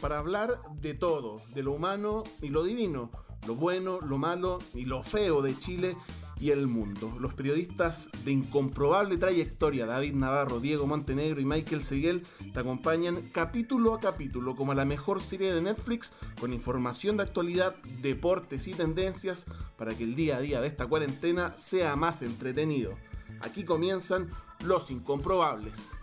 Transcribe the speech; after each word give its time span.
para 0.00 0.18
hablar 0.18 0.60
de 0.80 0.94
todo, 0.94 1.42
de 1.54 1.62
lo 1.62 1.72
humano 1.72 2.24
y 2.40 2.48
lo 2.48 2.64
divino, 2.64 3.10
lo 3.46 3.54
bueno, 3.54 4.00
lo 4.00 4.18
malo 4.18 4.58
y 4.74 4.84
lo 4.84 5.02
feo 5.02 5.42
de 5.42 5.58
Chile 5.58 5.96
y 6.40 6.50
el 6.50 6.66
mundo. 6.66 7.16
Los 7.18 7.34
periodistas 7.34 8.10
de 8.24 8.32
incomprobable 8.32 9.16
trayectoria, 9.16 9.86
David 9.86 10.14
Navarro, 10.14 10.60
Diego 10.60 10.86
Montenegro 10.86 11.40
y 11.40 11.44
Michael 11.44 11.82
Seguel, 11.82 12.22
te 12.52 12.60
acompañan 12.60 13.28
capítulo 13.32 13.94
a 13.94 14.00
capítulo 14.00 14.54
como 14.54 14.74
la 14.74 14.84
mejor 14.84 15.22
serie 15.22 15.52
de 15.52 15.62
Netflix 15.62 16.14
con 16.40 16.52
información 16.52 17.16
de 17.16 17.24
actualidad, 17.24 17.74
deportes 18.02 18.68
y 18.68 18.74
tendencias 18.74 19.46
para 19.76 19.94
que 19.94 20.04
el 20.04 20.14
día 20.14 20.36
a 20.36 20.40
día 20.40 20.60
de 20.60 20.68
esta 20.68 20.86
cuarentena 20.86 21.52
sea 21.56 21.96
más 21.96 22.22
entretenido. 22.22 22.96
Aquí 23.40 23.64
comienzan 23.64 24.30
los 24.64 24.90
incomprobables. 24.90 25.97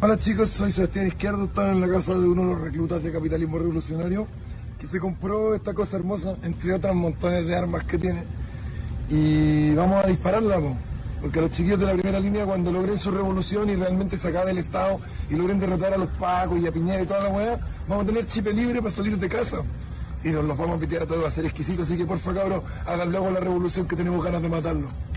Hola 0.00 0.16
chicos, 0.16 0.50
soy 0.50 0.70
Sebastián 0.70 1.08
Izquierdo, 1.08 1.42
estaba 1.46 1.72
en 1.72 1.80
la 1.80 1.88
casa 1.88 2.14
de 2.14 2.28
uno 2.28 2.42
de 2.42 2.52
los 2.52 2.60
reclutas 2.60 3.02
de 3.02 3.10
Capitalismo 3.10 3.58
Revolucionario 3.58 4.28
que 4.78 4.86
se 4.86 5.00
compró 5.00 5.56
esta 5.56 5.74
cosa 5.74 5.96
hermosa, 5.96 6.36
entre 6.44 6.72
otras 6.72 6.94
montones 6.94 7.44
de 7.44 7.56
armas 7.56 7.82
que 7.82 7.98
tiene. 7.98 8.22
Y 9.10 9.74
vamos 9.74 10.04
a 10.04 10.06
dispararla, 10.06 10.60
porque 11.20 11.40
los 11.40 11.50
chiquillos 11.50 11.80
de 11.80 11.86
la 11.86 11.94
primera 11.94 12.20
línea 12.20 12.46
cuando 12.46 12.70
logren 12.70 12.96
su 12.96 13.10
revolución 13.10 13.70
y 13.70 13.74
realmente 13.74 14.16
se 14.16 14.28
acabe 14.28 14.52
el 14.52 14.58
Estado 14.58 15.00
y 15.28 15.34
logren 15.34 15.58
derrotar 15.58 15.92
a 15.92 15.96
los 15.96 16.10
pacos 16.16 16.60
y 16.60 16.68
a 16.68 16.70
Piñera 16.70 17.02
y 17.02 17.06
toda 17.06 17.24
la 17.24 17.30
weá, 17.30 17.58
vamos 17.88 18.04
a 18.04 18.06
tener 18.06 18.24
chip 18.28 18.46
libre 18.46 18.80
para 18.80 18.94
salir 18.94 19.18
de 19.18 19.28
casa. 19.28 19.62
Y 20.22 20.28
nos 20.28 20.44
los 20.44 20.56
vamos 20.56 20.76
a 20.76 20.80
pitear 20.80 21.02
a 21.02 21.06
todos, 21.06 21.24
va 21.24 21.28
a 21.28 21.32
ser 21.32 21.44
exquisito, 21.44 21.82
así 21.82 21.96
que 21.96 22.06
por 22.06 22.20
favor 22.20 22.42
cabros, 22.42 22.62
hagan 22.86 23.10
luego 23.10 23.32
la 23.32 23.40
revolución 23.40 23.88
que 23.88 23.96
tenemos 23.96 24.24
ganas 24.24 24.42
de 24.42 24.48
matarlo. 24.48 25.07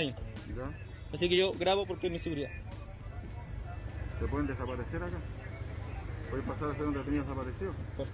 Nadie. 0.00 0.14
¿Ya? 0.56 0.70
Así 1.12 1.28
que 1.28 1.36
yo 1.36 1.52
grabo 1.52 1.86
porque 1.86 2.06
es 2.06 2.12
mi 2.12 2.18
seguridad. 2.18 2.50
¿Se 4.18 4.26
pueden 4.26 4.46
desaparecer 4.46 5.02
acá? 5.02 5.18
¿Pueden 6.30 6.46
pasar 6.46 6.70
a 6.70 6.74
ser 6.76 6.86
un 6.86 6.94
detenido 6.94 7.22
desaparecido? 7.24 7.72
Corto. 7.96 8.12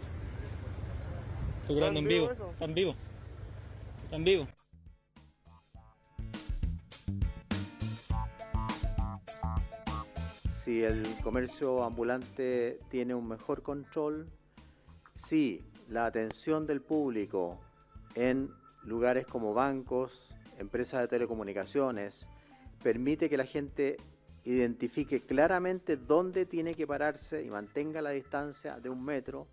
Estoy 1.62 1.76
grabando 1.76 2.00
en 2.00 2.08
vivo. 2.08 2.30
Están 2.30 2.74
vivos. 2.74 2.96
Están 4.04 4.24
vivos. 4.24 4.48
si 10.66 10.82
el 10.82 11.06
comercio 11.22 11.84
ambulante 11.84 12.80
tiene 12.88 13.14
un 13.14 13.28
mejor 13.28 13.62
control, 13.62 14.26
si 15.14 15.64
la 15.88 16.06
atención 16.06 16.66
del 16.66 16.82
público 16.82 17.60
en 18.16 18.50
lugares 18.82 19.28
como 19.28 19.54
bancos, 19.54 20.35
empresas 20.58 21.00
de 21.00 21.08
telecomunicaciones, 21.08 22.28
permite 22.82 23.28
que 23.28 23.36
la 23.36 23.46
gente 23.46 23.96
identifique 24.44 25.20
claramente 25.20 25.96
dónde 25.96 26.46
tiene 26.46 26.74
que 26.74 26.86
pararse 26.86 27.42
y 27.42 27.50
mantenga 27.50 28.00
la 28.00 28.10
distancia 28.10 28.78
de 28.78 28.88
un 28.88 29.04
metro, 29.04 29.46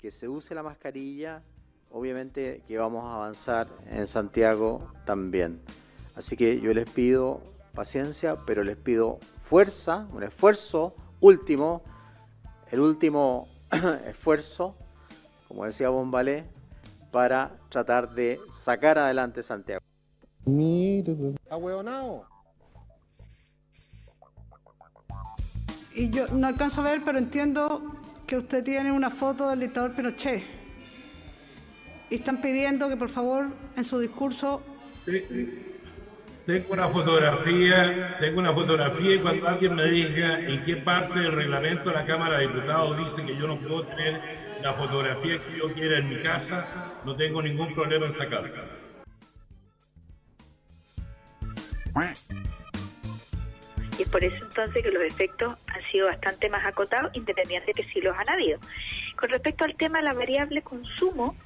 que 0.00 0.10
se 0.10 0.28
use 0.28 0.54
la 0.54 0.62
mascarilla, 0.62 1.42
obviamente 1.90 2.62
que 2.66 2.78
vamos 2.78 3.04
a 3.04 3.16
avanzar 3.16 3.68
en 3.90 4.06
Santiago 4.06 4.92
también. 5.04 5.60
Así 6.16 6.36
que 6.36 6.60
yo 6.60 6.72
les 6.72 6.88
pido 6.88 7.42
paciencia, 7.74 8.36
pero 8.46 8.64
les 8.64 8.76
pido 8.76 9.18
fuerza, 9.42 10.06
un 10.12 10.22
esfuerzo 10.22 10.94
último, 11.20 11.82
el 12.70 12.80
último 12.80 13.48
esfuerzo, 14.06 14.74
como 15.48 15.64
decía 15.64 15.90
Bombalé, 15.90 16.44
para 17.10 17.58
tratar 17.68 18.10
de 18.14 18.40
sacar 18.50 18.98
adelante 18.98 19.42
Santiago. 19.42 19.89
¿Ahueonado? 21.50 22.26
Y 25.94 26.10
yo 26.10 26.26
no 26.28 26.46
alcanzo 26.46 26.80
a 26.80 26.84
ver, 26.84 27.02
pero 27.04 27.18
entiendo 27.18 27.82
que 28.26 28.36
usted 28.36 28.62
tiene 28.62 28.92
una 28.92 29.10
foto 29.10 29.48
del 29.50 29.60
dictador 29.60 29.94
Pinochet. 29.94 30.42
Y 32.10 32.16
están 32.16 32.40
pidiendo 32.40 32.88
que 32.88 32.96
por 32.96 33.08
favor 33.08 33.48
en 33.76 33.84
su 33.84 33.98
discurso 33.98 34.62
Tengo 36.46 36.72
una 36.72 36.88
fotografía, 36.88 38.16
tengo 38.18 38.40
una 38.40 38.52
fotografía 38.52 39.14
y 39.14 39.18
cuando 39.18 39.48
alguien 39.48 39.74
me 39.74 39.84
diga 39.84 40.40
en 40.40 40.64
qué 40.64 40.76
parte 40.76 41.20
del 41.20 41.32
reglamento 41.32 41.90
de 41.90 41.96
la 41.96 42.04
Cámara 42.04 42.38
de 42.38 42.48
Diputados 42.48 42.98
dice 42.98 43.24
que 43.24 43.36
yo 43.36 43.46
no 43.46 43.58
puedo 43.60 43.84
tener 43.86 44.20
la 44.62 44.72
fotografía 44.74 45.40
que 45.42 45.58
yo 45.58 45.72
quiera 45.72 45.98
en 45.98 46.08
mi 46.08 46.20
casa, 46.20 46.66
no 47.04 47.16
tengo 47.16 47.40
ningún 47.42 47.74
problema 47.74 48.06
en 48.06 48.14
sacarla. 48.14 48.69
Y 53.98 54.02
es 54.02 54.08
por 54.08 54.24
eso 54.24 54.36
entonces 54.44 54.82
que 54.82 54.90
los 54.90 55.02
efectos 55.02 55.56
han 55.66 55.82
sido 55.90 56.06
bastante 56.06 56.48
más 56.48 56.64
acotados, 56.64 57.10
independiente 57.14 57.72
que 57.72 57.84
sí 57.84 58.00
los 58.00 58.16
han 58.16 58.28
habido. 58.30 58.58
Con 59.16 59.28
respecto 59.28 59.64
al 59.64 59.74
tema 59.74 59.98
de 59.98 60.04
la 60.04 60.14
variable 60.14 60.62
consumo, 60.62 61.36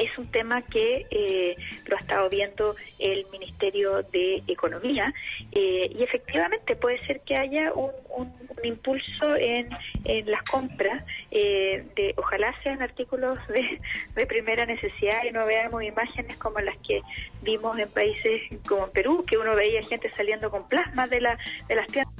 es 0.00 0.16
un 0.18 0.30
tema 0.30 0.62
que 0.62 1.06
eh, 1.10 1.56
lo 1.86 1.96
ha 1.96 2.00
estado 2.00 2.28
viendo 2.28 2.74
el 2.98 3.24
Ministerio 3.32 4.02
de 4.04 4.42
Economía 4.46 5.12
eh, 5.52 5.90
y 5.94 6.02
efectivamente 6.02 6.76
puede 6.76 7.04
ser 7.06 7.20
que 7.20 7.36
haya 7.36 7.72
un, 7.72 7.90
un- 8.16 8.50
impulso 8.62 9.36
en, 9.36 9.70
en 10.04 10.30
las 10.30 10.42
compras, 10.42 11.02
eh, 11.30 11.82
de 11.96 12.12
ojalá 12.18 12.54
sean 12.62 12.82
artículos 12.82 13.38
de, 13.48 13.80
de 14.14 14.26
primera 14.26 14.66
necesidad 14.66 15.24
y 15.24 15.30
no 15.30 15.46
veamos 15.46 15.82
imágenes 15.82 16.36
como 16.36 16.58
las 16.60 16.76
que 16.86 17.00
vimos 17.40 17.78
en 17.78 17.88
países 17.90 18.42
como 18.68 18.88
Perú, 18.88 19.24
que 19.26 19.38
uno 19.38 19.54
veía 19.56 19.82
gente 19.82 20.10
saliendo 20.12 20.50
con 20.50 20.68
plasma 20.68 21.06
de, 21.08 21.22
la, 21.22 21.38
de 21.68 21.74
las 21.74 21.86
tiendas. 21.86 22.14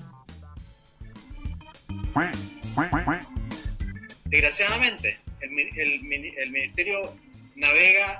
Desgraciadamente, 4.24 5.18
el, 5.42 5.50
el 5.76 6.34
el 6.38 6.50
ministerio 6.50 7.12
navega 7.60 8.18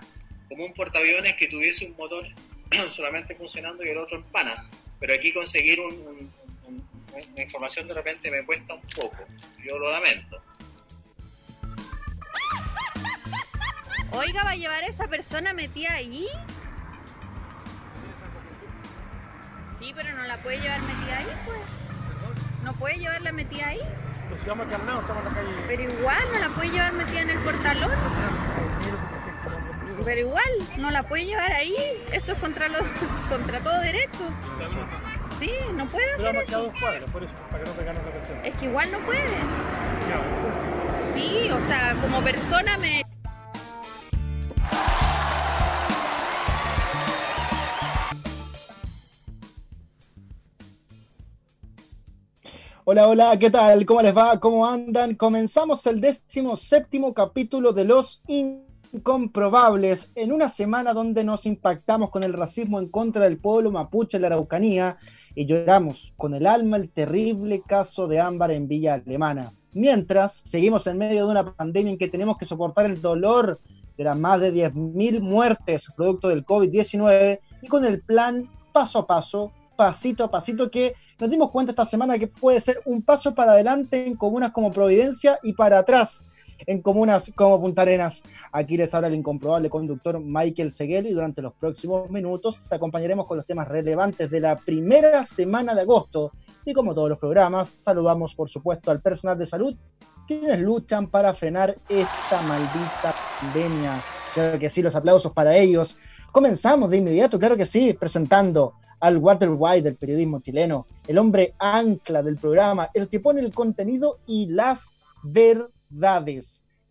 como 0.48 0.64
un 0.64 0.72
portaaviones 0.74 1.34
que 1.36 1.48
tuviese 1.48 1.86
un 1.86 1.96
motor 1.96 2.24
solamente 2.94 3.34
funcionando 3.34 3.84
y 3.84 3.88
el 3.88 3.98
otro 3.98 4.18
en 4.18 4.24
pana. 4.24 4.64
Pero 4.98 5.14
aquí 5.14 5.32
conseguir 5.32 5.80
un- 5.80 5.94
un- 5.94 6.32
un- 6.66 6.86
una 7.32 7.42
información 7.42 7.88
de 7.88 7.94
repente 7.94 8.30
me 8.30 8.44
cuesta 8.44 8.74
un 8.74 8.82
poco. 8.94 9.16
Yo 9.64 9.78
lo 9.78 9.90
lamento. 9.90 10.40
Oiga, 14.12 14.42
¿va 14.42 14.50
a 14.50 14.56
llevar 14.56 14.82
a 14.82 14.86
esa 14.88 15.06
persona 15.08 15.52
metida 15.52 15.94
ahí? 15.94 16.26
Sí, 19.78 19.92
pero 19.94 20.12
no 20.16 20.24
la 20.24 20.36
puede 20.38 20.58
llevar 20.60 20.80
metida 20.82 21.16
ahí, 21.18 21.26
pues. 21.46 21.58
No 22.64 22.72
puede 22.74 22.98
llevarla 22.98 23.32
metida 23.32 23.68
ahí. 23.68 23.80
Pues 24.28 24.42
si 24.42 24.48
vamos 24.48 24.66
carnados, 24.68 25.02
estamos 25.04 25.24
en 25.26 25.28
la 25.32 25.34
calle. 25.40 25.54
Pero 25.68 25.82
igual, 25.84 26.22
no 26.32 26.38
la 26.40 26.48
puede 26.50 26.70
llevar 26.70 26.92
metida 26.92 27.20
en 27.22 27.30
el 27.30 27.38
portalón. 27.38 27.90
Pero 30.04 30.20
igual, 30.20 30.44
no 30.78 30.90
la 30.90 31.02
puede 31.02 31.26
llevar 31.26 31.52
ahí. 31.52 31.74
Eso 32.12 32.32
es 32.32 32.38
contra 32.38 32.68
los, 32.68 32.80
contra 33.28 33.60
todo 33.60 33.80
derecho. 33.80 34.24
Sí, 35.38 35.50
no 35.74 35.86
puede 35.88 36.06
Pero 36.16 36.28
hacer 36.30 36.34
vamos 36.34 36.48
a 36.48 36.52
eso. 36.52 36.62
dos 36.64 36.80
cuadras, 36.80 37.10
por 37.10 37.22
eso, 37.24 37.32
para 37.50 37.64
que 37.64 37.70
no 37.70 37.76
te 37.76 37.84
ganes 37.84 38.04
la 38.04 38.10
cuestión. 38.10 38.44
Es 38.44 38.58
que 38.58 38.64
igual 38.66 38.92
no 38.92 38.98
puede. 39.00 39.20
Sí, 41.16 41.50
o 41.50 41.66
sea, 41.66 41.96
como 42.00 42.20
persona 42.22 42.78
me... 42.78 43.02
Hola, 52.84 53.08
hola, 53.08 53.38
¿qué 53.38 53.50
tal? 53.50 53.86
¿Cómo 53.86 54.02
les 54.02 54.16
va? 54.16 54.40
¿Cómo 54.40 54.66
andan? 54.66 55.14
Comenzamos 55.14 55.86
el 55.86 56.00
décimo 56.00 56.56
séptimo 56.56 57.14
capítulo 57.14 57.72
de 57.72 57.84
Los 57.84 58.20
Incomprobables, 58.92 60.10
en 60.16 60.32
una 60.32 60.48
semana 60.48 60.92
donde 60.92 61.22
nos 61.22 61.46
impactamos 61.46 62.10
con 62.10 62.25
el 62.25 62.32
racismo 62.32 62.81
en 62.81 62.88
contra 62.88 63.22
del 63.22 63.38
pueblo 63.38 63.70
mapuche 63.70 64.16
en 64.16 64.22
la 64.22 64.26
Araucanía 64.28 64.96
y 65.37 65.46
lloramos 65.46 66.12
con 66.16 66.34
el 66.34 66.44
alma 66.44 66.76
el 66.76 66.90
terrible 66.90 67.62
caso 67.64 68.08
de 68.08 68.19
Ámbar 68.19 68.50
en 68.50 68.66
Villa 68.66 68.94
Alemana. 68.94 69.52
Mientras, 69.75 70.42
seguimos 70.44 70.88
en 70.88 70.98
medio 70.98 71.25
de 71.25 71.31
una 71.31 71.52
pandemia 71.52 71.92
en 71.92 71.98
que 71.98 72.08
tenemos 72.08 72.37
que 72.37 72.46
soportar 72.46 72.87
el 72.87 73.00
dolor 73.00 73.58
de 73.96 74.04
las 74.04 74.19
más 74.19 74.40
de 74.40 74.52
10.000 74.52 75.20
muertes 75.20 75.86
producto 75.94 76.26
del 76.26 76.44
COVID-19 76.44 77.38
y 77.62 77.69
con 77.69 77.84
el 77.84 78.00
plan 78.00 78.50
paso 78.72 78.98
a 78.98 79.06
paso, 79.06 79.52
pasito 79.76 80.25
a 80.25 80.31
pasito 80.32 80.69
que 80.69 80.94
nos 81.20 81.31
dimos 81.31 81.52
cuenta 81.52 81.70
esta 81.70 81.86
semana 81.86 82.19
que 82.19 82.26
puede 82.26 82.60
ser 82.60 82.81
un 82.84 83.02
paso 83.02 83.36
para 83.36 83.52
adelante 83.52 84.04
en 84.04 84.16
comunas 84.16 84.50
como 84.50 84.72
Providencia 84.72 85.38
y 85.44 85.52
para 85.52 85.78
atrás 85.78 86.25
en 86.66 86.82
comunas 86.82 87.30
como 87.34 87.60
Punta 87.60 87.82
Arenas. 87.82 88.22
Aquí 88.52 88.76
les 88.76 88.94
habla 88.94 89.08
el 89.08 89.14
incomprobable 89.14 89.70
conductor 89.70 90.20
Michael 90.20 90.72
Seguel 90.72 91.06
y 91.06 91.12
durante 91.12 91.42
los 91.42 91.54
próximos 91.54 92.10
minutos 92.10 92.58
te 92.68 92.74
acompañaremos 92.74 93.26
con 93.26 93.36
los 93.36 93.46
temas 93.46 93.68
relevantes 93.68 94.30
de 94.30 94.40
la 94.40 94.56
primera 94.56 95.24
semana 95.24 95.74
de 95.74 95.82
agosto. 95.82 96.32
Y 96.64 96.74
como 96.74 96.94
todos 96.94 97.08
los 97.08 97.18
programas, 97.18 97.78
saludamos 97.82 98.34
por 98.34 98.48
supuesto 98.48 98.90
al 98.90 99.00
personal 99.00 99.38
de 99.38 99.46
salud 99.46 99.76
quienes 100.26 100.60
luchan 100.60 101.08
para 101.08 101.34
frenar 101.34 101.74
esta 101.88 102.40
maldita 102.42 103.12
pandemia. 103.40 104.00
Creo 104.32 104.58
que 104.60 104.70
sí, 104.70 104.80
los 104.80 104.94
aplausos 104.94 105.32
para 105.32 105.56
ellos. 105.56 105.96
Comenzamos 106.30 106.88
de 106.90 106.98
inmediato, 106.98 107.36
claro 107.36 107.56
que 107.56 107.66
sí, 107.66 107.92
presentando 107.94 108.74
al 109.00 109.16
Walter 109.16 109.50
White 109.52 109.82
del 109.82 109.96
periodismo 109.96 110.40
chileno, 110.40 110.86
el 111.08 111.18
hombre 111.18 111.54
ancla 111.58 112.22
del 112.22 112.36
programa, 112.36 112.90
el 112.94 113.08
que 113.08 113.18
pone 113.18 113.40
el 113.40 113.52
contenido 113.52 114.18
y 114.26 114.46
las 114.46 114.94
verdades. 115.24 115.80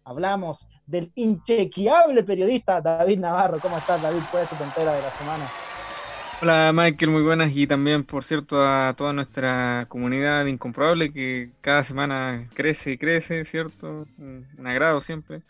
Hablamos 0.03 0.67
del 0.85 1.11
inchequeable 1.15 2.23
periodista 2.23 2.81
David 2.81 3.19
Navarro. 3.19 3.59
¿Cómo 3.59 3.77
estás, 3.77 4.01
David? 4.01 4.21
¿Cuál 4.31 4.43
es 4.43 4.49
tu 4.49 4.55
tontera 4.55 4.93
de 4.93 5.01
la 5.01 5.09
semana? 5.09 5.45
Hola 6.41 6.71
Michael, 6.73 7.11
muy 7.11 7.21
buenas 7.21 7.51
y 7.53 7.67
también 7.67 8.05
por 8.05 8.23
cierto 8.23 8.65
a 8.65 8.93
toda 8.97 9.11
nuestra 9.11 9.85
comunidad 9.89 10.45
incomprobable 10.45 11.11
que 11.11 11.49
cada 11.59 11.83
semana 11.83 12.47
crece 12.53 12.91
y 12.91 12.97
crece, 12.97 13.43
¿cierto? 13.43 14.07
Un 14.17 14.65
agrado 14.65 15.01
siempre. 15.01 15.41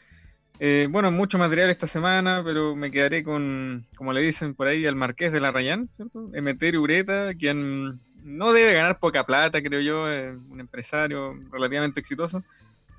Eh, 0.59 0.87
bueno, 0.89 1.11
mucho 1.11 1.37
material 1.37 1.69
esta 1.69 1.87
semana, 1.87 2.41
pero 2.43 2.75
me 2.75 2.91
quedaré 2.91 3.23
con, 3.23 3.85
como 3.95 4.13
le 4.13 4.21
dicen 4.21 4.55
por 4.55 4.67
ahí, 4.67 4.85
al 4.85 4.95
Marqués 4.95 5.31
de 5.31 5.39
la 5.39 5.51
Rayán, 5.51 5.89
¿cierto? 5.95 6.29
Emeterio 6.33 6.81
Ureta, 6.81 7.33
quien 7.35 7.99
no 8.23 8.51
debe 8.51 8.73
ganar 8.73 8.99
poca 8.99 9.25
plata, 9.25 9.61
creo 9.61 9.79
yo, 9.79 10.03
un 10.49 10.59
empresario 10.59 11.39
relativamente 11.51 11.99
exitoso, 11.99 12.43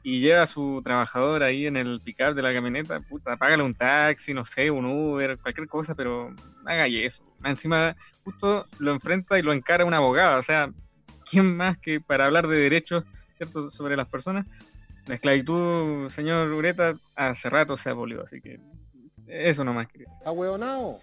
y 0.02 0.20
lleva 0.20 0.43
a 0.43 0.47
su 0.47 0.81
trabajador 0.82 1.43
ahí 1.43 1.67
en 1.67 1.76
el 1.76 2.00
picar 2.00 2.35
de 2.35 2.43
la 2.43 2.52
camioneta, 2.52 3.00
puta, 3.00 3.37
págale 3.37 3.62
un 3.62 3.75
taxi, 3.75 4.32
no 4.32 4.44
sé, 4.44 4.70
un 4.70 4.87
Uber, 4.87 5.38
cualquier 5.38 5.69
cosa, 5.69 5.94
pero 5.94 6.35
haga 6.64 6.87
eso. 6.87 7.23
Encima, 7.44 7.97
justo 8.25 8.67
lo 8.79 8.93
enfrenta 8.93 9.38
y 9.38 9.43
lo 9.43 9.52
encara 9.52 9.85
un 9.85 9.94
abogado, 9.94 10.38
o 10.38 10.43
sea, 10.43 10.70
¿quién 11.31 11.56
más 11.56 11.79
que 11.79 12.00
para 12.00 12.26
hablar 12.26 12.49
de 12.49 12.56
derechos, 12.56 13.05
¿cierto?, 13.37 13.70
sobre 13.70 13.97
las 13.97 14.08
personas? 14.08 14.47
La 15.06 15.14
esclavitud, 15.14 16.11
señor 16.11 16.53
Ureta, 16.53 16.94
hace 17.17 17.50
rato 17.50 17.76
se 17.76 17.91
abolió, 17.91 18.25
así 18.25 18.41
que 18.41 18.61
eso 19.26 19.64
nomás 19.64 19.88
quería. 19.88 20.08
¡Ahueonao! 20.25 20.99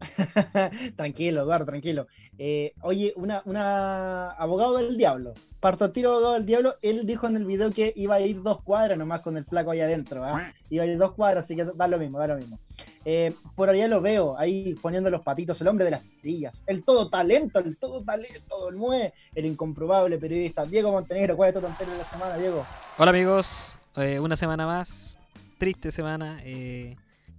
tranquilo, 0.96 1.42
Eduardo, 1.42 1.66
tranquilo. 1.66 2.06
Eh, 2.38 2.72
oye, 2.82 3.12
una, 3.16 4.30
abogado 4.30 4.78
del 4.78 4.96
diablo. 4.96 5.34
Parto 5.60 5.90
tiro 5.90 6.12
abogado 6.12 6.34
del 6.34 6.46
diablo. 6.46 6.74
Él 6.80 7.06
dijo 7.06 7.26
en 7.26 7.36
el 7.36 7.44
video 7.44 7.70
que 7.70 7.92
iba 7.96 8.14
a 8.14 8.20
ir 8.20 8.42
dos 8.42 8.62
cuadras 8.62 8.96
nomás 8.96 9.20
con 9.20 9.36
el 9.36 9.44
flaco 9.44 9.72
ahí 9.72 9.80
adentro. 9.80 10.24
¿ah? 10.24 10.52
Iba 10.70 10.84
a 10.84 10.86
ir 10.86 10.96
dos 10.96 11.12
cuadras, 11.12 11.44
así 11.44 11.54
que 11.54 11.64
da 11.64 11.86
lo 11.86 11.98
mismo, 11.98 12.18
da 12.18 12.28
lo 12.28 12.36
mismo. 12.36 12.58
Eh, 13.04 13.34
por 13.54 13.68
allá 13.70 13.88
lo 13.88 14.00
veo, 14.00 14.36
ahí 14.38 14.74
poniendo 14.80 15.10
los 15.10 15.22
patitos, 15.22 15.60
el 15.60 15.68
hombre 15.68 15.86
de 15.86 15.92
las 15.92 16.02
pillas, 16.22 16.62
el 16.66 16.84
todo 16.84 17.08
talento, 17.08 17.58
el 17.58 17.78
todo 17.78 18.02
talento, 18.02 18.68
el 18.68 18.76
mue, 18.76 19.12
el 19.34 19.46
incomprobable 19.46 20.18
periodista. 20.18 20.66
Diego 20.66 20.92
Montenegro, 20.92 21.36
¿cuál 21.36 21.48
es 21.48 21.54
tu 21.54 21.60
tontería 21.60 21.94
de 21.94 21.98
la 21.98 22.04
semana, 22.04 22.36
Diego? 22.36 22.66
Hola 22.98 23.10
amigos, 23.10 23.78
eh, 23.96 24.20
una 24.20 24.36
semana 24.36 24.66
más, 24.66 25.18
triste 25.56 25.90
semana, 25.90 26.40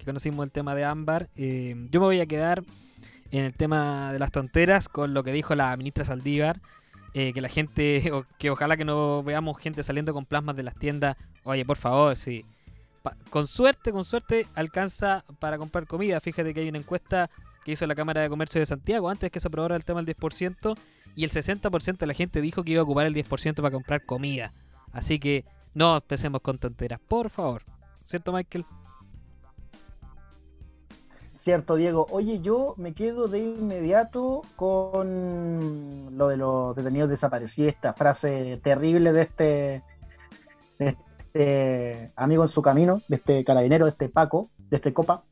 que 0.02 0.06
conocimos 0.06 0.44
el 0.44 0.52
tema 0.52 0.74
de 0.74 0.84
Ámbar. 0.84 1.30
yo 1.36 1.46
me 1.46 2.00
voy 2.00 2.20
a 2.20 2.26
quedar 2.26 2.64
en 3.30 3.46
el 3.46 3.54
tema 3.54 4.12
de 4.12 4.18
las 4.18 4.32
tonteras 4.32 4.90
con 4.90 5.14
lo 5.14 5.24
que 5.24 5.32
dijo 5.32 5.54
la 5.54 5.78
ministra 5.78 6.04
Saldívar, 6.04 6.60
eh, 7.14 7.34
que 7.34 7.42
la 7.42 7.50
gente, 7.50 8.12
que 8.40 8.50
ojalá 8.50 8.78
que 8.78 8.86
no 8.86 9.22
veamos 9.22 9.60
gente 9.60 9.84
saliendo 9.84 10.12
con 10.14 10.26
plasmas 10.26 10.56
de 10.56 10.64
las 10.64 10.76
tiendas, 10.76 11.18
oye, 11.44 11.64
por 11.66 11.78
favor, 11.78 12.16
sí. 12.16 12.44
con 13.30 13.46
suerte, 13.46 13.92
con 13.92 14.04
suerte 14.04 14.48
alcanza 14.56 15.24
para 15.40 15.60
comprar 15.60 15.86
comida. 15.86 16.20
Fíjate 16.20 16.52
que 16.52 16.62
hay 16.62 16.70
una 16.70 16.80
encuesta 16.80 17.30
que 17.64 17.74
hizo 17.74 17.86
la 17.86 17.94
Cámara 17.94 18.22
de 18.22 18.30
Comercio 18.30 18.60
de 18.60 18.66
Santiago 18.66 19.08
antes 19.08 19.30
que 19.30 19.40
se 19.40 19.48
aprobara 19.48 19.76
el 19.76 19.86
tema 19.86 20.02
del 20.02 20.16
10% 20.16 20.76
y 21.16 21.26
el 21.26 21.30
60% 21.30 21.98
de 21.98 22.08
la 22.08 22.14
gente 22.16 22.42
dijo 22.42 22.64
que 22.64 22.72
iba 22.72 22.82
a 22.82 22.84
ocupar 22.84 23.06
el 23.06 23.14
10% 23.14 23.56
para 23.58 23.70
comprar 23.70 24.04
comida. 24.04 24.52
Así 24.94 25.20
que 25.20 25.46
no 25.76 25.96
empecemos 25.96 26.42
con 26.42 26.58
tonteras, 26.58 27.00
por 27.08 27.30
favor. 27.30 27.64
¿Cierto, 28.04 28.34
Michael? 28.34 28.66
Cierto, 31.42 31.76
Diego. 31.76 32.06
Oye, 32.12 32.40
yo 32.40 32.76
me 32.78 32.94
quedo 32.94 33.28
de 33.28 33.40
inmediato 33.40 34.44
con 34.56 36.16
lo 36.16 36.28
de 36.28 36.38
los 36.38 36.76
detenidos 36.76 37.10
desaparecidos, 37.10 37.74
esta 37.74 37.94
frase 37.94 38.60
terrible 38.64 39.12
de 39.12 39.22
este, 39.24 39.84
este 40.78 42.12
amigo 42.16 42.44
en 42.44 42.48
su 42.48 42.62
camino, 42.62 43.02
de 43.08 43.16
este 43.16 43.44
carabinero, 43.44 43.86
de 43.86 43.92
este 43.92 44.08
Paco, 44.08 44.50
de 44.70 44.78
este 44.78 44.94
Copa. 44.94 45.24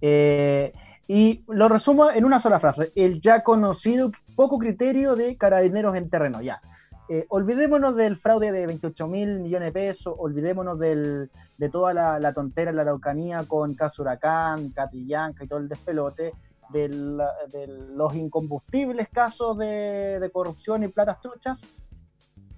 Eh, 0.00 0.72
y 1.08 1.42
lo 1.48 1.68
resumo 1.68 2.12
en 2.12 2.24
una 2.24 2.38
sola 2.38 2.60
frase, 2.60 2.92
el 2.94 3.20
ya 3.20 3.42
conocido 3.42 4.12
poco 4.36 4.58
criterio 4.58 5.16
de 5.16 5.36
carabineros 5.36 5.96
en 5.96 6.08
terreno, 6.08 6.42
ya. 6.42 6.60
Eh, 7.08 7.24
olvidémonos 7.28 7.94
del 7.94 8.16
fraude 8.16 8.50
de 8.50 8.66
28 8.66 9.06
mil 9.06 9.38
millones 9.38 9.68
de 9.68 9.72
pesos, 9.72 10.14
olvidémonos 10.18 10.76
del, 10.78 11.30
de 11.56 11.68
toda 11.68 11.94
la, 11.94 12.32
tontera 12.32 12.70
en 12.70 12.76
la 12.76 12.82
Araucanía 12.82 13.44
con 13.44 13.74
caso 13.74 14.02
Huracán, 14.02 14.70
Catrillanca 14.70 15.44
y 15.44 15.46
todo 15.48 15.60
el 15.60 15.68
despelote, 15.68 16.32
de 16.70 16.88
los 16.88 18.14
incombustibles 18.16 19.08
casos 19.08 19.56
de, 19.56 20.28
corrupción 20.32 20.82
y 20.82 20.88
platas 20.88 21.20
truchas, 21.20 21.60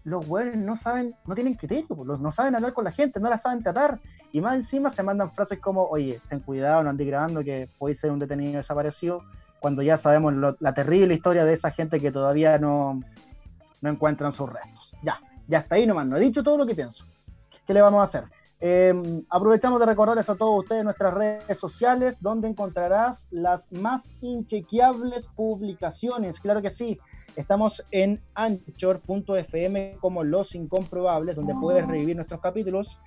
los 0.05 0.27
güeyes 0.27 0.57
no 0.57 0.77
saben, 0.77 1.15
no 1.27 1.35
tienen 1.35 1.53
criterio, 1.53 1.87
no 1.91 2.33
saben 2.33 2.55
hablar 2.55 2.73
con 2.73 2.85
la 2.85 2.93
gente, 2.93 3.21
no 3.21 3.29
la 3.29 3.37
saben 3.37 3.63
tratar. 3.63 4.01
Y 4.33 4.41
más 4.41 4.55
encima 4.55 4.89
se 4.89 5.03
mandan 5.03 5.31
frases 5.33 5.59
como, 5.59 5.85
oye, 5.85 6.21
ten 6.31 6.41
cuidado, 6.41 6.83
no 6.83 6.89
andes 6.89 7.07
grabando 7.07 7.45
que 7.45 7.69
puede 7.79 7.95
ser 7.95 8.11
un 8.11 8.19
detenido 8.19 8.57
desaparecido, 8.57 9.21
cuando 9.61 9.83
ya 9.83 9.99
sabemos 9.99 10.57
la 10.59 10.73
terrible 10.73 11.15
historia 11.15 11.45
de 11.45 11.53
esa 11.53 11.71
gente 11.71 12.01
que 12.01 12.11
todavía 12.11 12.59
no, 12.59 13.03
no 13.81 13.91
encuentran 13.91 14.33
sus 14.33 14.49
restos. 14.49 14.93
Ya, 15.03 15.21
ya 15.47 15.59
está 15.59 15.77
ahí 15.77 15.87
nomás, 15.87 16.07
no 16.07 16.17
he 16.17 16.21
dicho 16.21 16.43
todo 16.43 16.59
lo 16.59 16.67
que 16.67 16.75
pienso. 16.75 17.05
¿Qué 17.67 17.75
le 17.75 17.83
vamos 17.83 18.01
a 18.01 18.05
hacer? 18.05 18.25
Eh, 18.61 18.93
aprovechamos 19.31 19.79
de 19.79 19.87
recordarles 19.87 20.29
a 20.29 20.35
todos 20.35 20.65
ustedes 20.65 20.83
nuestras 20.83 21.15
redes 21.15 21.59
sociales, 21.59 22.21
donde 22.21 22.49
encontrarás 22.49 23.29
las 23.31 23.71
más 23.73 24.11
inchequeables 24.21 25.27
publicaciones. 25.29 26.41
Claro 26.41 26.61
que 26.61 26.71
sí, 26.71 26.99
estamos 27.37 27.85
en 27.93 28.21
anchor.fm 28.35 29.97
como 30.01 30.25
Los 30.25 30.55
Incomprobables, 30.57 31.37
donde 31.37 31.55
puedes 31.55 31.87
revivir 31.87 32.17
nuestros 32.17 32.41
capítulos 32.41 32.99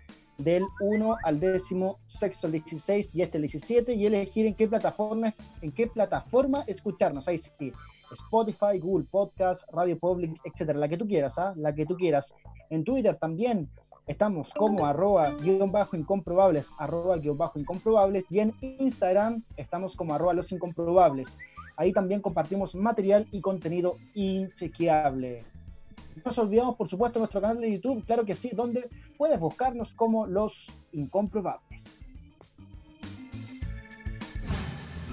del 0.44 0.64
1 0.80 1.18
al 1.24 1.40
décimo 1.40 2.00
sexto, 2.08 2.48
el 2.48 2.54
16 2.54 3.12
y 3.14 3.22
este 3.22 3.38
el 3.38 3.44
17 3.44 3.94
y 3.94 4.06
elegir 4.06 4.46
en 4.46 4.56
qué 4.56 4.68
plataforma, 4.68 5.34
en 5.62 5.72
qué 5.72 5.88
plataforma 5.88 6.64
escucharnos. 6.68 7.28
Ahí 7.28 7.38
sí, 7.38 7.74
Spotify, 8.12 8.80
Google 8.80 9.06
Podcast, 9.10 9.64
Radio 9.72 9.98
Public, 9.98 10.40
etcétera, 10.44 10.80
la 10.80 10.88
que 10.88 10.98
tú 10.98 11.08
quieras, 11.08 11.38
¿ah? 11.38 11.54
la 11.56 11.74
que 11.74 11.86
tú 11.86 11.96
quieras. 11.96 12.34
En 12.70 12.84
Twitter 12.84 13.16
también 13.18 13.70
estamos 14.08 14.50
como 14.54 14.86
arroba 14.86 15.32
guion 15.42 15.72
bajo 15.72 15.96
incomprobables, 15.96 16.70
arroba 16.78 17.18
guion 17.18 17.38
bajo 17.38 17.60
incomprobables 17.60 18.26
y 18.30 18.40
en 18.40 18.54
Instagram 18.62 19.44
estamos 19.58 19.96
como 19.96 20.14
arroba 20.14 20.34
los 20.34 20.52
incomprobables. 20.52 21.30
Ahí 21.78 21.94
también 21.94 22.22
compartimos 22.22 22.76
material 22.76 23.28
y 23.32 23.42
contenido 23.42 23.96
inchequeable. 24.14 25.46
No 26.24 26.30
nos 26.30 26.38
olvidamos, 26.38 26.76
por 26.76 26.88
supuesto, 26.88 27.18
nuestro 27.18 27.42
canal 27.42 27.60
de 27.60 27.72
YouTube, 27.72 28.06
claro 28.06 28.26
que 28.26 28.36
sí, 28.36 28.52
donde 28.54 28.90
puedes 29.18 29.40
buscarnos 29.40 29.92
como 29.94 30.28
los 30.28 30.68
incomprobables. 30.92 31.98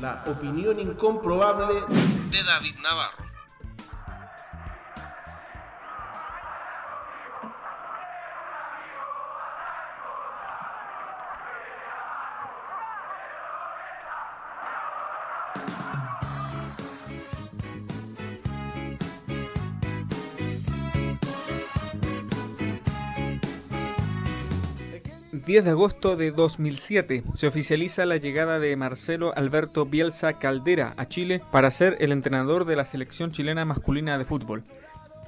La 0.00 0.22
opinión 0.26 0.78
incomprobable 0.78 1.74
de 1.74 2.42
David 2.44 2.74
Navarro. 2.82 3.27
10 25.48 25.64
de 25.64 25.70
agosto 25.70 26.16
de 26.18 26.30
2007 26.30 27.22
se 27.32 27.46
oficializa 27.46 28.04
la 28.04 28.18
llegada 28.18 28.58
de 28.58 28.76
Marcelo 28.76 29.32
Alberto 29.34 29.86
Bielsa 29.86 30.34
Caldera 30.34 30.92
a 30.98 31.08
Chile 31.08 31.40
para 31.50 31.70
ser 31.70 31.96
el 32.00 32.12
entrenador 32.12 32.66
de 32.66 32.76
la 32.76 32.84
selección 32.84 33.32
chilena 33.32 33.64
masculina 33.64 34.18
de 34.18 34.26
fútbol. 34.26 34.64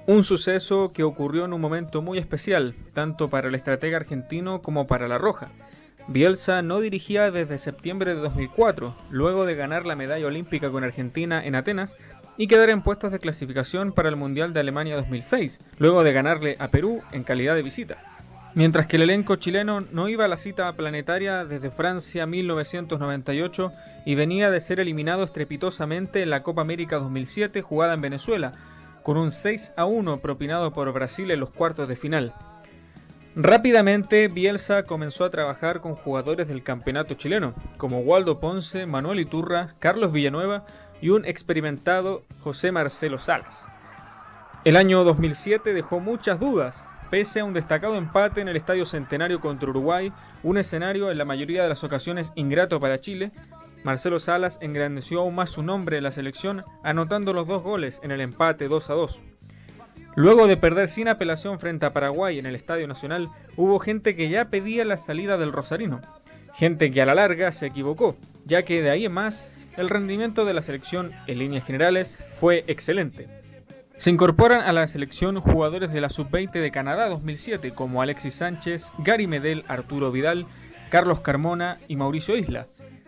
Un 0.07 0.23
suceso 0.23 0.93
que 0.93 1.05
ocurrió 1.05 1.47
en 1.47 1.55
un 1.55 1.61
momento 1.62 2.03
muy 2.03 2.19
especial, 2.19 2.75
tanto 2.93 3.31
para 3.31 3.49
el 3.49 3.55
estratega 3.55 3.97
argentino 3.97 4.61
como 4.61 4.87
para 4.87 5.09
la 5.09 5.17
Roja. 5.17 5.53
Bielsa 6.07 6.61
no 6.61 6.81
dirigía 6.81 7.31
desde 7.31 7.57
septiembre 7.57 8.15
de 8.15 8.21
2004, 8.21 8.95
luego 9.09 9.47
de 9.47 9.55
ganar 9.55 9.87
la 9.87 9.97
medalla 9.97 10.27
olímpica 10.27 10.71
con 10.71 10.85
Argentina 10.85 11.43
en 11.43 11.55
Atenas 11.55 11.97
y 12.37 12.47
quedar 12.47 12.69
en 12.69 12.83
puestos 12.83 13.11
de 13.11 13.21
clasificación 13.21 13.93
para 13.93 14.11
el 14.11 14.17
Mundial 14.17 14.53
de 14.53 14.61
Alemania 14.61 14.97
2006, 14.97 15.62
luego 15.79 16.05
de 16.05 16.12
ganarle 16.12 16.57
a 16.59 16.69
Perú 16.69 17.00
en 17.11 17.25
calidad 17.25 17.55
de 17.55 17.62
visita. 17.62 18.10
Mientras 18.54 18.88
que 18.88 18.97
el 18.97 19.02
elenco 19.02 19.37
chileno 19.37 19.80
no 19.92 20.09
iba 20.09 20.25
a 20.25 20.28
la 20.28 20.37
cita 20.37 20.73
planetaria 20.73 21.45
desde 21.45 21.71
Francia 21.71 22.26
1998 22.26 23.73
y 24.04 24.16
venía 24.16 24.50
de 24.50 24.61
ser 24.61 24.80
eliminado 24.80 25.23
estrepitosamente 25.23 26.23
en 26.23 26.30
la 26.30 26.42
Copa 26.42 26.62
América 26.62 26.97
2007 26.97 27.62
jugada 27.62 27.95
en 27.95 28.00
Venezuela, 28.00 28.52
con 29.04 29.16
un 29.16 29.30
6 29.30 29.75
a 29.76 29.85
1 29.85 30.21
propinado 30.21 30.73
por 30.73 30.92
Brasil 30.92 31.30
en 31.30 31.38
los 31.38 31.50
cuartos 31.50 31.87
de 31.87 31.95
final. 31.95 32.35
Rápidamente, 33.37 34.26
Bielsa 34.26 34.83
comenzó 34.83 35.25
a 35.25 35.30
trabajar 35.30 35.80
con 35.80 35.95
jugadores 35.95 36.49
del 36.49 36.64
campeonato 36.64 37.14
chileno, 37.14 37.54
como 37.76 38.00
Waldo 38.00 38.40
Ponce, 38.40 38.85
Manuel 38.87 39.21
Iturra, 39.21 39.75
Carlos 39.78 40.12
Villanueva 40.12 40.64
y 41.00 41.11
un 41.11 41.25
experimentado 41.25 42.25
José 42.40 42.73
Marcelo 42.73 43.19
Salas. 43.19 43.69
El 44.64 44.76
año 44.76 45.04
2007 45.04 45.73
dejó 45.73 46.00
muchas 46.00 46.40
dudas, 46.40 46.87
pese 47.11 47.40
a 47.40 47.45
un 47.45 47.52
destacado 47.52 47.97
empate 47.97 48.40
en 48.40 48.49
el 48.49 48.57
Estadio 48.57 48.87
Centenario 48.87 49.40
contra 49.40 49.69
Uruguay, 49.69 50.12
un 50.43 50.59
escenario 50.59 51.11
en 51.11 51.19
la 51.19 51.25
mayoría 51.25 51.62
de 51.62 51.69
las 51.69 51.83
ocasiones 51.83 52.33
ingrato 52.37 52.81
para 52.81 53.00
Chile, 53.00 53.33
Marcelo 53.83 54.19
Salas 54.19 54.59
engrandeció 54.61 55.21
aún 55.21 55.35
más 55.35 55.50
su 55.50 55.62
nombre 55.62 55.97
en 55.97 56.05
la 56.05 56.12
selección, 56.12 56.64
anotando 56.85 57.33
los 57.33 57.47
dos 57.47 57.62
goles 57.62 58.00
en 58.05 58.11
el 58.11 58.21
empate 58.21 58.69
2 58.69 58.90
a 58.90 58.95
2. 58.95 59.23
Luego 60.17 60.47
de 60.47 60.57
perder 60.57 60.88
sin 60.88 61.09
apelación 61.09 61.59
frente 61.59 61.87
a 61.87 61.93
Paraguay 61.93 62.38
en 62.38 62.47
el 62.47 62.55
Estadio 62.55 62.87
Nacional, 62.87 63.31
hubo 63.57 63.79
gente 63.79 64.14
que 64.17 64.29
ya 64.29 64.50
pedía 64.50 64.85
la 64.85 64.99
salida 64.99 65.38
del 65.38 65.52
Rosarino. 65.52 66.00
Gente 66.52 66.90
que 66.90 67.00
a 67.00 67.07
la 67.07 67.14
larga 67.14 67.52
se 67.52 67.67
equivocó, 67.67 68.17
ya 68.45 68.64
que 68.64 68.83
de 68.83 68.90
ahí 68.90 69.07
en 69.07 69.12
más, 69.12 69.45
el 69.76 69.88
rendimiento 69.88 70.45
de 70.45 70.52
la 70.52 70.62
selección 70.62 71.12
en 71.26 71.38
líneas 71.38 71.64
generales 71.64 72.19
fue 72.38 72.64
excelente. 72.67 73.39
Se 74.00 74.09
incorporan 74.09 74.62
a 74.62 74.73
la 74.73 74.87
selección 74.87 75.38
jugadores 75.42 75.92
de 75.92 76.00
la 76.00 76.09
Sub-20 76.09 76.52
de 76.52 76.71
Canadá 76.71 77.11
2007 77.11 77.73
como 77.73 78.00
Alexis 78.00 78.33
Sánchez, 78.33 78.95
Gary 78.97 79.26
Medel, 79.26 79.62
Arturo 79.69 80.11
Vidal, 80.11 80.47
Carlos 80.88 81.21
Carmona 81.21 81.78
y 81.87 81.97
Mauricio 81.97 82.35
Isla, 82.35 82.66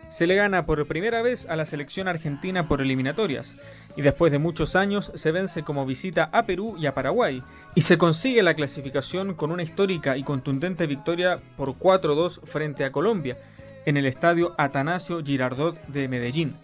se 0.09 0.27
le 0.27 0.35
gana 0.35 0.67
por 0.67 0.85
primera 0.85 1.23
vez 1.23 1.47
a 1.47 1.55
la 1.55 1.65
selección 1.65 2.07
argentina 2.07 2.67
por 2.67 2.79
eliminatorias, 2.79 3.57
y 3.95 4.03
después 4.03 4.31
de 4.31 4.37
muchos 4.37 4.75
años 4.75 5.11
se 5.15 5.31
vence 5.31 5.63
como 5.63 5.87
visita 5.87 6.29
a 6.31 6.45
Perú 6.45 6.75
y 6.77 6.85
a 6.85 6.93
Paraguay, 6.93 7.41
y 7.73 7.81
se 7.81 7.97
consigue 7.97 8.43
la 8.43 8.53
clasificación 8.53 9.33
con 9.33 9.49
una 9.49 9.63
histórica 9.63 10.15
y 10.15 10.21
contundente 10.21 10.85
victoria 10.85 11.41
por 11.57 11.69
4-2 11.69 12.41
frente 12.43 12.85
a 12.85 12.91
Colombia, 12.91 13.39
en 13.87 13.97
el 13.97 14.05
estadio 14.05 14.53
Atanasio 14.59 15.23
Girardot 15.23 15.83
de 15.87 16.07
Medellín. 16.07 16.55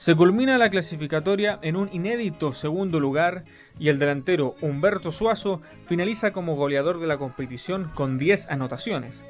Se 0.00 0.14
culmina 0.14 0.56
la 0.56 0.70
clasificatoria 0.70 1.58
en 1.60 1.76
un 1.76 1.90
inédito 1.92 2.54
segundo 2.54 3.00
lugar 3.00 3.44
y 3.78 3.90
el 3.90 3.98
delantero 3.98 4.56
Humberto 4.62 5.12
Suazo 5.12 5.60
finaliza 5.84 6.32
como 6.32 6.56
goleador 6.56 7.00
de 7.00 7.06
la 7.06 7.18
competición 7.18 7.90
con 7.94 8.16
10 8.16 8.48
anotaciones. 8.48 9.22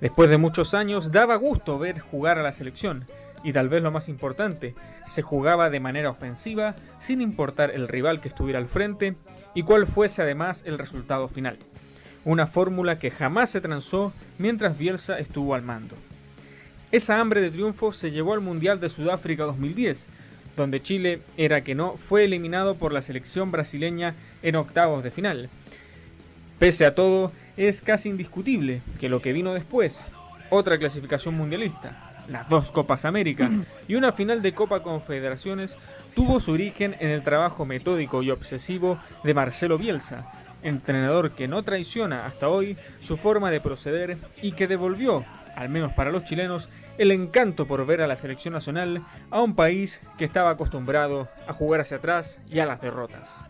Después 0.00 0.30
de 0.30 0.38
muchos 0.38 0.72
años 0.72 1.12
daba 1.12 1.36
gusto 1.36 1.78
ver 1.78 1.98
jugar 1.98 2.38
a 2.38 2.42
la 2.42 2.52
selección, 2.52 3.04
y 3.44 3.52
tal 3.52 3.68
vez 3.68 3.82
lo 3.82 3.90
más 3.90 4.08
importante, 4.08 4.74
se 5.04 5.20
jugaba 5.20 5.68
de 5.68 5.80
manera 5.80 6.08
ofensiva 6.08 6.76
sin 6.98 7.20
importar 7.20 7.70
el 7.72 7.86
rival 7.86 8.22
que 8.22 8.28
estuviera 8.28 8.58
al 8.58 8.68
frente 8.68 9.16
y 9.54 9.64
cuál 9.64 9.86
fuese 9.86 10.22
además 10.22 10.64
el 10.66 10.78
resultado 10.78 11.28
final. 11.28 11.58
Una 12.24 12.46
fórmula 12.46 12.98
que 12.98 13.10
jamás 13.10 13.50
se 13.50 13.60
transó 13.60 14.14
mientras 14.38 14.78
Bielsa 14.78 15.18
estuvo 15.18 15.54
al 15.54 15.60
mando. 15.60 15.94
Esa 16.92 17.18
hambre 17.18 17.40
de 17.40 17.50
triunfo 17.50 17.92
se 17.92 18.12
llevó 18.12 18.32
al 18.32 18.40
Mundial 18.40 18.78
de 18.78 18.88
Sudáfrica 18.88 19.42
2010, 19.42 20.06
donde 20.56 20.80
Chile, 20.80 21.20
era 21.36 21.64
que 21.64 21.74
no, 21.74 21.96
fue 21.96 22.24
eliminado 22.24 22.76
por 22.76 22.92
la 22.92 23.02
selección 23.02 23.50
brasileña 23.50 24.14
en 24.42 24.54
octavos 24.54 25.02
de 25.02 25.10
final. 25.10 25.50
Pese 26.60 26.86
a 26.86 26.94
todo, 26.94 27.32
es 27.56 27.82
casi 27.82 28.08
indiscutible 28.08 28.82
que 29.00 29.08
lo 29.08 29.20
que 29.20 29.32
vino 29.32 29.52
después, 29.52 30.06
otra 30.48 30.78
clasificación 30.78 31.36
mundialista, 31.36 32.22
las 32.28 32.48
dos 32.48 32.70
Copas 32.70 33.04
América 33.04 33.50
y 33.88 33.96
una 33.96 34.12
final 34.12 34.40
de 34.40 34.54
Copa 34.54 34.84
Confederaciones, 34.84 35.76
tuvo 36.14 36.38
su 36.38 36.52
origen 36.52 36.96
en 37.00 37.10
el 37.10 37.22
trabajo 37.24 37.66
metódico 37.66 38.22
y 38.22 38.30
obsesivo 38.30 38.96
de 39.24 39.34
Marcelo 39.34 39.76
Bielsa, 39.76 40.24
entrenador 40.62 41.32
que 41.32 41.48
no 41.48 41.64
traiciona 41.64 42.26
hasta 42.26 42.48
hoy 42.48 42.76
su 43.00 43.16
forma 43.16 43.50
de 43.50 43.60
proceder 43.60 44.16
y 44.40 44.52
que 44.52 44.66
devolvió, 44.66 45.24
al 45.56 45.70
menos 45.70 45.92
para 45.92 46.12
los 46.12 46.22
chilenos, 46.22 46.68
el 46.98 47.10
encanto 47.10 47.66
por 47.66 47.84
ver 47.86 48.02
a 48.02 48.06
la 48.06 48.14
selección 48.14 48.54
nacional 48.54 49.04
a 49.30 49.40
un 49.40 49.56
país 49.56 50.02
que 50.18 50.24
estaba 50.24 50.50
acostumbrado 50.50 51.28
a 51.48 51.52
jugar 51.52 51.80
hacia 51.80 51.96
atrás 51.96 52.40
y 52.48 52.60
a 52.60 52.66
las 52.66 52.80
derrotas. 52.80 53.40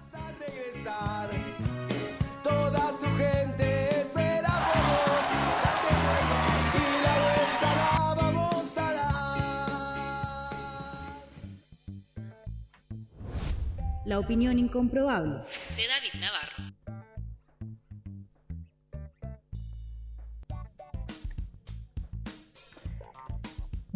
La 14.06 14.20
opinión 14.20 14.56
incomprobable 14.56 15.40
de 15.76 15.88
David 15.88 16.05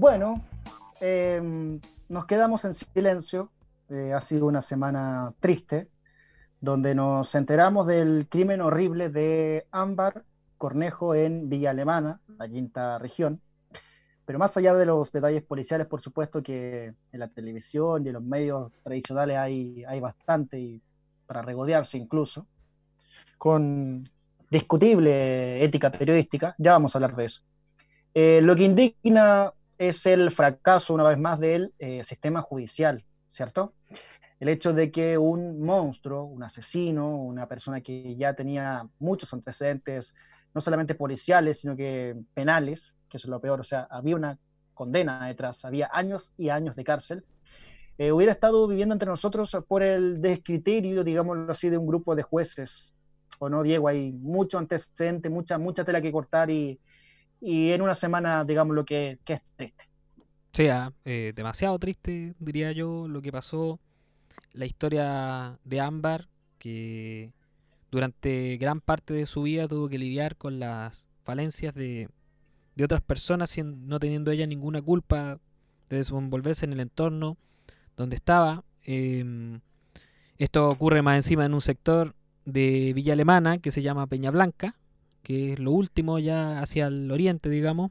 Bueno, 0.00 0.42
em, 1.02 1.78
nos 2.08 2.24
quedamos 2.24 2.64
en 2.64 2.72
silencio. 2.72 3.50
Eh, 3.90 4.14
ha 4.14 4.22
sido 4.22 4.46
una 4.46 4.62
semana 4.62 5.34
triste, 5.40 5.90
donde 6.58 6.94
nos 6.94 7.34
enteramos 7.34 7.86
del 7.86 8.26
crimen 8.26 8.62
horrible 8.62 9.10
de 9.10 9.66
Ámbar 9.70 10.24
Cornejo 10.56 11.14
en 11.14 11.50
Villa 11.50 11.72
Alemana, 11.72 12.22
la 12.38 12.48
quinta 12.48 12.98
región. 12.98 13.42
Pero 14.24 14.38
más 14.38 14.56
allá 14.56 14.74
de 14.74 14.86
los 14.86 15.12
detalles 15.12 15.42
policiales, 15.42 15.86
por 15.86 16.00
supuesto 16.00 16.42
que 16.42 16.94
en 17.12 17.20
la 17.20 17.28
televisión 17.28 18.02
y 18.02 18.08
en 18.08 18.14
los 18.14 18.22
medios 18.22 18.72
tradicionales 18.82 19.36
hay, 19.36 19.84
hay 19.86 20.00
bastante 20.00 20.80
para 21.26 21.42
regodearse 21.42 21.98
incluso, 21.98 22.46
con 23.36 24.08
discutible 24.50 25.62
ética 25.62 25.92
periodística, 25.92 26.54
ya 26.56 26.72
vamos 26.72 26.94
a 26.94 26.98
hablar 26.98 27.14
de 27.16 27.26
eso. 27.26 27.42
Eh, 28.14 28.40
lo 28.42 28.56
que 28.56 28.64
indigna 28.64 29.52
es 29.80 30.04
el 30.04 30.30
fracaso, 30.30 30.92
una 30.92 31.08
vez 31.08 31.16
más, 31.16 31.40
del 31.40 31.72
eh, 31.78 32.04
sistema 32.04 32.42
judicial, 32.42 33.02
¿cierto? 33.32 33.72
El 34.38 34.50
hecho 34.50 34.74
de 34.74 34.90
que 34.92 35.16
un 35.16 35.58
monstruo, 35.62 36.24
un 36.24 36.42
asesino, 36.42 37.16
una 37.16 37.48
persona 37.48 37.80
que 37.80 38.14
ya 38.14 38.34
tenía 38.34 38.86
muchos 38.98 39.32
antecedentes, 39.32 40.14
no 40.52 40.60
solamente 40.60 40.94
policiales, 40.94 41.60
sino 41.60 41.76
que 41.76 42.14
penales, 42.34 42.94
que 43.08 43.16
eso 43.16 43.26
es 43.26 43.30
lo 43.30 43.40
peor, 43.40 43.58
o 43.58 43.64
sea, 43.64 43.88
había 43.90 44.16
una 44.16 44.38
condena 44.74 45.26
detrás, 45.26 45.64
había 45.64 45.88
años 45.94 46.30
y 46.36 46.50
años 46.50 46.76
de 46.76 46.84
cárcel, 46.84 47.24
eh, 47.96 48.12
hubiera 48.12 48.32
estado 48.32 48.68
viviendo 48.68 48.94
entre 48.94 49.08
nosotros 49.08 49.56
por 49.66 49.82
el 49.82 50.20
descriterio, 50.20 51.04
digámoslo 51.04 51.50
así, 51.50 51.70
de 51.70 51.78
un 51.78 51.86
grupo 51.86 52.14
de 52.14 52.22
jueces. 52.22 52.92
¿O 53.38 53.48
no, 53.48 53.62
Diego? 53.62 53.88
Hay 53.88 54.12
mucho 54.12 54.58
antecedente, 54.58 55.30
mucha, 55.30 55.56
mucha 55.56 55.84
tela 55.86 56.02
que 56.02 56.12
cortar 56.12 56.50
y, 56.50 56.78
y 57.40 57.70
en 57.70 57.82
una 57.82 57.94
semana, 57.94 58.44
digamos, 58.44 58.74
lo 58.74 58.84
que, 58.84 59.18
que 59.24 59.34
es 59.34 59.42
triste. 59.56 59.84
Sí, 60.52 60.68
ah, 60.68 60.92
eh, 61.04 61.32
demasiado 61.34 61.78
triste, 61.78 62.34
diría 62.38 62.72
yo, 62.72 63.06
lo 63.08 63.22
que 63.22 63.32
pasó. 63.32 63.80
La 64.52 64.66
historia 64.66 65.58
de 65.64 65.80
Ámbar, 65.80 66.28
que 66.58 67.32
durante 67.90 68.56
gran 68.56 68.80
parte 68.80 69.14
de 69.14 69.26
su 69.26 69.42
vida 69.42 69.68
tuvo 69.68 69.88
que 69.88 69.98
lidiar 69.98 70.36
con 70.36 70.58
las 70.58 71.08
falencias 71.22 71.74
de, 71.74 72.08
de 72.74 72.84
otras 72.84 73.00
personas, 73.00 73.56
no 73.58 74.00
teniendo 74.00 74.30
ella 74.30 74.46
ninguna 74.46 74.82
culpa 74.82 75.38
de 75.88 75.96
desenvolverse 75.98 76.64
en 76.64 76.72
el 76.72 76.80
entorno 76.80 77.36
donde 77.96 78.16
estaba. 78.16 78.64
Em, 78.82 79.60
esto 80.38 80.68
ocurre 80.68 81.02
más 81.02 81.16
encima 81.16 81.44
en 81.44 81.54
un 81.54 81.60
sector 81.60 82.14
de 82.44 82.92
Villa 82.94 83.12
Alemana 83.12 83.58
que 83.58 83.70
se 83.70 83.82
llama 83.82 84.06
Peña 84.06 84.30
Blanca, 84.30 84.76
que 85.22 85.52
es 85.52 85.58
lo 85.58 85.72
último 85.72 86.18
ya 86.18 86.60
hacia 86.60 86.86
el 86.86 87.10
oriente, 87.10 87.50
digamos. 87.50 87.90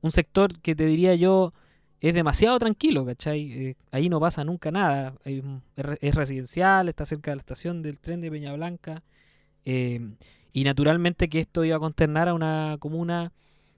Un 0.00 0.12
sector 0.12 0.58
que 0.60 0.74
te 0.74 0.86
diría 0.86 1.14
yo 1.14 1.52
es 2.00 2.14
demasiado 2.14 2.58
tranquilo, 2.58 3.04
¿cachai? 3.04 3.52
Eh, 3.52 3.76
ahí 3.90 4.08
no 4.08 4.20
pasa 4.20 4.44
nunca 4.44 4.70
nada. 4.70 5.14
es 5.24 6.14
residencial, 6.14 6.88
está 6.88 7.04
cerca 7.06 7.30
de 7.30 7.36
la 7.36 7.40
estación 7.40 7.82
del 7.82 7.98
tren 7.98 8.20
de 8.20 8.30
Peña 8.30 8.52
Blanca. 8.52 9.02
Em, 9.64 10.16
y 10.52 10.64
naturalmente 10.64 11.28
que 11.28 11.40
esto 11.40 11.64
iba 11.64 11.76
a 11.76 11.80
consternar 11.80 12.28
a 12.28 12.34
una 12.34 12.76
comuna 12.78 13.32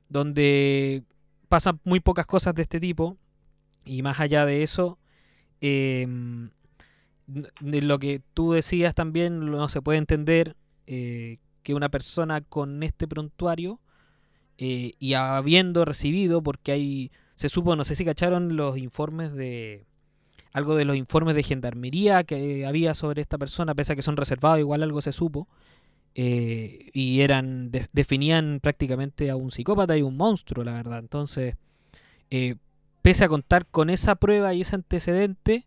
donde 0.08 1.04
pasan 1.48 1.80
muy 1.84 2.00
pocas 2.00 2.26
cosas 2.26 2.54
de 2.54 2.62
este 2.62 2.80
tipo 2.80 3.16
y 3.84 4.02
más 4.02 4.20
allá 4.20 4.46
de 4.46 4.62
eso, 4.62 4.98
em, 5.60 6.50
de 7.26 7.82
lo 7.82 7.98
que 7.98 8.22
tú 8.34 8.52
decías 8.52 8.94
también 8.94 9.40
no 9.50 9.68
se 9.68 9.82
puede 9.82 9.98
entender 9.98 10.56
eh, 10.86 11.38
que 11.62 11.74
una 11.74 11.88
persona 11.90 12.40
con 12.42 12.82
este 12.82 13.08
prontuario 13.08 13.80
eh, 14.58 14.92
y 14.98 15.14
habiendo 15.14 15.84
recibido, 15.84 16.42
porque 16.42 16.72
hay, 16.72 17.12
se 17.34 17.48
supo, 17.48 17.76
no 17.76 17.84
sé 17.84 17.94
si 17.96 18.04
cacharon 18.04 18.56
los 18.56 18.76
informes 18.78 19.32
de, 19.34 19.86
algo 20.52 20.74
de 20.76 20.84
los 20.84 20.96
informes 20.96 21.34
de 21.34 21.42
gendarmería 21.42 22.24
que 22.24 22.66
había 22.66 22.94
sobre 22.94 23.22
esta 23.22 23.38
persona, 23.38 23.74
pese 23.74 23.92
a 23.94 23.96
que 23.96 24.02
son 24.02 24.16
reservados, 24.16 24.60
igual 24.60 24.82
algo 24.82 25.00
se 25.02 25.12
supo. 25.12 25.48
eh, 26.14 26.90
y 26.92 27.20
eran 27.20 27.70
de- 27.70 27.88
definían 27.92 28.60
prácticamente 28.62 29.30
a 29.30 29.36
un 29.36 29.50
psicópata 29.52 29.96
y 29.96 30.02
un 30.02 30.16
monstruo, 30.16 30.64
la 30.64 30.72
verdad. 30.74 30.98
Entonces, 31.00 31.56
eh, 32.30 32.56
pese 33.02 33.24
a 33.24 33.28
contar 33.28 33.66
con 33.66 33.90
esa 33.90 34.16
prueba 34.16 34.54
y 34.54 34.62
ese 34.62 34.76
antecedente, 34.76 35.66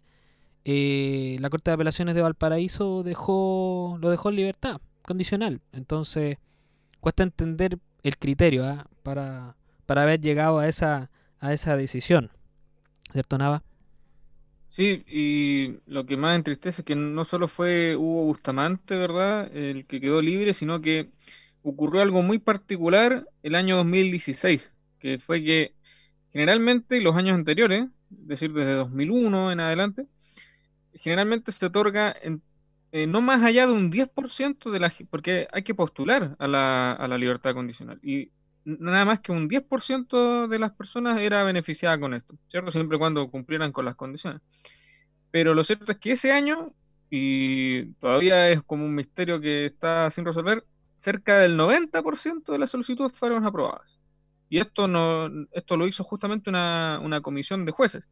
la 0.65 1.50
Corte 1.50 1.71
de 1.71 1.75
Apelaciones 1.75 2.15
de 2.15 2.21
Valparaíso 2.21 3.03
dejó 3.03 3.97
lo 4.01 4.09
dejó 4.12 4.29
en 4.29 4.35
libertad 4.38 4.81
condicional. 5.03 5.62
Entonces, 5.74 6.38
cuesta 7.01 7.24
entender 7.24 7.79
el 8.03 8.17
criterio 8.17 8.65
¿ah? 8.65 8.88
para, 9.03 9.57
para 9.86 10.03
haber 10.03 10.22
llegado 10.22 10.60
a 10.60 10.67
esa, 10.69 11.12
a 11.39 11.53
esa 11.53 11.77
decisión. 11.77 12.31
¿Cierto, 13.13 13.38
Nava? 13.38 13.63
Sí, 14.67 15.03
y 15.07 15.79
lo 15.86 16.05
que 16.07 16.17
más 16.17 16.36
entristece 16.36 16.81
es 16.81 16.86
que 16.86 16.95
no 16.95 17.25
solo 17.25 17.48
fue 17.48 17.95
Hugo 17.95 18.24
Bustamante, 18.25 18.95
¿verdad?, 18.98 19.55
el 19.55 19.86
que 19.86 20.01
quedó 20.01 20.19
libre, 20.22 20.53
sino 20.55 20.81
que 20.81 21.12
ocurrió 21.62 22.01
algo 22.01 22.24
muy 22.24 22.39
particular 22.39 23.27
el 23.43 23.53
año 23.55 23.77
2016, 23.77 24.74
que 25.00 25.19
fue 25.19 25.43
que 25.43 25.75
generalmente 26.31 27.01
los 27.01 27.15
años 27.15 27.36
anteriores, 27.36 27.86
es 28.12 28.27
decir, 28.27 28.53
desde 28.53 28.74
2001 28.74 29.51
en 29.51 29.60
adelante, 29.60 30.07
generalmente 30.93 31.51
se 31.51 31.65
otorga 31.65 32.15
en- 32.22 32.43
eh, 32.93 33.07
no 33.07 33.21
más 33.21 33.41
allá 33.43 33.65
de 33.65 33.73
un 33.73 33.91
10% 33.91 34.69
de 34.69 34.79
la, 34.79 34.93
porque 35.09 35.47
hay 35.51 35.63
que 35.63 35.73
postular 35.73 36.35
a 36.38 36.47
la, 36.47 36.91
a 36.93 37.07
la 37.07 37.17
libertad 37.17 37.55
condicional. 37.55 38.00
Y 38.03 38.31
nada 38.65 39.03
más 39.03 39.19
que 39.21 39.31
un 39.31 39.50
10% 39.50 40.47
de 40.47 40.59
las 40.59 40.73
personas 40.73 41.19
era 41.19 41.43
beneficiada 41.43 42.00
con 42.00 42.13
esto, 42.13 42.35
¿cierto? 42.50 42.69
Siempre 42.69 43.00
cuando 43.00 43.31
cumplieran 43.31 43.71
con 43.71 43.85
las 43.85 43.95
condiciones. 43.95 44.41
Pero 45.31 45.55
lo 45.55 45.63
cierto 45.63 45.91
es 45.91 45.97
que 45.97 46.12
ese 46.12 46.31
año, 46.31 46.71
y 47.09 47.85
todavía 47.93 48.51
es 48.51 48.62
como 48.62 48.85
un 48.85 48.93
misterio 48.93 49.41
que 49.41 49.65
está 49.65 50.12
sin 50.12 50.25
resolver, 50.25 50.63
cerca 51.00 51.39
del 51.39 51.57
90% 51.57 52.51
de 52.51 52.59
las 52.59 52.69
solicitudes 52.69 53.13
fueron 53.13 53.43
aprobadas. 53.47 54.00
Y 54.50 54.59
esto, 54.59 54.88
no, 54.88 55.31
esto 55.51 55.77
lo 55.77 55.88
hizo 55.88 56.03
justamente 56.03 56.51
una, 56.51 57.00
una 57.01 57.21
comisión 57.21 57.65
de 57.65 57.71
jueces. 57.71 58.07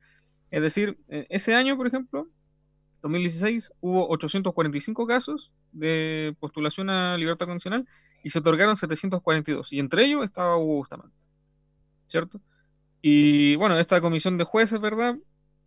Es 0.49 0.63
decir, 0.63 0.97
eh, 1.07 1.27
ese 1.29 1.53
año, 1.53 1.77
por 1.77 1.85
ejemplo, 1.85 2.27
2016, 3.01 3.71
hubo 3.81 4.07
845 4.09 5.07
casos 5.07 5.51
de 5.71 6.35
postulación 6.39 6.89
a 6.89 7.17
libertad 7.17 7.47
condicional 7.47 7.87
y 8.23 8.29
se 8.29 8.39
otorgaron 8.39 8.77
742. 8.77 9.71
Y 9.71 9.79
entre 9.79 10.05
ellos 10.05 10.23
estaba 10.23 10.57
Hugo 10.57 10.75
Bustamante. 10.75 11.15
¿Cierto? 12.07 12.39
Y 13.01 13.55
bueno, 13.55 13.79
esta 13.79 14.01
comisión 14.01 14.37
de 14.37 14.43
jueces, 14.43 14.79
¿verdad? 14.79 15.15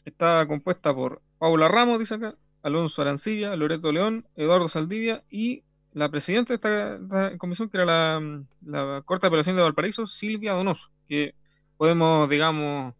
Está 0.04 0.46
compuesta 0.46 0.94
por 0.94 1.22
Paula 1.38 1.68
Ramos, 1.68 1.98
dice 1.98 2.14
acá, 2.14 2.36
Alonso 2.62 3.02
Arancilla, 3.02 3.56
Loreto 3.56 3.90
León, 3.90 4.26
Eduardo 4.36 4.68
Saldivia 4.68 5.24
y 5.30 5.64
la 5.92 6.08
presidenta 6.08 6.56
de 6.56 6.56
esta, 6.56 7.38
comisión, 7.38 7.68
que 7.68 7.78
era 7.78 7.86
la, 7.86 8.44
la 8.62 9.02
Corte 9.04 9.24
de 9.24 9.28
Apelación 9.28 9.56
de 9.56 9.62
Valparaíso, 9.62 10.06
Silvia 10.06 10.52
Donoso, 10.52 10.90
que 11.08 11.34
podemos, 11.76 12.28
digamos, 12.28 12.94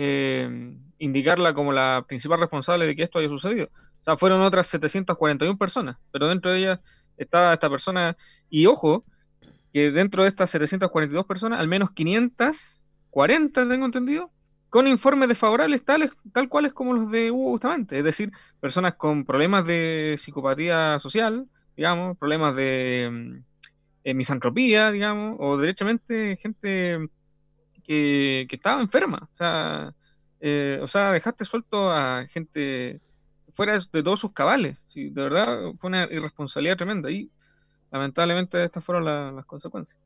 eh, 0.00 0.76
indicarla 0.98 1.54
como 1.54 1.72
la 1.72 2.04
principal 2.06 2.38
responsable 2.38 2.86
de 2.86 2.94
que 2.94 3.02
esto 3.02 3.18
haya 3.18 3.28
sucedido. 3.28 3.68
O 4.00 4.04
sea, 4.04 4.16
fueron 4.16 4.42
otras 4.42 4.68
741 4.68 5.58
personas, 5.58 5.96
pero 6.12 6.28
dentro 6.28 6.52
de 6.52 6.58
ellas 6.58 6.80
estaba 7.16 7.52
esta 7.52 7.68
persona, 7.68 8.16
y 8.48 8.66
ojo, 8.66 9.04
que 9.72 9.90
dentro 9.90 10.22
de 10.22 10.28
estas 10.28 10.50
742 10.52 11.26
personas, 11.26 11.58
al 11.58 11.66
menos 11.66 11.90
540, 11.90 13.68
tengo 13.68 13.86
entendido, 13.86 14.30
con 14.70 14.86
informes 14.86 15.28
desfavorables 15.28 15.84
tales, 15.84 16.12
tal 16.32 16.48
cuales 16.48 16.72
como 16.72 16.92
los 16.92 17.10
de 17.10 17.32
Hugo 17.32 17.50
Bustamante, 17.50 17.98
es 17.98 18.04
decir, 18.04 18.30
personas 18.60 18.94
con 18.94 19.24
problemas 19.24 19.66
de 19.66 20.14
psicopatía 20.16 21.00
social, 21.00 21.48
digamos, 21.76 22.16
problemas 22.18 22.54
de 22.54 23.08
mm, 23.10 23.44
eh, 24.04 24.14
misantropía, 24.14 24.92
digamos, 24.92 25.38
o 25.40 25.56
derechamente 25.56 26.36
gente 26.36 27.08
que, 27.88 28.46
que 28.50 28.56
estaba 28.56 28.82
enferma. 28.82 29.30
O 29.34 29.36
sea, 29.38 29.94
eh, 30.40 30.80
o 30.82 30.88
sea, 30.88 31.12
dejaste 31.12 31.46
suelto 31.46 31.92
a 31.92 32.26
gente 32.28 33.02
fuera 33.56 33.78
de, 33.92 34.04
todos 34.04 34.20
sus 34.20 34.34
cabales. 34.34 34.78
De 34.94 35.10
verdad, 35.12 35.60
fue 35.80 35.88
una 35.90 36.04
irresponsabilidad 36.06 36.78
tremenda 36.78 37.10
y 37.12 37.32
lamentablemente 37.92 38.64
estas 38.64 38.84
fueron 38.84 39.06
la- 39.06 39.32
las 39.32 39.46
consecuencias. 39.46 39.98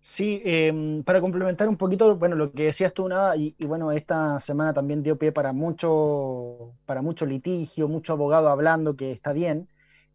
Sí, 0.00 0.40
em, 0.44 1.02
para 1.04 1.20
complementar 1.20 1.68
un 1.68 1.76
poquito, 1.76 2.16
bueno, 2.16 2.36
lo 2.36 2.52
que 2.52 2.64
decías 2.64 2.94
tú, 2.94 3.08
Nava, 3.08 3.36
y, 3.36 3.54
y 3.58 3.66
bueno, 3.66 3.92
esta 3.92 4.40
semana 4.40 4.72
también 4.72 5.02
dio 5.02 5.18
pie 5.18 5.32
para 5.32 5.52
mucho, 5.52 6.76
para 6.86 7.02
mucho 7.02 7.26
litigio, 7.26 7.88
mucho 7.88 8.12
abogado 8.14 8.48
hablando, 8.48 8.96
que 8.96 9.12
está 9.12 9.32
bien. 9.32 9.68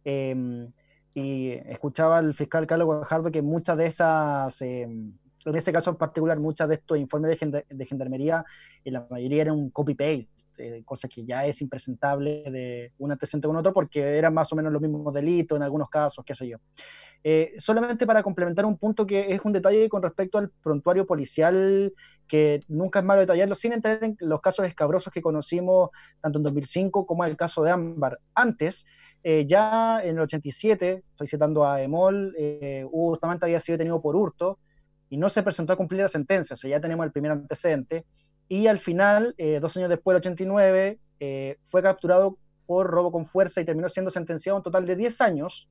em, 0.04 0.72
y 1.14 1.50
escuchaba 1.52 2.18
al 2.18 2.34
fiscal 2.34 2.66
Carlos 2.66 2.86
Guajardo 2.86 3.30
que 3.30 3.40
muchas 3.42 3.76
de 3.78 3.86
esas, 3.86 4.60
em, 4.62 5.16
en 5.44 5.56
ese 5.56 5.72
caso 5.72 5.90
en 5.90 5.96
particular, 5.96 6.38
muchas 6.40 6.68
de 6.68 6.76
estos 6.76 6.98
informes 6.98 7.30
de, 7.30 7.36
genda- 7.36 7.64
de 7.68 7.86
gendarmería, 7.86 8.44
eh, 8.84 8.90
la 8.90 9.06
mayoría 9.10 9.42
eran 9.42 9.54
un 9.56 9.70
copy-paste, 9.70 10.28
eh, 10.58 10.82
cosa 10.84 11.08
que 11.08 11.24
ya 11.24 11.46
es 11.46 11.60
impresentable 11.60 12.44
de 12.50 12.92
un 12.98 13.10
antecedente 13.12 13.48
con 13.48 13.56
otro, 13.56 13.72
porque 13.72 14.16
eran 14.18 14.32
más 14.34 14.52
o 14.52 14.56
menos 14.56 14.72
los 14.72 14.80
mismos 14.80 15.12
delitos 15.12 15.56
en 15.56 15.62
algunos 15.62 15.88
casos, 15.90 16.24
qué 16.24 16.34
sé 16.34 16.48
yo. 16.48 16.58
Eh, 17.26 17.54
solamente 17.58 18.06
para 18.06 18.22
complementar 18.22 18.66
un 18.66 18.76
punto 18.76 19.06
que 19.06 19.32
es 19.34 19.40
un 19.44 19.52
detalle 19.52 19.88
con 19.88 20.02
respecto 20.02 20.36
al 20.38 20.50
prontuario 20.62 21.06
policial, 21.06 21.92
que 22.28 22.62
nunca 22.68 22.98
es 23.00 23.04
malo 23.04 23.20
detallarlo, 23.20 23.54
sin 23.54 23.72
entrar 23.72 24.02
en 24.04 24.16
los 24.20 24.40
casos 24.42 24.66
escabrosos 24.66 25.12
que 25.12 25.22
conocimos 25.22 25.90
tanto 26.20 26.38
en 26.38 26.42
2005 26.42 27.06
como 27.06 27.24
en 27.24 27.30
el 27.30 27.36
caso 27.36 27.62
de 27.64 27.70
Ámbar. 27.70 28.18
Antes, 28.34 28.84
ya 29.46 30.00
en 30.04 30.16
el 30.16 30.22
87, 30.22 31.02
estoy 31.10 31.26
citando 31.26 31.64
a 31.64 31.80
Emol, 31.82 32.34
eh, 32.38 32.84
Hugo 32.90 33.10
Bustamante 33.10 33.46
había 33.46 33.58
sido 33.60 33.74
detenido 33.78 34.02
por 34.02 34.16
hurto 34.16 34.58
y 35.10 35.16
no 35.16 35.28
se 35.28 35.42
presentó 35.42 35.72
a 35.72 35.76
cumplir 35.76 36.02
la 36.02 36.08
sentencia, 36.08 36.54
o 36.54 36.56
sea, 36.56 36.70
ya 36.70 36.80
tenemos 36.80 37.04
el 37.04 37.12
primer 37.12 37.32
antecedente. 37.32 38.04
Y 38.48 38.66
al 38.66 38.78
final, 38.78 39.34
eh, 39.38 39.58
dos 39.60 39.76
años 39.76 39.88
después, 39.88 40.14
el 40.14 40.20
89, 40.20 40.98
eh, 41.20 41.58
fue 41.70 41.82
capturado 41.82 42.38
por 42.66 42.86
robo 42.88 43.12
con 43.12 43.26
fuerza 43.26 43.60
y 43.60 43.64
terminó 43.64 43.88
siendo 43.88 44.10
sentenciado 44.10 44.58
un 44.58 44.62
total 44.62 44.86
de 44.86 44.96
10 44.96 45.20
años 45.20 45.68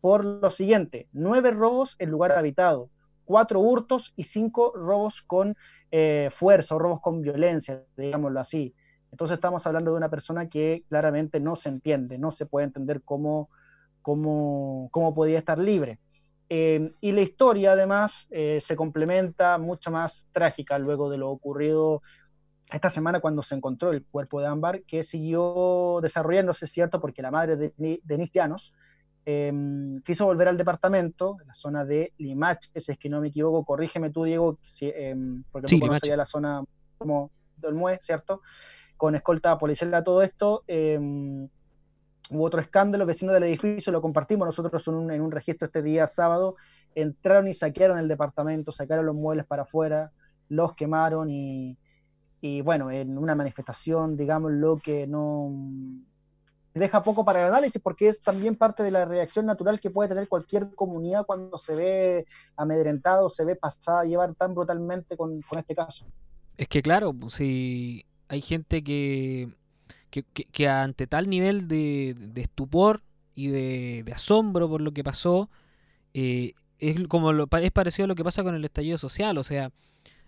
por 0.00 0.24
lo 0.24 0.50
siguiente, 0.50 1.08
nueve 1.12 1.50
robos 1.50 1.96
en 1.98 2.10
lugar 2.10 2.32
habitado, 2.32 2.90
cuatro 3.24 3.60
hurtos 3.60 4.12
y 4.14 4.24
cinco 4.24 4.72
robos 4.76 5.22
con 5.22 5.56
eh, 5.90 6.30
fuerza 6.32 6.76
o 6.76 6.78
robos 6.78 7.00
con 7.00 7.22
violencia, 7.22 7.82
digámoslo 7.96 8.38
así. 8.38 8.74
Entonces 9.10 9.36
estamos 9.36 9.66
hablando 9.66 9.90
de 9.90 9.96
una 9.96 10.08
persona 10.08 10.48
que 10.48 10.84
claramente 10.88 11.40
no 11.40 11.56
se 11.56 11.70
entiende, 11.70 12.18
no 12.18 12.30
se 12.30 12.46
puede 12.46 12.66
entender 12.66 13.02
cómo, 13.04 13.50
cómo, 14.02 14.88
cómo 14.92 15.14
podía 15.14 15.38
estar 15.38 15.58
libre. 15.58 15.98
Eh, 16.48 16.92
y 17.00 17.12
la 17.12 17.22
historia 17.22 17.72
además 17.72 18.26
eh, 18.30 18.60
se 18.60 18.76
complementa 18.76 19.58
mucho 19.58 19.90
más 19.90 20.28
trágica 20.32 20.78
luego 20.78 21.10
de 21.10 21.18
lo 21.18 21.30
ocurrido 21.30 22.02
esta 22.72 22.90
semana 22.90 23.20
cuando 23.20 23.42
se 23.42 23.54
encontró 23.54 23.90
el 23.92 24.04
cuerpo 24.04 24.40
de 24.40 24.46
Ámbar, 24.48 24.82
que 24.84 25.02
siguió 25.04 25.98
desarrollándose, 26.02 26.66
¿cierto? 26.66 27.00
Porque 27.00 27.22
la 27.22 27.30
madre 27.30 27.56
de 27.56 27.72
Ni- 27.78 28.00
Denise 28.04 28.32
Llanos 28.34 28.72
eh, 29.24 29.52
quiso 30.04 30.24
volver 30.26 30.48
al 30.48 30.56
departamento, 30.56 31.36
en 31.40 31.48
la 31.48 31.54
zona 31.54 31.84
de 31.84 32.12
Limache, 32.18 32.70
si 32.76 32.92
es 32.92 32.98
que 32.98 33.08
no 33.08 33.20
me 33.20 33.28
equivoco, 33.28 33.64
corrígeme 33.64 34.10
tú, 34.10 34.24
Diego, 34.24 34.58
si, 34.64 34.86
eh, 34.86 35.14
porque 35.50 35.68
Sí, 35.68 35.76
no 35.76 35.80
conocía 35.80 36.16
la 36.16 36.26
zona 36.26 36.62
como 36.98 37.30
del 37.56 37.74
MUE, 37.74 37.98
¿cierto? 38.02 38.42
Con 38.96 39.14
escolta 39.14 39.58
policial 39.58 39.92
a 39.94 40.04
todo 40.04 40.22
esto. 40.22 40.64
Hubo 42.30 42.44
otro 42.44 42.60
escándalo, 42.60 43.06
vecinos 43.06 43.34
del 43.34 43.44
edificio, 43.44 43.92
lo 43.92 44.02
compartimos 44.02 44.46
nosotros 44.46 44.86
en 44.88 44.94
un, 44.94 45.10
en 45.10 45.20
un 45.20 45.30
registro 45.30 45.66
este 45.66 45.82
día 45.82 46.06
sábado, 46.06 46.56
entraron 46.94 47.48
y 47.48 47.54
saquearon 47.54 47.98
el 47.98 48.08
departamento, 48.08 48.72
sacaron 48.72 49.06
los 49.06 49.14
muebles 49.14 49.46
para 49.46 49.62
afuera, 49.62 50.12
los 50.48 50.74
quemaron 50.74 51.30
y, 51.30 51.76
y 52.40 52.60
bueno, 52.62 52.90
en 52.90 53.18
una 53.18 53.34
manifestación, 53.34 54.16
digamos, 54.16 54.52
lo 54.52 54.78
que 54.78 55.06
no 55.06 55.52
deja 56.74 57.02
poco 57.02 57.24
para 57.24 57.40
el 57.40 57.48
análisis 57.48 57.80
porque 57.80 58.08
es 58.08 58.22
también 58.22 58.54
parte 58.54 58.82
de 58.82 58.90
la 58.90 59.04
reacción 59.04 59.46
natural 59.46 59.80
que 59.80 59.90
puede 59.90 60.10
tener 60.10 60.28
cualquier 60.28 60.74
comunidad 60.74 61.24
cuando 61.24 61.56
se 61.56 61.74
ve 61.74 62.26
amedrentado, 62.56 63.28
se 63.28 63.44
ve 63.44 63.56
pasada 63.56 64.00
a 64.00 64.04
llevar 64.04 64.34
tan 64.34 64.54
brutalmente 64.54 65.16
con, 65.16 65.40
con 65.42 65.58
este 65.58 65.74
caso. 65.74 66.06
Es 66.56 66.68
que 66.68 66.82
claro, 66.82 67.14
si 67.28 68.04
hay 68.28 68.40
gente 68.40 68.82
que, 68.82 69.54
que, 70.24 70.68
ante 70.68 71.06
tal 71.06 71.28
nivel 71.28 71.68
de, 71.68 72.16
estupor 72.36 73.02
y 73.34 73.48
de, 73.48 74.04
asombro 74.14 74.68
por 74.68 74.80
lo 74.80 74.92
que 74.92 75.04
pasó, 75.04 75.50
eh, 76.14 76.52
es 76.78 77.06
como 77.08 77.32
lo, 77.32 77.48
es 77.60 77.70
parecido 77.72 78.04
a 78.04 78.08
lo 78.08 78.14
que 78.14 78.24
pasa 78.24 78.42
con 78.42 78.54
el 78.54 78.64
estallido 78.64 78.98
social, 78.98 79.38
o 79.38 79.44
sea, 79.44 79.70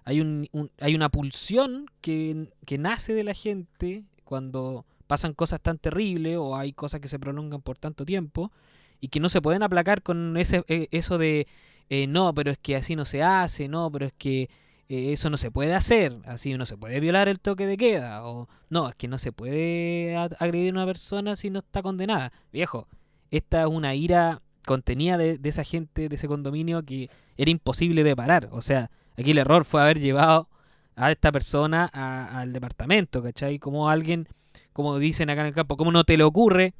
hay 0.04 0.20
un- 0.20 0.48
hay 0.80 0.94
una 0.94 1.08
pulsión 1.10 1.86
que, 2.00 2.48
que 2.64 2.78
nace 2.78 3.12
de 3.12 3.24
la 3.24 3.34
gente 3.34 4.04
cuando 4.24 4.86
pasan 5.06 5.32
cosas 5.34 5.60
tan 5.60 5.78
terribles 5.78 6.36
o 6.38 6.56
hay 6.56 6.72
cosas 6.72 7.00
que 7.00 7.08
se 7.08 7.18
prolongan 7.18 7.60
por 7.62 7.78
tanto 7.78 8.04
tiempo 8.04 8.52
y 9.00 9.08
que 9.08 9.20
no 9.20 9.28
se 9.28 9.40
pueden 9.42 9.62
aplacar 9.62 10.02
con 10.02 10.36
ese 10.36 10.64
eh, 10.68 10.88
eso 10.90 11.18
de 11.18 11.46
eh, 11.90 12.06
no, 12.06 12.34
pero 12.34 12.50
es 12.50 12.58
que 12.58 12.76
así 12.76 12.96
no 12.96 13.04
se 13.04 13.22
hace, 13.22 13.68
no, 13.68 13.90
pero 13.90 14.06
es 14.06 14.12
que 14.16 14.50
eh, 14.88 15.12
eso 15.12 15.30
no 15.30 15.36
se 15.36 15.50
puede 15.50 15.74
hacer, 15.74 16.16
así 16.26 16.54
no 16.56 16.66
se 16.66 16.76
puede 16.76 17.00
violar 17.00 17.28
el 17.28 17.40
toque 17.40 17.66
de 17.66 17.76
queda, 17.76 18.24
o 18.26 18.48
no, 18.70 18.88
es 18.88 18.94
que 18.94 19.08
no 19.08 19.18
se 19.18 19.32
puede 19.32 20.16
agredir 20.16 20.70
a 20.72 20.76
una 20.76 20.86
persona 20.86 21.36
si 21.36 21.50
no 21.50 21.58
está 21.60 21.82
condenada. 21.82 22.32
Viejo, 22.52 22.88
esta 23.30 23.62
es 23.62 23.68
una 23.68 23.94
ira 23.94 24.40
contenida 24.66 25.16
de, 25.18 25.38
de 25.38 25.48
esa 25.48 25.64
gente, 25.64 26.08
de 26.08 26.16
ese 26.16 26.28
condominio, 26.28 26.82
que 26.84 27.10
era 27.36 27.50
imposible 27.50 28.04
de 28.04 28.16
parar. 28.16 28.48
O 28.52 28.62
sea, 28.62 28.90
aquí 29.16 29.30
el 29.32 29.38
error 29.38 29.64
fue 29.64 29.80
haber 29.82 29.98
llevado 30.00 30.48
a 30.96 31.10
esta 31.10 31.30
persona 31.32 31.88
a- 31.92 32.40
al 32.40 32.52
departamento, 32.52 33.22
¿cachai? 33.22 33.58
Como 33.58 33.88
alguien, 33.88 34.26
como 34.72 34.98
dicen 34.98 35.30
acá 35.30 35.42
en 35.42 35.48
el 35.48 35.54
campo, 35.54 35.76
¿cómo 35.76 35.92
no 35.92 36.04
te 36.04 36.16
le 36.16 36.24
ocurre 36.24 36.74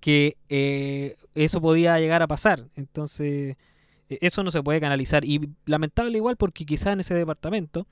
que 0.00 0.36
eh, 0.48 1.16
eso 1.34 1.60
podía 1.60 1.98
llegar 1.98 2.22
a 2.22 2.28
pasar? 2.28 2.66
Entonces, 2.76 3.56
eso 4.20 4.42
no 4.44 4.50
se 4.50 4.62
puede 4.62 4.80
canalizar. 4.80 5.24
Y 5.24 5.50
lamentable 5.66 6.16
igual 6.18 6.36
porque 6.36 6.66
quizás 6.66 6.94
en 6.94 7.00
ese 7.00 7.14
departamento 7.14 7.86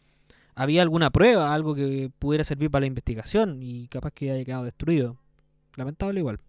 había 0.54 0.82
alguna 0.82 1.10
prueba, 1.10 1.54
algo 1.54 1.74
que 1.74 2.10
pudiera 2.18 2.44
servir 2.44 2.70
para 2.70 2.82
la 2.82 2.86
investigación 2.88 3.62
y 3.62 3.88
capaz 3.88 4.12
que 4.12 4.30
haya 4.32 4.44
quedado 4.44 4.64
destruido. 4.64 5.16
Lamentable 5.76 6.20
igual. 6.20 6.40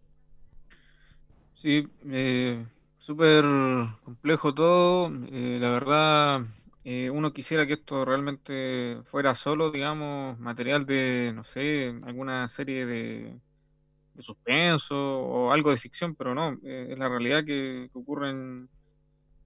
Sí, 1.55 1.88
eh, 2.10 2.65
súper 2.97 3.43
complejo 4.03 4.53
todo. 4.53 5.12
eh, 5.32 5.58
la 5.60 5.69
verdad, 5.71 6.45
eh, 6.84 7.10
uno 7.10 7.34
quisiera 7.34 7.67
que 7.67 7.73
esto 7.73 8.05
realmente 8.05 9.01
fuera 9.05 9.36
solo, 9.36 9.71
digamos, 9.71 10.39
material 10.39 10.86
de, 10.86 11.32
no 11.36 11.43
sé, 11.43 11.93
alguna 12.03 12.47
serie 12.49 12.86
de, 12.86 13.39
de 14.13 14.23
suspenso 14.23 14.95
o 14.97 15.51
algo 15.51 15.71
de 15.71 15.77
ficción, 15.77 16.15
pero 16.15 16.36
no, 16.36 16.53
eh, 16.63 16.89
es 16.91 16.99
la 16.99 17.10
realidad 17.10 17.45
que, 17.45 17.89
que 17.91 17.99
ocurre 17.99 18.32
en, 18.32 18.69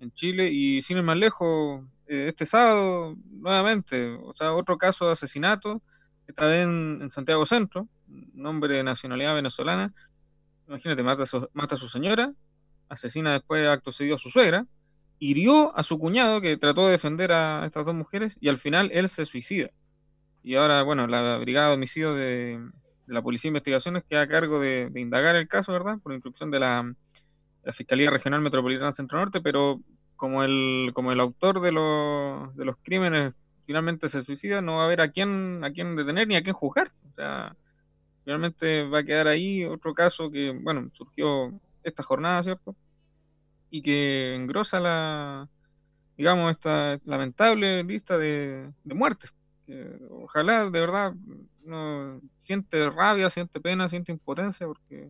en 0.03 0.11
Chile 0.11 0.49
y 0.51 0.81
sin 0.81 0.97
ir 0.97 1.03
más 1.03 1.17
lejos, 1.17 1.83
eh, 2.07 2.27
este 2.27 2.45
sábado, 2.45 3.15
nuevamente, 3.31 4.11
o 4.11 4.33
sea, 4.35 4.53
otro 4.53 4.77
caso 4.77 5.07
de 5.07 5.13
asesinato, 5.13 5.81
esta 6.27 6.45
vez 6.45 6.65
en, 6.65 6.99
en 7.01 7.11
Santiago 7.11 7.45
Centro, 7.45 7.87
un 8.07 8.45
hombre 8.45 8.75
de 8.75 8.83
nacionalidad 8.83 9.35
venezolana. 9.35 9.93
Imagínate, 10.67 11.03
mata 11.03 11.23
a 11.23 11.25
su, 11.25 11.49
mata 11.53 11.75
a 11.75 11.77
su 11.77 11.89
señora, 11.89 12.33
asesina 12.89 13.33
después 13.33 13.67
acto 13.67 13.91
seguido 13.91 14.15
a 14.15 14.19
su 14.19 14.29
suegra, 14.29 14.65
hirió 15.19 15.75
a 15.77 15.83
su 15.83 15.99
cuñado 15.99 16.41
que 16.41 16.57
trató 16.57 16.85
de 16.85 16.93
defender 16.93 17.31
a 17.31 17.65
estas 17.65 17.85
dos 17.85 17.95
mujeres 17.95 18.35
y 18.39 18.49
al 18.49 18.57
final 18.57 18.89
él 18.93 19.09
se 19.09 19.25
suicida. 19.25 19.69
Y 20.43 20.55
ahora, 20.55 20.83
bueno, 20.83 21.07
la 21.07 21.37
Brigada 21.37 21.69
de 21.69 21.73
Homicidios 21.75 22.17
de, 22.17 22.59
la 23.07 23.21
Policía 23.21 23.47
de 23.47 23.53
Investigaciones 23.53 24.03
queda 24.09 24.21
a 24.21 24.27
cargo 24.27 24.59
de, 24.59 24.91
indagar 24.95 25.35
el 25.35 25.47
caso, 25.47 25.71
¿verdad? 25.71 25.99
Por 26.03 26.13
instrucción 26.13 26.51
de 26.51 26.59
la 26.59 26.93
Fiscalía 27.71 28.09
Regional 28.09 28.41
Metropolitana 28.41 28.91
Centro 28.91 29.19
Norte, 29.19 29.39
pero 29.39 29.79
como 30.15 30.43
el, 30.43 30.91
como 30.93 31.11
el 31.11 31.19
autor 31.19 31.61
de 31.61 31.71
los, 31.71 32.55
de 32.55 32.65
los 32.65 32.77
crímenes 32.83 33.33
finalmente 33.65 34.09
se 34.09 34.23
suicida, 34.23 34.61
no 34.61 34.77
va 34.77 34.83
a 34.83 34.85
haber 34.85 35.01
a 35.01 35.11
quién, 35.11 35.63
a 35.63 35.71
quién 35.71 35.95
detener 35.95 36.27
ni 36.27 36.35
a 36.35 36.43
quién 36.43 36.53
juzgar. 36.53 36.91
O 37.11 37.15
sea, 37.15 37.55
finalmente 38.23 38.83
va 38.83 38.99
a 38.99 39.03
quedar 39.03 39.27
ahí 39.27 39.65
otro 39.65 39.93
caso 39.93 40.29
que, 40.31 40.51
bueno, 40.51 40.89
surgió 40.93 41.53
esta 41.83 42.03
jornada, 42.03 42.43
¿cierto? 42.43 42.75
Y 43.69 43.81
que 43.81 44.35
engrosa 44.35 44.79
la, 44.79 45.49
digamos, 46.17 46.51
esta 46.51 46.99
lamentable 47.05 47.83
lista 47.83 48.17
de, 48.17 48.71
de 48.83 48.93
muertes. 48.93 49.31
Que 49.65 49.97
ojalá, 50.09 50.69
de 50.69 50.79
verdad, 50.79 51.13
uno 51.65 52.21
siente 52.43 52.89
rabia, 52.89 53.29
siente 53.29 53.59
pena, 53.59 53.89
siente 53.89 54.11
impotencia, 54.11 54.67
porque 54.67 55.09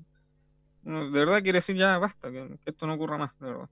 uno 0.84 1.10
de 1.10 1.20
verdad 1.20 1.42
quiere 1.42 1.58
decir 1.58 1.76
ya 1.76 1.98
basta, 1.98 2.32
que, 2.32 2.58
que 2.64 2.70
esto 2.72 2.88
no 2.88 2.94
ocurra 2.94 3.18
más, 3.18 3.38
de 3.40 3.48
verdad. 3.48 3.70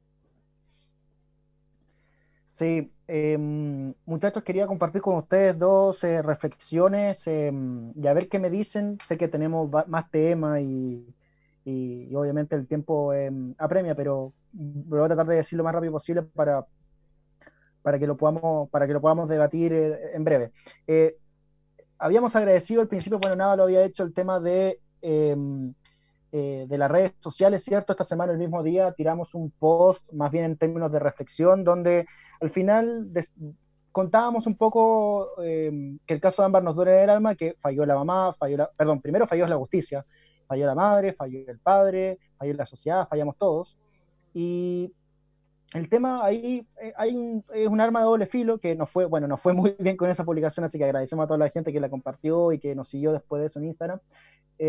Sí, 2.53 2.93
em, 3.07 3.93
muchachos, 4.05 4.43
quería 4.43 4.67
compartir 4.67 5.01
con 5.01 5.15
ustedes 5.15 5.57
dos 5.57 6.03
eh, 6.03 6.21
reflexiones 6.21 7.25
em, 7.27 7.91
y 7.95 8.07
a 8.07 8.13
ver 8.13 8.29
qué 8.29 8.39
me 8.39 8.49
dicen. 8.49 8.97
Sé 9.07 9.17
que 9.17 9.27
tenemos 9.27 9.69
más 9.87 10.09
temas 10.11 10.61
y, 10.61 11.15
y- 11.63 12.13
obviamente 12.15 12.55
el 12.55 12.67
tiempo 12.67 13.13
em, 13.13 13.55
apremia, 13.57 13.95
pero 13.95 14.33
voy 14.51 14.99
a 15.01 15.07
tratar 15.07 15.25
de 15.27 15.35
decir 15.37 15.57
lo 15.57 15.63
más 15.63 15.73
rápido 15.73 15.93
posible 15.93 16.23
para, 16.23 16.65
para 17.81 17.99
que 17.99 18.07
lo 18.07 18.17
podamos, 18.17 18.69
para 18.69 18.87
que 18.87 18.93
lo 18.93 19.01
podamos 19.01 19.27
debatir 19.29 19.73
eh, 19.73 20.11
en 20.15 20.23
breve. 20.23 20.51
Eh, 20.87 21.17
habíamos 21.99 22.35
agradecido 22.35 22.81
al 22.81 22.87
principio, 22.89 23.19
bueno, 23.19 23.35
nada 23.37 23.55
lo 23.57 23.63
había 23.63 23.83
hecho 23.85 24.03
el 24.03 24.13
tema 24.13 24.39
de, 24.39 24.81
eh, 26.31 26.65
de 26.67 26.77
las 26.77 26.89
redes 26.89 27.13
sociales, 27.19 27.63
¿cierto? 27.63 27.93
Esta 27.93 28.03
semana, 28.03 28.31
el 28.31 28.37
mismo 28.37 28.63
día, 28.63 28.93
tiramos 28.93 29.35
un 29.35 29.51
post, 29.51 30.11
más 30.13 30.31
bien 30.31 30.45
en 30.45 30.57
términos 30.57 30.91
de 30.91 30.99
reflexión, 30.99 31.63
donde 31.63 32.05
al 32.39 32.49
final 32.51 33.11
contábamos 33.91 34.47
un 34.47 34.55
poco 34.55 35.31
eh, 35.43 35.97
que 36.05 36.13
el 36.13 36.21
caso 36.21 36.41
de 36.41 36.45
Ámbar 36.45 36.63
nos 36.63 36.75
duele 36.75 37.03
el 37.03 37.09
alma, 37.09 37.35
que 37.35 37.55
falló 37.59 37.85
la 37.85 37.95
mamá, 37.95 38.33
falló 38.33 38.57
la, 38.57 38.69
perdón, 38.71 39.01
primero 39.01 39.27
falló 39.27 39.45
la 39.47 39.57
justicia, 39.57 40.05
falló 40.47 40.65
la 40.65 40.75
madre, 40.75 41.13
falló 41.13 41.39
el 41.47 41.59
padre, 41.59 42.19
falló 42.37 42.53
la 42.53 42.65
sociedad, 42.65 43.07
fallamos 43.07 43.37
todos. 43.37 43.77
Y 44.33 44.93
el 45.73 45.89
tema 45.89 46.23
ahí 46.25 46.67
eh, 46.81 46.93
hay 46.97 47.15
un, 47.15 47.43
es 47.53 47.67
un 47.67 47.79
arma 47.79 47.99
de 47.99 48.05
doble 48.05 48.25
filo 48.25 48.57
que 48.59 48.75
nos 48.75 48.89
fue, 48.89 49.05
bueno, 49.05 49.27
nos 49.27 49.39
fue 49.41 49.53
muy 49.53 49.75
bien 49.79 49.97
con 49.97 50.09
esa 50.09 50.23
publicación, 50.23 50.65
así 50.65 50.77
que 50.77 50.83
agradecemos 50.85 51.23
a 51.25 51.27
toda 51.27 51.37
la 51.37 51.49
gente 51.49 51.71
que 51.71 51.79
la 51.79 51.89
compartió 51.89 52.51
y 52.51 52.59
que 52.59 52.75
nos 52.75 52.89
siguió 52.89 53.13
después 53.13 53.41
de 53.41 53.47
eso 53.47 53.59
en 53.59 53.65
Instagram. 53.65 53.99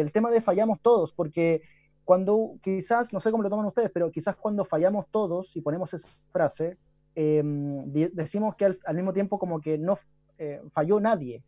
El 0.00 0.12
tema 0.12 0.30
de 0.30 0.40
fallamos 0.42 0.80
todos, 0.80 1.12
porque 1.12 1.62
cuando 2.04 2.54
quizás, 2.62 3.12
no 3.12 3.20
sé 3.20 3.30
cómo 3.30 3.42
lo 3.42 3.50
toman 3.50 3.66
ustedes, 3.66 3.90
pero 3.92 4.10
quizás 4.10 4.36
cuando 4.36 4.64
fallamos 4.64 5.06
todos 5.10 5.54
y 5.56 5.60
ponemos 5.60 5.94
esa 5.94 6.08
frase, 6.32 6.78
di- 7.14 8.10
decimos 8.12 8.56
que 8.56 8.64
al, 8.66 8.78
al 8.84 8.96
mismo 8.96 9.12
tiempo 9.12 9.38
como 9.38 9.60
que 9.60 9.78
no 9.78 9.98
eh, 10.38 10.60
falló 10.72 11.00
nadie, 11.00 11.42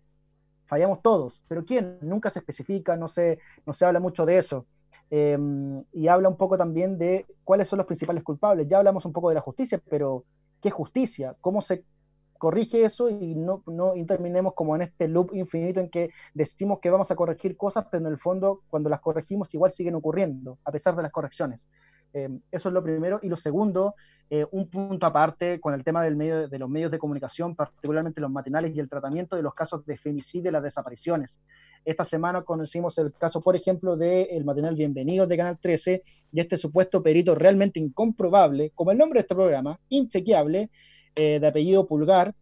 fallamos 0.66 1.02
todos, 1.02 1.42
pero 1.48 1.64
¿quién? 1.64 1.98
Nunca 2.02 2.30
se 2.30 2.40
especifica, 2.40 2.96
no 2.96 3.08
se, 3.08 3.38
no 3.66 3.72
se 3.72 3.84
habla 3.86 4.00
mucho 4.00 4.26
de 4.26 4.38
eso. 4.38 4.66
Eh, 5.10 5.38
y 5.92 6.08
habla 6.08 6.28
un 6.28 6.36
poco 6.36 6.56
también 6.58 6.98
de 6.98 7.26
cuáles 7.44 7.68
son 7.68 7.78
los 7.78 7.86
principales 7.86 8.22
culpables. 8.24 8.68
Ya 8.68 8.78
hablamos 8.78 9.04
un 9.04 9.12
poco 9.12 9.28
de 9.28 9.36
la 9.36 9.40
justicia, 9.42 9.80
pero 9.90 10.24
¿qué 10.60 10.70
justicia? 10.70 11.36
¿Cómo 11.40 11.60
se 11.60 11.84
corrige 12.44 12.84
eso 12.84 13.08
y 13.08 13.34
no, 13.34 13.62
no 13.66 13.96
y 13.96 14.04
terminemos 14.04 14.52
como 14.52 14.76
en 14.76 14.82
este 14.82 15.08
loop 15.08 15.34
infinito 15.34 15.80
en 15.80 15.88
que 15.88 16.10
decimos 16.34 16.78
que 16.78 16.90
vamos 16.90 17.10
a 17.10 17.16
corregir 17.16 17.56
cosas, 17.56 17.86
pero 17.90 18.06
en 18.06 18.12
el 18.12 18.18
fondo 18.18 18.60
cuando 18.68 18.90
las 18.90 19.00
corregimos 19.00 19.54
igual 19.54 19.72
siguen 19.72 19.94
ocurriendo, 19.94 20.58
a 20.62 20.70
pesar 20.70 20.94
de 20.94 21.00
las 21.00 21.10
correcciones. 21.10 21.66
Eh, 22.12 22.28
eso 22.52 22.68
es 22.68 22.74
lo 22.74 22.82
primero. 22.82 23.18
Y 23.22 23.30
lo 23.30 23.36
segundo, 23.36 23.94
eh, 24.28 24.44
un 24.50 24.68
punto 24.68 25.06
aparte 25.06 25.58
con 25.58 25.72
el 25.72 25.82
tema 25.82 26.04
del 26.04 26.16
medio, 26.16 26.46
de 26.46 26.58
los 26.58 26.68
medios 26.68 26.90
de 26.90 26.98
comunicación, 26.98 27.56
particularmente 27.56 28.20
los 28.20 28.30
matinales 28.30 28.76
y 28.76 28.80
el 28.80 28.90
tratamiento 28.90 29.36
de 29.36 29.42
los 29.42 29.54
casos 29.54 29.86
de 29.86 29.96
femicidio 29.96 30.50
y 30.50 30.52
las 30.52 30.62
desapariciones. 30.62 31.38
Esta 31.82 32.04
semana 32.04 32.42
conocimos 32.42 32.98
el 32.98 33.10
caso, 33.14 33.40
por 33.40 33.56
ejemplo, 33.56 33.96
del 33.96 34.44
matinal 34.44 34.74
Bienvenidos 34.74 35.30
de 35.30 35.38
Canal 35.38 35.58
13 35.58 36.02
y 36.30 36.40
este 36.40 36.58
supuesto 36.58 37.02
perito 37.02 37.34
realmente 37.34 37.80
incomprobable, 37.80 38.70
como 38.74 38.92
el 38.92 38.98
nombre 38.98 39.16
de 39.16 39.22
este 39.22 39.34
programa, 39.34 39.80
inchequeable, 39.88 40.68
eh, 41.14 41.38
de 41.40 41.46
apellido 41.46 41.86
Pulgar, 41.86 42.34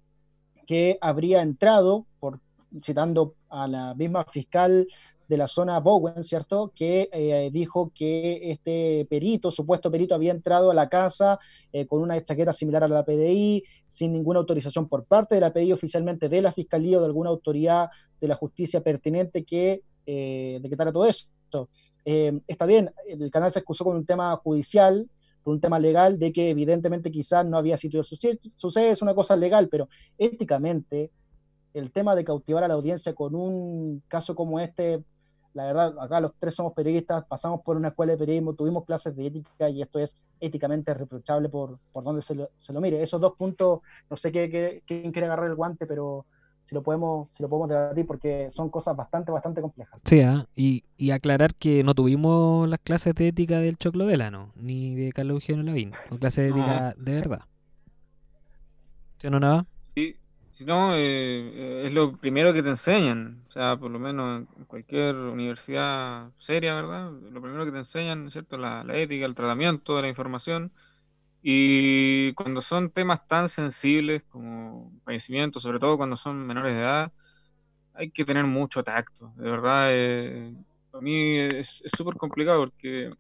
que 0.66 0.98
habría 1.00 1.42
entrado, 1.42 2.06
por, 2.20 2.40
citando 2.82 3.35
a 3.48 3.66
la 3.66 3.94
misma 3.94 4.24
fiscal 4.24 4.87
de 5.28 5.37
la 5.37 5.48
zona 5.48 5.80
Bowen, 5.80 6.24
¿cierto? 6.24 6.72
Que 6.74 7.08
eh, 7.12 7.50
dijo 7.52 7.90
que 7.94 8.50
este 8.50 9.06
perito, 9.08 9.50
supuesto 9.50 9.90
perito, 9.90 10.14
había 10.14 10.32
entrado 10.32 10.70
a 10.70 10.74
la 10.74 10.88
casa 10.88 11.38
eh, 11.72 11.87
con 11.87 12.02
una 12.02 12.22
chaqueta 12.22 12.52
similar 12.52 12.85
a 12.85 12.88
la 12.88 13.04
PDI, 13.04 13.64
sin 13.87 14.12
ninguna 14.12 14.40
autorización 14.40 14.88
por 14.88 15.04
parte 15.04 15.35
de 15.35 15.40
la 15.40 15.52
PDI 15.52 15.72
oficialmente 15.72 16.28
de 16.28 16.42
la 16.42 16.52
fiscalía 16.52 16.98
o 16.98 17.00
de 17.00 17.06
alguna 17.06 17.30
autoridad 17.30 17.88
de 18.20 18.28
la 18.28 18.35
justicia 18.35 18.82
pertinente 18.82 19.44
que 19.44 19.82
eh, 20.06 20.58
decretara 20.62 20.92
todo 20.92 21.06
esto. 21.06 21.68
Eh, 22.04 22.40
está 22.46 22.66
bien, 22.66 22.90
el 23.06 23.30
canal 23.30 23.52
se 23.52 23.61
excusó 23.61 23.85
con 23.85 23.96
un 23.96 24.06
tema 24.06 24.37
judicial, 24.37 25.08
por 25.42 25.55
un 25.55 25.61
tema 25.61 25.78
legal, 25.78 26.18
de 26.18 26.33
que 26.33 26.50
evidentemente 26.50 27.11
quizás 27.11 27.46
no 27.46 27.57
había 27.57 27.78
sitio 27.78 28.00
de 28.00 28.05
sucede, 28.05 28.38
sucede, 28.57 28.90
es 28.90 29.02
una 29.02 29.14
cosa 29.14 29.37
legal, 29.37 29.68
pero 29.68 29.88
éticamente 30.18 31.11
el 31.74 31.90
tema 31.90 32.14
de 32.14 32.24
cautivar 32.24 32.64
a 32.64 32.68
la 32.68 32.74
audiencia 32.74 33.14
con 33.14 33.35
un 33.35 34.02
caso 34.09 34.35
como 34.35 34.61
este, 34.61 35.02
la 35.55 35.66
verdad, 35.66 35.94
acá 36.00 36.20
los 36.20 36.33
tres 36.38 36.55
somos 36.55 36.72
periodistas, 36.74 37.24
pasamos 37.26 37.62
por 37.62 37.76
una 37.76 37.88
escuela 37.88 38.12
de 38.12 38.18
periodismo, 38.18 38.55
tuvimos 38.55 38.85
clases 38.85 39.14
de 39.16 39.26
ética 39.26 39.68
y 39.68 39.83
esto 39.83 39.98
es 39.98 40.14
éticamente 40.40 40.92
reprochable 40.94 41.48
por, 41.48 41.78
por 41.92 42.05
donde 42.05 42.22
se 42.22 42.35
lo, 42.35 42.50
se 42.59 42.72
lo 42.72 42.81
mire. 42.81 43.02
Esos 43.02 43.20
dos 43.20 43.35
puntos, 43.37 43.81
no 44.11 44.16
sé 44.16 44.33
qué, 44.33 44.50
qué, 44.50 44.83
quién 44.87 45.12
quiere 45.12 45.26
agarrar 45.26 45.48
el 45.48 45.55
guante, 45.55 45.87
pero 45.87 46.26
si 46.64 46.75
lo 46.75 46.83
podemos, 46.83 47.29
si 47.33 47.42
lo 47.42 47.48
podemos 47.48 47.68
debatir 47.68 48.07
porque 48.07 48.48
son 48.51 48.70
cosas 48.70 48.96
bastante, 48.96 49.31
bastante 49.31 49.61
complejas. 49.61 50.01
Sí, 50.05 50.20
¿ah? 50.20 50.46
y, 50.55 50.85
y 50.96 51.11
aclarar 51.11 51.55
que 51.55 51.85
no 51.85 51.94
tuvimos 51.94 52.68
las 52.68 52.81
clases 52.81 53.14
de 53.14 53.29
ética 53.29 53.59
del 53.59 53.77
Choclo 53.77 54.07
Delano, 54.07 54.53
ni 54.57 54.94
de 54.94 55.12
Carlos 55.12 55.35
Eugenio 55.35 55.62
Lavín, 55.62 55.92
o 56.11 56.16
clases 56.16 56.44
de 56.44 56.51
ética 56.51 56.94
de 56.96 57.14
verdad. 57.14 57.42
¿Sí 59.18 59.27
o 59.27 59.31
no, 59.31 59.40
nada? 59.40 59.66
Sí, 59.94 60.16
si 60.53 60.64
no, 60.64 60.94
eh, 60.96 61.87
es 61.87 61.94
lo 61.94 62.16
primero 62.16 62.53
que 62.53 62.62
te 62.62 62.68
enseñan, 62.70 63.42
o 63.48 63.53
sea, 63.53 63.77
por 63.77 63.90
lo 63.90 63.98
menos 63.98 64.46
en 64.57 64.64
cualquier 64.64 65.14
universidad 65.14 66.31
seria, 66.38 66.75
¿verdad? 66.75 67.11
Lo 67.33 67.40
primero 67.40 67.64
que 67.64 67.72
te 67.72 67.79
enseñan, 67.79 68.31
¿cierto? 68.31 68.57
La, 68.57 68.85
la 68.85 68.96
ética, 68.96 69.27
el 69.27 69.35
tratamiento 69.35 69.96
de 69.96 70.03
la 70.03 70.09
información. 70.09 70.72
Y 71.42 72.33
cuando 72.35 72.62
son 72.62 72.90
temas 72.90 73.26
tan 73.26 73.48
sensibles 73.48 74.22
como 74.28 74.92
fallecimiento, 75.05 75.61
sobre 75.61 75.78
todo 75.81 75.96
cuando 75.96 76.16
son 76.16 76.46
menores 76.46 76.74
de 76.74 76.81
edad, 76.81 77.12
hay 77.94 78.11
que 78.11 78.24
tener 78.24 78.44
mucho 78.46 78.83
tacto. 78.85 79.33
De 79.37 79.50
verdad, 79.50 79.88
eh, 79.90 80.55
para 80.90 81.02
mí 81.02 81.38
es 81.38 81.83
súper 81.96 82.16
complicado 82.16 82.61
porque 82.64 83.12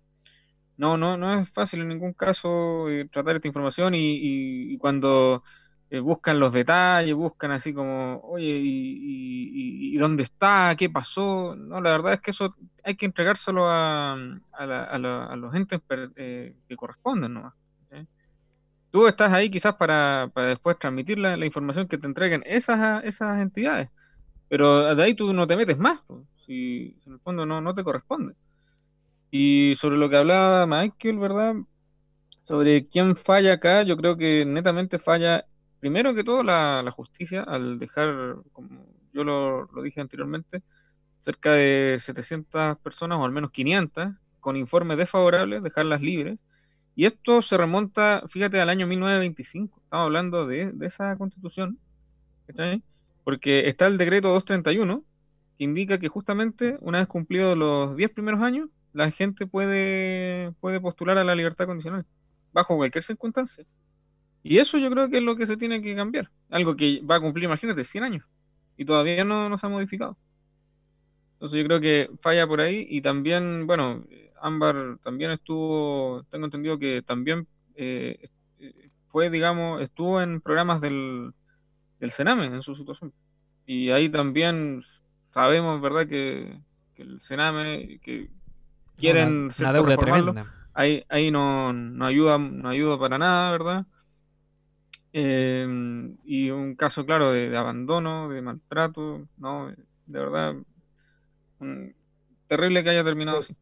no, 0.76 0.96
no, 0.98 1.16
no 1.16 1.40
es 1.40 1.50
fácil 1.50 1.82
en 1.82 1.88
ningún 1.88 2.12
caso 2.14 2.88
eh, 2.90 3.08
tratar 3.12 3.36
esta 3.36 3.48
información 3.48 3.94
y, 3.94 4.72
y 4.74 4.78
cuando 4.78 5.42
eh, 5.92 6.00
buscan 6.00 6.40
los 6.40 6.52
detalles, 6.52 7.14
buscan 7.14 7.50
así 7.50 7.74
como, 7.74 8.18
oye, 8.22 8.46
y, 8.62 9.96
dónde 9.98 10.22
está? 10.22 10.74
¿Qué 10.78 10.88
pasó? 10.88 11.54
No, 11.54 11.82
la 11.82 11.90
verdad 11.90 12.14
es 12.14 12.20
que 12.22 12.30
eso 12.30 12.56
hay 12.82 12.96
que 12.96 13.04
entregárselo 13.06 13.70
a, 13.70 14.14
a, 14.14 14.66
la, 14.66 14.84
a, 14.84 15.36
los 15.36 15.54
entes 15.54 15.80
eh, 16.16 16.56
que 16.66 16.76
corresponden 16.76 17.34
nomás. 17.34 17.52
Tú 18.92 19.08
estás 19.08 19.32
ahí 19.32 19.50
quizás 19.50 19.74
para, 19.74 20.30
para 20.32 20.48
después 20.48 20.78
transmitir 20.78 21.18
la, 21.18 21.36
información 21.44 21.88
que 21.88 21.98
te 21.98 22.06
entreguen 22.06 22.44
esas, 22.46 23.02
esas 23.04 23.40
entidades, 23.40 23.88
pero 24.48 24.94
de 24.94 25.02
ahí 25.02 25.14
tú 25.14 25.32
no 25.32 25.46
te 25.48 25.56
metes 25.56 25.78
más, 25.78 26.00
si, 26.46 26.96
en 27.06 27.14
el 27.14 27.20
fondo 27.20 27.46
no, 27.46 27.60
no 27.60 27.74
te 27.74 27.82
corresponde. 27.82 28.34
Y 29.30 29.74
sobre 29.76 29.96
lo 29.96 30.10
que 30.10 30.18
hablaba 30.18 30.66
Michael, 30.66 31.18
¿verdad? 31.18 31.54
Sobre 32.44 32.86
quién 32.88 33.16
falla 33.16 33.54
acá, 33.54 33.82
yo 33.82 33.96
creo 33.96 34.16
que 34.16 34.44
netamente 34.44 34.98
falla 34.98 35.46
primero 35.82 36.14
que 36.14 36.22
todo 36.22 36.44
la, 36.44 36.88
justicia 36.94 37.42
al 37.42 37.76
dejar, 37.78 38.36
como 38.52 38.86
yo 39.12 39.24
lo, 39.24 39.68
dije 39.82 40.00
anteriormente, 40.00 40.62
cerca 41.18 41.52
de 41.54 41.96
700 41.98 42.78
personas 42.78 43.18
o 43.18 43.24
al 43.24 43.32
menos 43.32 43.50
500 43.50 44.10
con 44.38 44.56
informes 44.56 44.96
desfavorables, 44.96 45.62
dejarlas 45.62 46.00
libres. 46.00 46.38
Y 46.94 47.06
esto 47.06 47.40
se 47.42 47.56
remonta, 47.56 48.22
fíjate, 48.28 48.60
al 48.60 48.68
año 48.68 48.86
1925. 48.86 49.80
Estamos 49.84 50.04
hablando 50.04 50.46
de, 50.46 50.74
esa 50.82 51.16
constitución. 51.16 51.78
Porque 53.24 53.68
está 53.68 53.86
el 53.86 53.96
decreto 53.98 54.28
231, 54.28 55.04
que 55.56 55.64
indica 55.64 55.98
que 55.98 56.08
justamente 56.08 56.76
una 56.80 56.98
vez 56.98 57.08
cumplidos 57.08 57.56
los 57.56 57.96
10 57.96 58.10
primeros 58.10 58.42
años, 58.42 58.68
la 58.92 59.10
gente 59.10 59.46
puede, 59.46 60.52
puede 60.60 60.80
postular 60.80 61.16
a 61.16 61.24
la 61.24 61.34
libertad 61.34 61.66
condicional, 61.66 62.04
bajo 62.52 62.76
cualquier 62.76 63.04
circunstancia. 63.04 63.64
Y 64.42 64.58
eso 64.58 64.76
yo 64.76 64.90
creo 64.90 65.08
que 65.08 65.18
es 65.18 65.22
lo 65.22 65.36
que 65.36 65.46
se 65.46 65.56
tiene 65.56 65.80
que 65.80 65.94
cambiar. 65.94 66.30
Algo 66.50 66.76
que 66.76 67.00
va 67.08 67.16
a 67.16 67.20
cumplir, 67.20 67.44
imagínate, 67.44 67.84
100 67.84 68.04
años. 68.04 68.26
Y 68.76 68.84
todavía 68.84 69.24
no, 69.24 69.48
no 69.48 69.56
se 69.56 69.66
ha 69.66 69.70
modificado. 69.70 70.18
Entonces 71.34 71.60
yo 71.60 71.66
creo 71.66 71.80
que 71.80 72.10
falla 72.20 72.46
por 72.46 72.60
ahí. 72.60 72.86
Y 72.88 73.00
también, 73.00 73.66
bueno, 73.66 74.04
Ámbar 74.42 74.98
también 75.02 75.30
estuvo, 75.30 76.24
tengo 76.30 76.46
entendido 76.46 76.78
que 76.78 77.02
también 77.02 77.46
eh, 77.74 78.28
fue, 79.08 79.30
digamos, 79.30 79.80
estuvo 79.80 80.20
en 80.20 80.40
programas 80.40 80.80
del, 80.80 81.32
del 82.00 82.10
Sename 82.10 82.46
en 82.46 82.62
su 82.62 82.74
situación. 82.74 83.12
Y 83.66 83.90
ahí 83.90 84.08
también 84.08 84.82
sabemos, 85.30 85.80
¿verdad?, 85.80 86.06
que, 86.06 86.58
el 86.96 87.20
Sename, 87.20 87.98
que 88.00 88.30
quieren 88.96 89.44
una, 89.46 89.54
una 89.58 89.72
deuda 89.72 89.96
tremenda. 89.96 90.46
Ahí, 90.74 91.04
ahí 91.08 91.30
no, 91.30 91.72
no, 91.72 92.06
ayuda, 92.06 92.38
no 92.38 92.68
ayuda 92.68 92.98
para 92.98 93.18
nada, 93.18 93.50
¿verdad? 93.50 93.86
Em, 95.12 96.16
y 96.24 96.50
un 96.50 96.74
caso, 96.74 97.04
claro, 97.04 97.32
de, 97.32 97.54
abandono, 97.56 98.28
de 98.28 98.40
maltrato, 98.40 99.28
¿no? 99.36 99.68
De 99.68 100.18
verdad, 100.18 100.54
terrible 102.46 102.82
que 102.82 102.90
haya 102.90 103.04
terminado 103.04 103.40
así. 103.40 103.54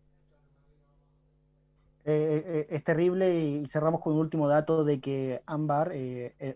Eh, 2.07 2.13
eh, 2.13 2.43
eh, 2.47 2.67
es 2.71 2.83
terrible 2.83 3.39
y 3.39 3.67
cerramos 3.67 4.01
con 4.01 4.15
un 4.15 4.21
último 4.21 4.49
dato 4.49 4.85
de 4.85 5.01
que 5.01 5.43
AMBAR, 5.45 5.93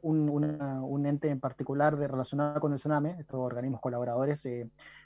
un, 0.01 0.31
un, 0.31 1.07
ente 1.07 1.29
en 1.29 1.39
particular 1.39 1.99
de, 1.99 2.09
relacionado 2.09 2.61
con 2.61 2.73
el 2.73 2.79
SENAME, 2.79 3.17
estos 3.19 3.41
organismos 3.41 3.81
colaboradores, 3.81 4.49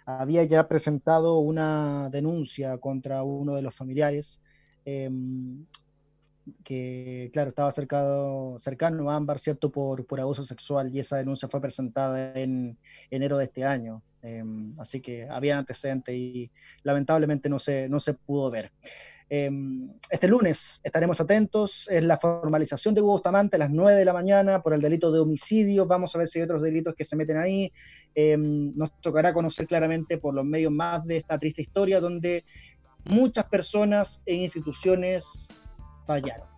había 0.06 0.44
ya 0.44 0.68
presentado 0.68 1.38
una 1.38 2.08
denuncia 2.10 2.78
contra 2.78 3.24
uno 3.24 3.56
de 3.56 3.62
los 3.62 3.74
familiares 3.74 4.40
em, 4.84 5.66
que, 6.64 7.30
claro, 7.32 7.50
estaba 7.50 7.72
cercado, 7.72 8.58
cercano 8.60 9.10
a 9.10 9.16
Ámbar, 9.16 9.38
¿cierto?, 9.40 9.70
por, 9.70 10.06
por 10.06 10.20
abuso 10.20 10.46
sexual 10.46 10.94
y 10.94 11.00
esa 11.00 11.16
denuncia 11.16 11.48
fue 11.48 11.60
presentada 11.60 12.32
en 12.34 12.78
enero 13.10 13.38
de 13.38 13.44
este 13.44 13.64
año. 13.64 14.02
Em, 14.22 14.74
así 14.80 15.00
que 15.00 15.28
había 15.28 15.58
antecedentes 15.58 16.14
y 16.14 16.50
lamentablemente 16.82 17.48
no 17.48 17.58
se, 17.58 17.88
no 17.88 18.00
se 18.00 18.14
pudo 18.14 18.50
ver. 18.50 18.72
Em, 19.30 19.90
este 20.08 20.26
lunes 20.26 20.80
estaremos 20.82 21.20
atentos, 21.20 21.86
en 21.90 22.08
la 22.08 22.18
formalización 22.18 22.94
de 22.94 23.02
Hugo 23.02 23.12
Bustamante 23.12 23.56
a 23.56 23.58
las 23.58 23.70
9 23.70 23.98
de 23.98 24.04
la 24.04 24.12
mañana 24.14 24.62
por 24.62 24.72
el 24.72 24.80
delito 24.80 25.12
de 25.12 25.20
homicidio. 25.20 25.86
Vamos 25.86 26.14
a 26.14 26.18
ver 26.18 26.28
si 26.28 26.38
hay 26.38 26.44
otros 26.44 26.62
delitos 26.62 26.94
que 26.94 27.04
se 27.04 27.16
meten 27.16 27.36
ahí. 27.36 27.70
Em, 28.14 28.74
nos 28.74 28.98
tocará 29.00 29.32
conocer 29.32 29.66
claramente 29.66 30.18
por 30.18 30.34
los 30.34 30.44
medios 30.44 30.72
más 30.72 31.04
de 31.04 31.18
esta 31.18 31.38
triste 31.38 31.62
historia 31.62 32.00
donde 32.00 32.44
muchas 33.04 33.44
personas 33.44 34.20
e 34.24 34.34
instituciones 34.34 35.46
fallaron. 36.06 36.57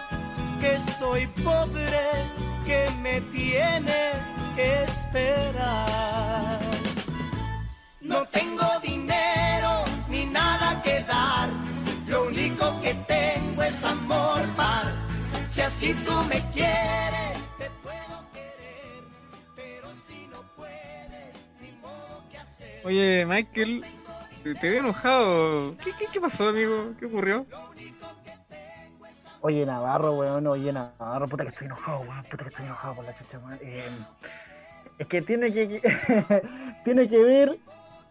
soy 1.01 1.25
pobre, 1.43 2.09
que 2.63 2.85
me 3.01 3.19
tiene 3.35 4.11
que 4.55 4.83
esperar. 4.83 6.59
No 8.01 8.23
tengo 8.27 8.67
dinero 8.83 9.83
ni 10.07 10.27
nada 10.27 10.79
que 10.83 11.01
dar, 11.01 11.49
lo 12.07 12.27
único 12.27 12.79
que 12.83 12.93
tengo 13.07 13.63
es 13.63 13.83
amor 13.83 14.41
par. 14.55 14.93
Si 15.49 15.61
así 15.61 15.95
tú 16.05 16.13
me 16.29 16.39
quieres, 16.51 17.49
te 17.57 17.67
puedo 17.81 18.15
querer, 18.31 19.01
pero 19.55 19.87
si 20.07 20.27
no 20.27 20.43
puedes, 20.55 21.35
ni 21.61 21.71
modo 21.81 22.23
que 22.29 22.37
hacer. 22.37 22.81
Oye, 22.85 23.25
Michael, 23.25 23.83
te 24.43 24.69
veo 24.69 24.81
enojado. 24.81 25.75
¿Qué, 25.77 25.93
qué, 25.97 26.05
qué 26.13 26.21
pasó, 26.21 26.49
amigo? 26.49 26.93
¿Qué 26.99 27.07
ocurrió? 27.07 27.47
Oye, 29.43 29.65
Navarro, 29.65 30.19
weón, 30.19 30.45
oye, 30.45 30.71
Navarro, 30.71 31.27
puta 31.27 31.43
que 31.43 31.49
estoy 31.49 31.65
enojado, 31.65 32.01
weón, 32.01 32.23
puta 32.29 32.43
que 32.43 32.49
estoy 32.49 32.65
enojado 32.65 32.95
por 32.95 33.05
la 33.05 33.15
chucha, 33.15 33.39
weón. 33.39 33.57
Eh, 33.61 33.89
es 34.99 35.07
que 35.07 35.23
tiene 35.23 35.51
que, 35.51 35.81
tiene 36.85 37.09
que 37.09 37.23
ver 37.23 37.57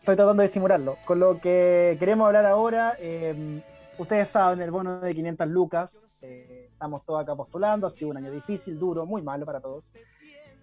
estoy 0.00 0.16
tratando 0.16 0.42
de 0.42 0.48
simularlo. 0.48 0.96
Con 1.04 1.20
lo 1.20 1.40
que 1.40 1.96
queremos 2.00 2.26
hablar 2.26 2.46
ahora, 2.46 2.96
eh, 2.98 3.62
ustedes 3.96 4.28
saben, 4.28 4.60
el 4.60 4.72
bono 4.72 4.98
de 5.00 5.14
500 5.14 5.46
lucas, 5.48 6.04
eh, 6.22 6.68
estamos 6.72 7.04
todos 7.04 7.22
acá 7.22 7.36
postulando, 7.36 7.86
ha 7.86 7.90
sido 7.90 8.10
un 8.10 8.16
año 8.16 8.32
difícil, 8.32 8.76
duro, 8.76 9.06
muy 9.06 9.22
malo 9.22 9.46
para 9.46 9.60
todos. 9.60 9.84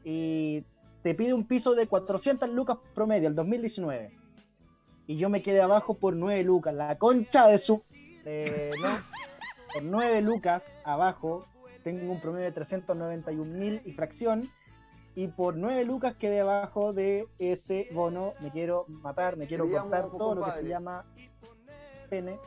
Y 0.04 0.66
te 1.02 1.16
pide 1.16 1.34
un 1.34 1.48
piso 1.48 1.76
de 1.76 1.88
400 1.88 2.50
lucas 2.50 2.78
promedio, 2.94 3.30
el 3.30 3.36
2019. 3.36 4.12
Y 5.08 5.16
yo 5.16 5.30
me 5.30 5.42
quedé 5.42 5.62
abajo 5.62 5.94
por 5.94 6.14
9 6.14 6.44
lucas, 6.44 6.74
la 6.74 6.98
concha 6.98 7.48
de 7.48 7.58
su... 7.58 7.82
¿no? 8.26 8.90
Por 9.78 9.84
9 9.84 10.22
lucas 10.22 10.64
abajo, 10.84 11.46
tengo 11.84 12.12
un 12.12 12.20
promedio 12.20 12.46
de 12.46 12.52
391 12.52 13.46
mil 13.46 13.80
y 13.86 13.92
fracción 13.92 14.50
y 15.14 15.28
por 15.28 15.56
9 15.56 15.86
lucas 15.86 16.16
quedé 16.16 16.42
abajo 16.42 16.94
de 16.94 17.28
ese 17.38 17.88
bono. 17.92 18.34
Me 18.42 18.50
quiero 18.50 18.86
matar, 18.88 19.38
me 19.38 19.46
quiero 19.46 19.70
cortar 19.70 20.10
todo 20.10 20.34
lo 20.34 20.46
que 20.46 20.52
se 20.54 20.68
llama 20.68 21.06
pene. 22.10 22.40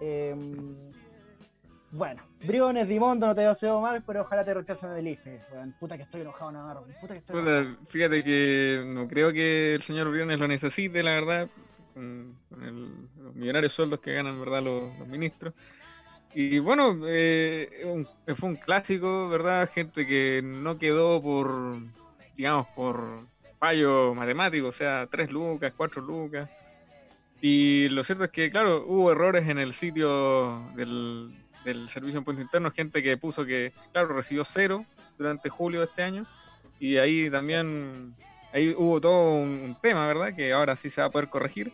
Em, 0.00 0.74
bueno, 1.92 2.24
Briones, 2.44 2.88
Dimondo, 2.88 3.28
no 3.28 3.36
te 3.36 3.42
deseo 3.42 3.80
mal, 3.80 4.02
pero 4.04 4.22
ojalá 4.22 4.44
te 4.44 4.52
rechacen 4.52 4.90
el 4.90 5.06
IFE. 5.06 5.38
puta 5.78 5.96
que 5.96 6.02
estoy 6.02 6.22
enojado, 6.22 6.50
Navarro. 6.50 6.86
Puta 7.00 7.14
que 7.14 7.18
estoy 7.18 7.38
enojado. 7.38 7.76
Fíjate 7.86 8.24
que 8.24 8.82
no 8.84 9.06
creo 9.06 9.32
que 9.32 9.76
el 9.76 9.82
señor 9.82 10.10
Briones 10.10 10.40
lo 10.40 10.48
necesite, 10.48 11.04
la 11.04 11.12
verdad, 11.12 11.48
con, 11.94 12.36
los 12.50 13.34
millonarios 13.36 13.72
sueldos 13.72 14.00
que 14.00 14.12
ganan, 14.12 14.40
¿verdad?, 14.40 14.60
los, 14.64 15.06
ministros. 15.06 15.54
Y 16.34 16.58
bueno, 16.58 17.00
eh, 17.06 18.04
fue 18.36 18.48
un 18.48 18.56
clásico, 18.56 19.28
¿verdad? 19.28 19.70
Gente 19.72 20.06
que 20.06 20.42
no 20.42 20.78
quedó 20.78 21.22
por 21.22 21.78
digamos, 22.36 22.66
por 22.74 23.26
fallo 23.58 24.14
matemático, 24.14 24.68
o 24.68 24.72
sea, 24.72 25.06
3 25.10 25.30
lucas, 25.30 25.72
4 25.76 26.02
lucas. 26.02 26.48
Y 27.40 27.88
lo 27.90 28.04
cierto 28.04 28.24
es 28.24 28.30
que, 28.30 28.50
claro, 28.50 28.84
hubo 28.86 29.12
errores 29.12 29.48
en 29.48 29.58
el 29.58 29.74
sitio 29.74 30.70
del, 30.74 31.34
del 31.64 31.88
servicio 31.88 32.14
de 32.14 32.18
impuesto 32.20 32.42
interno, 32.42 32.70
gente 32.70 33.02
que 33.02 33.16
puso 33.16 33.44
que, 33.44 33.72
claro, 33.92 34.08
recibió 34.08 34.44
cero 34.44 34.84
durante 35.18 35.48
julio 35.48 35.80
de 35.80 35.86
este 35.86 36.02
año. 36.02 36.26
Y 36.80 36.96
ahí 36.96 37.30
también, 37.30 38.14
ahí 38.52 38.74
hubo 38.76 39.00
todo 39.00 39.34
un 39.34 39.76
tema, 39.80 40.06
¿verdad? 40.06 40.34
Que 40.34 40.52
ahora 40.52 40.76
sí 40.76 40.90
se 40.90 41.00
va 41.00 41.08
a 41.08 41.10
poder 41.10 41.28
corregir. 41.28 41.72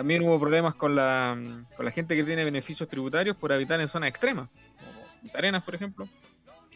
También 0.00 0.22
hubo 0.22 0.40
problemas 0.40 0.74
con 0.76 0.96
la, 0.96 1.36
con 1.76 1.84
la 1.84 1.90
gente 1.90 2.16
que 2.16 2.24
tiene 2.24 2.42
beneficios 2.42 2.88
tributarios 2.88 3.36
por 3.36 3.52
habitar 3.52 3.78
en 3.82 3.86
zonas 3.86 4.08
extremas, 4.08 4.48
como 4.78 5.30
Arenas, 5.34 5.62
por 5.62 5.74
ejemplo. 5.74 6.08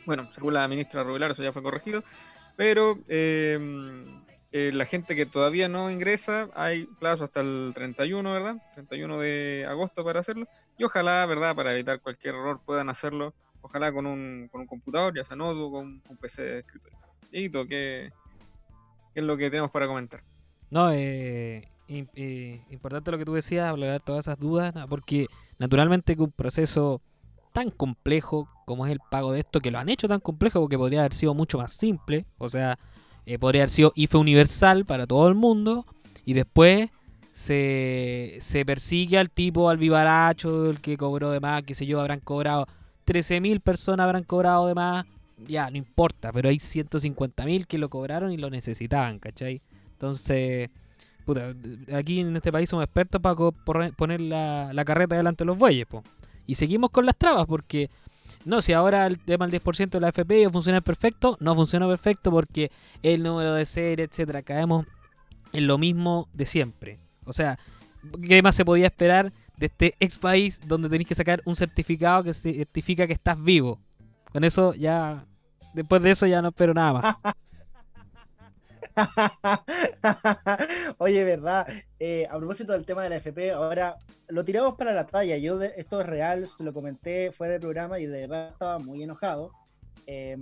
Bueno, 0.04 0.28
según 0.34 0.52
la 0.52 0.68
ministra 0.68 1.02
Rubilar, 1.02 1.30
eso 1.30 1.42
ya 1.42 1.50
fue 1.50 1.62
corregido. 1.62 2.04
Pero 2.54 2.98
eh, 3.08 4.04
eh, 4.52 4.72
la 4.74 4.84
gente 4.84 5.16
que 5.16 5.24
todavía 5.24 5.70
no 5.70 5.90
ingresa, 5.90 6.50
hay 6.54 6.84
plazo 7.00 7.24
hasta 7.24 7.40
el 7.40 7.72
31, 7.74 8.30
¿verdad? 8.30 8.56
31 8.74 9.18
de 9.18 9.64
agosto 9.70 10.04
para 10.04 10.20
hacerlo. 10.20 10.46
Y 10.76 10.84
ojalá, 10.84 11.24
¿verdad? 11.24 11.56
Para 11.56 11.72
evitar 11.72 12.00
cualquier 12.00 12.34
error 12.34 12.60
puedan 12.62 12.90
hacerlo, 12.90 13.32
ojalá 13.62 13.90
con 13.90 14.04
un, 14.04 14.50
con 14.52 14.60
un 14.60 14.66
computador, 14.66 15.16
ya 15.16 15.24
sea 15.24 15.34
notebook 15.34 15.72
o 15.72 15.78
con 15.78 16.02
un 16.06 16.16
PC 16.18 16.42
de 16.42 16.58
escritorio. 16.58 16.98
¿qué, 17.30 17.50
¿qué 17.70 18.12
es 19.14 19.24
lo 19.24 19.34
que 19.38 19.48
tenemos 19.48 19.70
para 19.70 19.86
comentar? 19.86 20.22
No, 20.68 20.92
eh, 20.92 21.70
eh, 21.88 22.60
importante 22.70 23.10
lo 23.10 23.18
que 23.18 23.24
tú 23.24 23.34
decías, 23.34 23.68
hablar 23.68 24.00
todas 24.00 24.26
esas 24.26 24.38
dudas, 24.38 24.74
porque 24.88 25.26
naturalmente 25.58 26.16
que 26.16 26.22
un 26.22 26.32
proceso 26.32 27.00
tan 27.52 27.70
complejo 27.70 28.48
como 28.64 28.86
es 28.86 28.92
el 28.92 29.00
pago 29.10 29.32
de 29.32 29.40
esto, 29.40 29.60
que 29.60 29.70
lo 29.70 29.78
han 29.78 29.88
hecho 29.88 30.08
tan 30.08 30.20
complejo 30.20 30.60
porque 30.60 30.78
podría 30.78 31.00
haber 31.00 31.12
sido 31.12 31.34
mucho 31.34 31.58
más 31.58 31.72
simple, 31.72 32.24
o 32.38 32.48
sea, 32.48 32.78
eh, 33.26 33.38
podría 33.38 33.62
haber 33.62 33.70
sido 33.70 33.92
IFE 33.94 34.16
universal 34.16 34.84
para 34.84 35.06
todo 35.06 35.28
el 35.28 35.34
mundo, 35.34 35.86
y 36.24 36.32
después 36.32 36.90
se, 37.32 38.38
se 38.40 38.64
persigue 38.64 39.18
al 39.18 39.30
tipo, 39.30 39.68
al 39.68 39.78
vivaracho, 39.78 40.70
el 40.70 40.80
que 40.80 40.96
cobró 40.96 41.30
de 41.30 41.40
más, 41.40 41.62
qué 41.62 41.74
sé 41.74 41.86
yo, 41.86 42.00
habrán 42.00 42.20
cobrado 42.20 42.66
13.000 43.06 43.60
personas 43.60 44.04
habrán 44.04 44.24
cobrado 44.24 44.66
de 44.66 44.74
más, 44.74 45.06
ya, 45.46 45.70
no 45.70 45.76
importa, 45.76 46.32
pero 46.32 46.48
hay 46.48 46.56
150.000 46.56 47.66
que 47.66 47.78
lo 47.78 47.90
cobraron 47.90 48.32
y 48.32 48.36
lo 48.36 48.50
necesitaban, 48.50 49.18
¿cachai? 49.18 49.60
Entonces, 49.92 50.70
puta, 51.24 51.54
aquí 51.94 52.20
en 52.20 52.36
este 52.36 52.52
país 52.52 52.68
somos 52.68 52.84
expertos 52.84 53.20
para 53.20 53.34
poner 53.92 54.20
la, 54.20 54.72
la 54.72 54.84
carreta 54.84 55.16
delante 55.16 55.44
de 55.44 55.46
los 55.46 55.58
bueyes, 55.58 55.86
po. 55.86 56.02
Y 56.46 56.54
seguimos 56.56 56.90
con 56.90 57.06
las 57.06 57.16
trabas 57.16 57.46
porque, 57.46 57.90
no, 58.44 58.60
si 58.60 58.72
ahora 58.72 59.06
el 59.06 59.18
tema 59.18 59.46
del 59.46 59.60
10% 59.62 59.90
de 59.90 60.00
la 60.00 60.08
FP 60.08 60.40
iba 60.40 60.48
a 60.48 60.52
funcionar 60.52 60.82
perfecto, 60.82 61.36
no 61.40 61.54
funciona 61.54 61.88
perfecto 61.88 62.30
porque 62.30 62.70
el 63.02 63.22
número 63.22 63.54
de 63.54 63.64
serie, 63.64 64.04
etcétera, 64.04 64.42
caemos 64.42 64.86
en 65.52 65.66
lo 65.66 65.78
mismo 65.78 66.28
de 66.32 66.46
siempre. 66.46 66.98
O 67.24 67.32
sea, 67.32 67.58
¿qué 68.26 68.42
más 68.42 68.54
se 68.54 68.64
podía 68.64 68.86
esperar 68.86 69.32
de 69.56 69.66
este 69.66 69.94
ex 70.00 70.18
país 70.18 70.60
donde 70.66 70.88
tenéis 70.88 71.08
que 71.08 71.14
sacar 71.14 71.40
un 71.44 71.56
certificado 71.56 72.24
que 72.24 72.34
certifica 72.34 73.06
que 73.06 73.14
estás 73.14 73.42
vivo? 73.42 73.80
Con 74.32 74.44
eso 74.44 74.74
ya, 74.74 75.24
después 75.72 76.02
de 76.02 76.10
eso 76.10 76.26
ya 76.26 76.42
no 76.42 76.48
espero 76.48 76.74
nada 76.74 76.92
más. 76.92 77.16
Oye, 80.98 81.24
verdad. 81.24 81.66
Eh, 81.98 82.26
a 82.30 82.36
propósito 82.36 82.72
del 82.72 82.84
tema 82.86 83.02
de 83.04 83.10
la 83.10 83.16
FP, 83.16 83.52
ahora 83.52 83.96
lo 84.28 84.44
tiramos 84.44 84.76
para 84.76 84.92
la 84.92 85.06
talla. 85.06 85.36
Yo, 85.36 85.58
de- 85.58 85.72
esto 85.76 86.00
es 86.00 86.06
real, 86.06 86.48
lo 86.58 86.72
comenté 86.72 87.32
fuera 87.32 87.52
del 87.52 87.60
programa 87.62 87.98
y 87.98 88.06
de 88.06 88.20
verdad 88.22 88.50
estaba 88.52 88.78
muy 88.78 89.02
enojado. 89.02 89.50
Eh, 90.06 90.36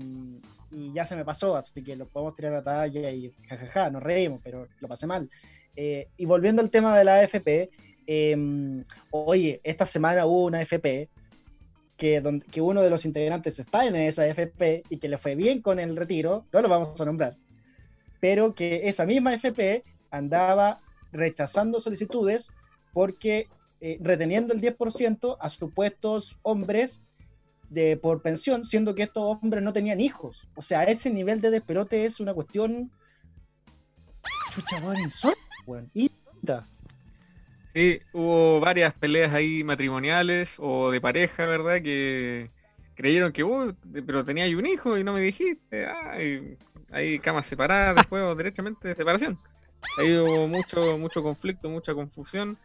y 0.70 0.92
ya 0.92 1.06
se 1.06 1.16
me 1.16 1.24
pasó, 1.24 1.56
así 1.56 1.82
que 1.82 1.96
lo 1.96 2.06
podemos 2.06 2.34
tirar 2.34 2.52
a 2.52 2.56
la 2.56 2.62
talla 2.64 3.10
y 3.10 3.30
jajaja, 3.48 3.90
nos 3.90 4.02
reímos, 4.02 4.40
pero 4.42 4.66
lo 4.80 4.88
pasé 4.88 5.06
mal. 5.06 5.28
Eh, 5.76 6.08
y 6.16 6.24
volviendo 6.24 6.62
al 6.62 6.70
tema 6.70 6.96
de 6.98 7.04
la 7.04 7.20
AFP, 7.20 7.70
eh, 8.06 8.36
oye, 9.10 9.60
esta 9.62 9.86
semana 9.86 10.26
hubo 10.26 10.46
una 10.46 10.60
FP 10.62 11.08
que, 11.96 12.20
donde, 12.20 12.44
que 12.46 12.60
uno 12.60 12.82
de 12.82 12.90
los 12.90 13.04
integrantes 13.04 13.58
está 13.58 13.86
en 13.86 13.94
esa 13.96 14.26
FP 14.26 14.82
y 14.88 14.98
que 14.98 15.08
le 15.08 15.18
fue 15.18 15.34
bien 15.34 15.60
con 15.62 15.78
el 15.78 15.94
retiro, 15.94 16.46
no 16.52 16.62
lo 16.62 16.68
vamos 16.68 17.00
a 17.00 17.04
nombrar, 17.04 17.36
pero 18.22 18.54
que 18.54 18.88
esa 18.88 19.04
misma 19.04 19.35
FP 19.35 19.82
andaba 20.12 20.80
rechazando 21.11 21.80
solicitudes 21.80 22.52
porque 22.92 23.48
eh, 23.80 23.98
reteniendo 24.00 24.54
el 24.54 24.61
10% 24.61 25.37
a 25.40 25.50
supuestos 25.50 26.38
hombres 26.42 27.02
de, 27.68 27.96
por 27.96 28.22
pensión, 28.22 28.64
siendo 28.64 28.94
que 28.94 29.02
estos 29.02 29.24
hombres 29.24 29.64
no 29.64 29.72
tenían 29.72 30.00
hijos. 30.00 30.48
O 30.54 30.62
sea, 30.62 30.85
ese 30.85 31.11
nivel 31.11 31.40
de 31.40 31.50
desperote 31.50 32.04
es 32.04 32.20
una 32.20 32.32
cuestión... 32.32 32.92
Chucha, 34.54 34.76
weón. 35.66 35.90
Sí, 37.72 37.98
hubo 38.12 38.61
varias 38.61 38.94
peleas 38.94 39.35
ahí 39.35 39.64
matrimoniales 39.64 40.54
o 40.58 40.92
de 40.92 41.00
pareja, 41.00 41.44
¿verdad? 41.46 41.82
Que 41.82 42.50
creyeron 42.94 43.32
que, 43.32 43.42
"Uy, 43.42 43.74
pero 44.06 44.24
tenía 44.24 44.44
ahí 44.44 44.54
un 44.54 44.66
hijo 44.66 44.96
y 44.96 45.02
no 45.02 45.12
me 45.12 45.22
dijiste. 45.22 45.87
Ay, 45.87 46.56
hay 46.92 47.18
camas 47.18 47.46
separadas 47.46 47.96
después 47.96 48.22
o 48.24 48.35
derechamente 48.35 48.88
de 48.88 48.94
separación. 48.94 49.38
Ahí 49.98 50.16
hubo 50.16 50.46
mucho, 50.46 50.96
mucho 50.98 51.22
conflicto, 51.22 51.68
mucha 51.68 51.94
confusión. 51.94 52.57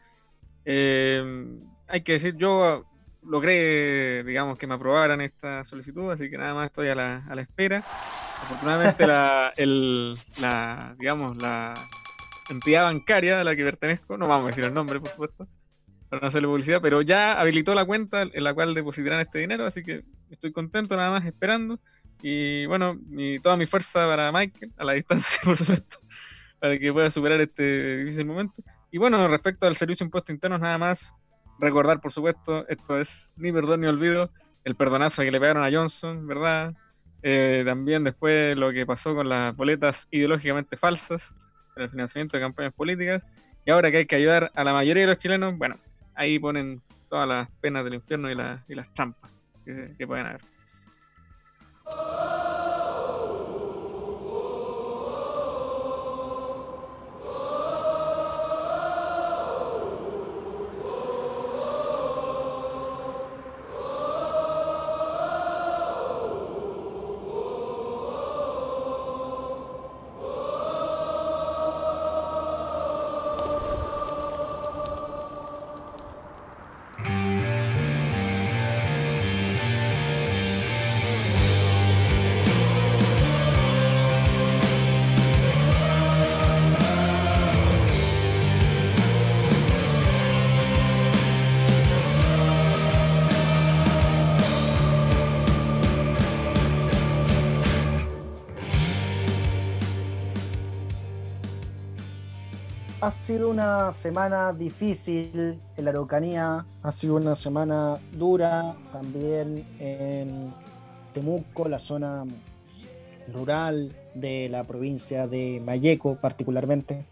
Eh, 0.66 1.60
hay 1.88 2.02
que 2.02 2.14
decir, 2.14 2.36
yo 2.38 2.86
logré, 3.24 4.24
digamos, 4.24 4.58
que 4.58 4.68
me 4.68 4.76
aprobaran 4.76 5.22
esta 5.22 5.64
solicitud, 5.64 6.12
así 6.12 6.30
que 6.30 6.38
nada 6.38 6.54
más 6.54 6.68
estoy 6.68 6.90
a 6.90 6.96
la, 6.96 7.26
a 7.28 7.36
la 7.36 7.42
espera. 7.42 7.80
Afortunadamente 7.80 9.08
la, 9.08 9.52
el, 9.58 10.14
la, 10.42 10.96
digamos, 11.00 11.42
la 11.42 11.74
entidad 12.50 12.84
bancaria 12.84 13.42
a 13.42 13.44
la 13.44 13.56
que 13.56 13.64
pertenezco, 13.64 14.18
no 14.18 14.28
vamos 14.28 14.46
a 14.46 14.48
decir 14.50 14.66
el 14.66 14.74
nombre, 14.74 15.00
por 15.00 15.10
supuesto, 15.10 15.48
para 16.10 16.22
no 16.22 16.28
hacerle 16.28 16.48
publicidad, 16.48 16.82
pero 16.82 17.02
ya 17.02 17.40
habilitó 17.40 17.74
la 17.74 17.86
cuenta 17.86 18.22
en 18.22 18.44
la 18.44 18.54
cual 18.54 18.74
depositarán 18.74 19.20
este 19.20 19.40
dinero, 19.40 19.66
así 19.66 19.84
que 19.84 20.04
estoy 20.30 20.52
contento 20.52 20.96
nada 20.96 21.12
más 21.12 21.26
esperando. 21.26 21.80
Y 22.22 22.66
bueno, 22.66 22.98
toda 23.42 23.58
mi 23.58 23.66
fuerza 23.66 24.08
para 24.08 24.32
Michael, 24.32 24.74
a 24.78 24.84
la 24.84 24.94
distancia, 24.94 25.40
por 25.44 25.56
supuesto, 25.58 25.98
para 26.60 26.78
que 26.80 26.92
pueda 26.92 27.12
superar 27.12 27.40
este 27.42 27.98
difícil 27.98 28.26
momento. 28.26 28.62
Y 28.92 28.98
bueno, 28.98 29.28
respecto 29.28 29.68
al 29.68 29.76
servicio 29.76 30.04
de 30.04 30.08
impuestos 30.08 30.34
internos, 30.34 30.60
nada 30.60 30.78
más 30.78 31.12
recordar, 31.60 32.00
por 32.00 32.12
supuesto, 32.12 32.68
esto 32.68 33.00
es 33.00 33.30
ni 33.36 33.52
perdón 33.52 33.82
ni 33.82 33.88
olvido, 33.88 34.32
el 34.64 34.76
perdonazo 34.76 35.24
que 35.24 35.32
le 35.32 35.40
pegaron 35.40 35.64
a 35.64 35.72
Johnson, 35.72 36.26
¿verdad? 36.28 36.74
Eh, 37.24 37.64
también 37.66 38.04
después 38.04 38.58
lo 38.58 38.72
que 38.72 38.86
pasó 38.86 39.16
con 39.16 39.28
las 39.28 39.56
boletas 39.56 40.08
ideológicamente 40.12 40.78
falsas 40.78 41.34
el 41.76 41.90
financiamiento 41.90 42.38
de 42.38 42.44
campañas 42.44 42.74
políticas. 42.74 43.24
Y 43.66 43.72
ahora 43.72 43.92
que 43.92 43.98
hay 43.98 44.06
que 44.06 44.16
ayudar 44.16 44.52
a 44.56 44.64
la 44.64 44.74
mayoría 44.74 45.04
de 45.04 45.08
los 45.08 45.20
chilenos, 45.20 45.58
bueno, 45.58 45.78
ahí 46.16 46.40
ponen 46.40 46.82
todas 47.10 47.28
las 47.28 47.50
penas 47.62 47.84
del 47.84 47.96
infierno 47.96 48.32
y, 48.32 48.36
la- 48.36 48.64
y 48.68 48.76
las 48.76 48.92
trampas 48.94 49.32
que, 49.66 49.94
que 49.98 50.08
pueden 50.08 50.26
haber. 50.26 50.42
Ha 51.90 52.37
sido 103.28 103.50
una 103.50 103.92
semana 103.92 104.54
difícil 104.54 105.60
en 105.76 105.84
la 105.84 105.92
Araucanía, 105.92 106.66
ha 106.82 106.92
sido 106.94 107.18
una 107.18 107.36
semana 107.36 107.98
dura 108.14 108.74
también 108.94 109.66
en 109.80 110.54
Temuco, 111.14 111.68
la 111.68 111.78
zona 111.78 112.24
rural 113.34 113.92
de 114.14 114.48
la 114.48 114.64
provincia 114.64 115.28
de 115.28 115.62
Mayeco 115.66 116.16
particularmente. 116.16 117.04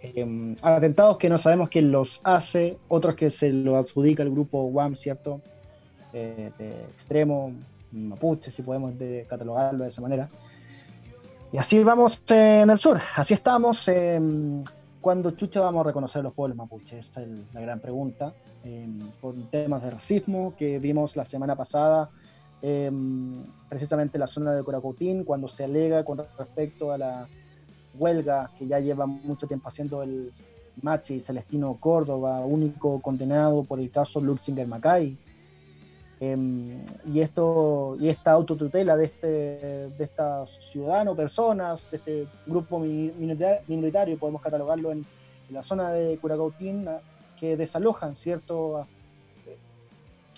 Eh, 0.00 0.56
atentados 0.62 1.18
que 1.18 1.28
no 1.28 1.36
sabemos 1.36 1.68
quién 1.68 1.92
los 1.92 2.22
hace, 2.24 2.78
otros 2.88 3.14
que 3.14 3.28
se 3.28 3.50
lo 3.52 3.76
adjudica 3.76 4.22
el 4.22 4.30
grupo 4.30 4.62
WAM, 4.62 4.96
¿cierto? 4.96 5.42
Eh, 6.14 6.50
extremo 6.94 7.52
mapuche, 7.92 8.50
si 8.50 8.62
podemos 8.62 8.98
de- 8.98 9.26
catalogarlo 9.28 9.84
de 9.84 9.90
esa 9.90 10.00
manera. 10.00 10.30
Y 11.52 11.58
así 11.58 11.84
vamos 11.84 12.22
en 12.30 12.70
el 12.70 12.78
sur, 12.78 12.98
así 13.14 13.34
estamos. 13.34 13.86
Cuando 15.00 15.30
chucha 15.32 15.60
vamos 15.60 15.84
a 15.84 15.88
reconocer 15.88 16.22
los 16.22 16.34
pueblos 16.34 16.56
mapuches? 16.56 17.08
Esa 17.08 17.22
es 17.22 17.28
la 17.52 17.60
gran 17.60 17.80
pregunta. 17.80 18.32
eh, 18.64 18.86
con 19.20 19.48
temas 19.50 19.82
de 19.82 19.90
racismo 19.90 20.54
que 20.56 20.78
vimos 20.78 21.16
la 21.16 21.24
semana 21.24 21.56
pasada, 21.56 22.10
eh, 22.62 22.90
precisamente 23.68 24.18
en 24.18 24.20
la 24.20 24.26
zona 24.26 24.52
de 24.52 24.62
Curacautín, 24.62 25.24
cuando 25.24 25.48
se 25.48 25.64
alega 25.64 26.04
con 26.04 26.18
respecto 26.38 26.92
a 26.92 26.98
la 26.98 27.26
huelga 27.98 28.50
que 28.58 28.66
ya 28.66 28.78
lleva 28.78 29.06
mucho 29.06 29.46
tiempo 29.46 29.68
haciendo 29.68 30.02
el 30.02 30.32
Machi 30.82 31.20
Celestino 31.20 31.76
Córdoba, 31.80 32.44
único 32.44 33.00
condenado 33.00 33.64
por 33.64 33.80
el 33.80 33.90
caso 33.90 34.20
Luxinger 34.20 34.66
Macay. 34.66 35.16
Em, 36.22 36.84
y 37.06 37.20
esto 37.20 37.96
y 37.98 38.10
esta 38.10 38.32
autotutela 38.32 38.94
de 38.94 39.06
este 39.06 39.26
de 39.26 40.04
estas 40.04 40.50
ciudadanos 40.70 41.16
personas 41.16 41.90
de 41.90 41.96
este 41.96 42.26
grupo 42.44 42.78
mi- 42.78 43.10
minorita- 43.12 43.62
minoritario 43.66 44.18
podemos 44.18 44.42
catalogarlo 44.42 44.92
en, 44.92 45.02
la 45.48 45.62
zona 45.62 45.90
de 45.92 46.18
Curacautín 46.18 46.86
que 47.36 47.56
desalojan 47.56 48.14
cierto 48.14 48.86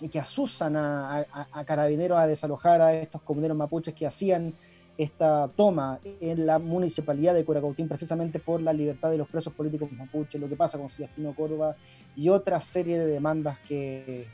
y 0.01 0.09
que 0.09 0.21
asusan 0.21 0.77
a 0.77 1.27
carabineros 1.67 2.17
a 2.19 2.27
desalojar 2.29 2.81
a 2.81 2.95
estos 2.95 3.21
comuneros 3.23 3.57
mapuches 3.57 3.93
que 3.95 4.07
hacían 4.07 4.55
esta 4.97 5.51
toma 5.57 6.01
en 6.05 6.47
la 6.47 6.59
municipalidad 6.59 7.35
de 7.35 7.45
Curacautín 7.45 7.89
precisamente 7.89 8.39
por 8.39 8.63
la 8.63 8.73
libertad 8.73 9.11
de 9.11 9.19
los 9.19 9.29
presos 9.29 9.53
políticos 9.55 9.91
mapuches, 9.93 10.41
lo 10.41 10.49
que 10.49 10.57
pasa 10.57 10.79
con 10.79 10.89
Celestino 10.89 11.35
Córdoba 11.35 11.77
y 12.15 12.29
otra 12.29 12.61
serie 12.61 12.99
de 12.99 13.07
demandas 13.07 13.59
que 13.67 14.29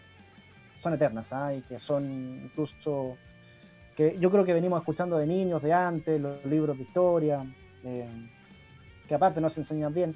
son 0.82 0.94
eternas 0.94 1.32
¿ah? 1.32 1.54
y 1.54 1.62
que 1.62 1.78
son 1.78 2.42
incluso 2.44 3.16
que 3.96 4.16
yo 4.18 4.30
creo 4.30 4.44
que 4.44 4.54
venimos 4.54 4.80
escuchando 4.80 5.18
de 5.18 5.26
niños 5.26 5.60
de 5.60 5.72
antes, 5.72 6.20
los 6.20 6.44
libros 6.44 6.76
de 6.76 6.84
historia, 6.84 7.44
eh, 7.82 8.06
que 9.08 9.14
aparte 9.14 9.40
no 9.40 9.48
se 9.48 9.60
enseñan 9.60 9.92
bien. 9.92 10.14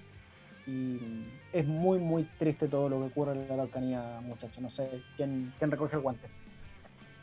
Y 0.68 1.26
es 1.52 1.66
muy, 1.66 1.98
muy 1.98 2.22
triste 2.38 2.68
todo 2.68 2.88
lo 2.88 3.00
que 3.00 3.06
ocurre 3.06 3.32
en 3.32 3.48
la 3.48 3.54
Araucanía, 3.54 4.20
muchachos. 4.22 4.60
No 4.60 4.70
sé 4.70 4.88
quién, 5.16 5.52
quién 5.58 5.72
recoge 5.72 5.96
el 5.96 6.02
guantes. 6.02 6.30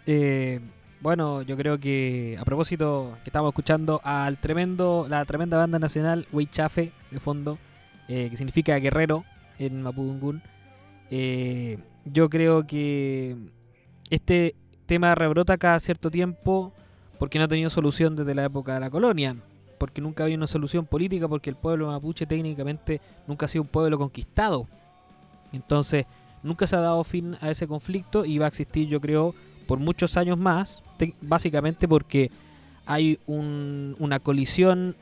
Eh, 0.06 0.60
bueno, 1.00 1.44
yo 1.44 1.56
creo 1.56 1.80
que 1.80 2.36
a 2.38 2.44
propósito 2.44 3.18
que 3.24 3.30
estamos 3.30 3.52
escuchando 3.52 4.02
al 4.04 4.38
tremendo, 4.38 5.08
la 5.08 5.24
tremenda 5.24 5.56
banda 5.56 5.80
nacional 5.80 6.28
Weichafe 6.34 6.92
de 7.10 7.20
fondo, 7.22 7.58
eh, 8.10 8.28
que 8.30 8.36
significa 8.36 8.76
guerrero 8.80 9.24
en 9.60 9.82
Mapudungún. 9.82 10.42
eh, 11.10 11.78
yo 12.06 12.30
creo 12.30 12.66
que 12.66 13.36
este 14.10 14.56
tema 14.86 15.14
rebrota 15.16 15.58
cada 15.58 15.80
cierto 15.80 16.10
tiempo 16.10 16.74
porque 17.20 17.38
no 17.38 17.46
ha 17.46 17.50
tenido 17.50 17.70
solución 17.70 18.16
desde 18.16 18.34
la 18.34 18.46
época 18.46 18.74
de 18.74 18.80
la 18.80 18.90
colonia, 18.90 19.36
porque 19.78 20.02
nunca 20.02 20.24
había 20.24 20.38
una 20.38 20.48
solución 20.48 20.86
política, 20.86 21.28
porque 21.28 21.50
el 21.50 21.56
pueblo 21.56 21.88
mapuche 21.88 22.26
técnicamente 22.26 23.02
nunca 23.28 23.46
ha 23.46 23.50
sido 23.50 23.64
un 23.64 23.68
pueblo 23.68 23.98
conquistado. 23.98 24.68
Entonces, 25.52 26.06
nunca 26.44 26.66
se 26.68 26.76
ha 26.76 26.82
dado 26.82 27.04
fin 27.04 27.36
a 27.42 27.50
ese 27.50 27.68
conflicto 27.68 28.26
y 28.26 28.38
va 28.38 28.46
a 28.46 28.50
existir, 28.50 28.88
yo 28.88 29.02
creo, 29.02 29.36
por 29.68 29.80
muchos 29.80 30.16
años 30.18 30.38
más, 30.38 30.84
te- 30.98 31.14
básicamente 31.22 31.88
porque 31.88 32.32
hay 32.86 33.20
un- 33.28 33.96
una 34.00 34.20
colisión 34.20 34.96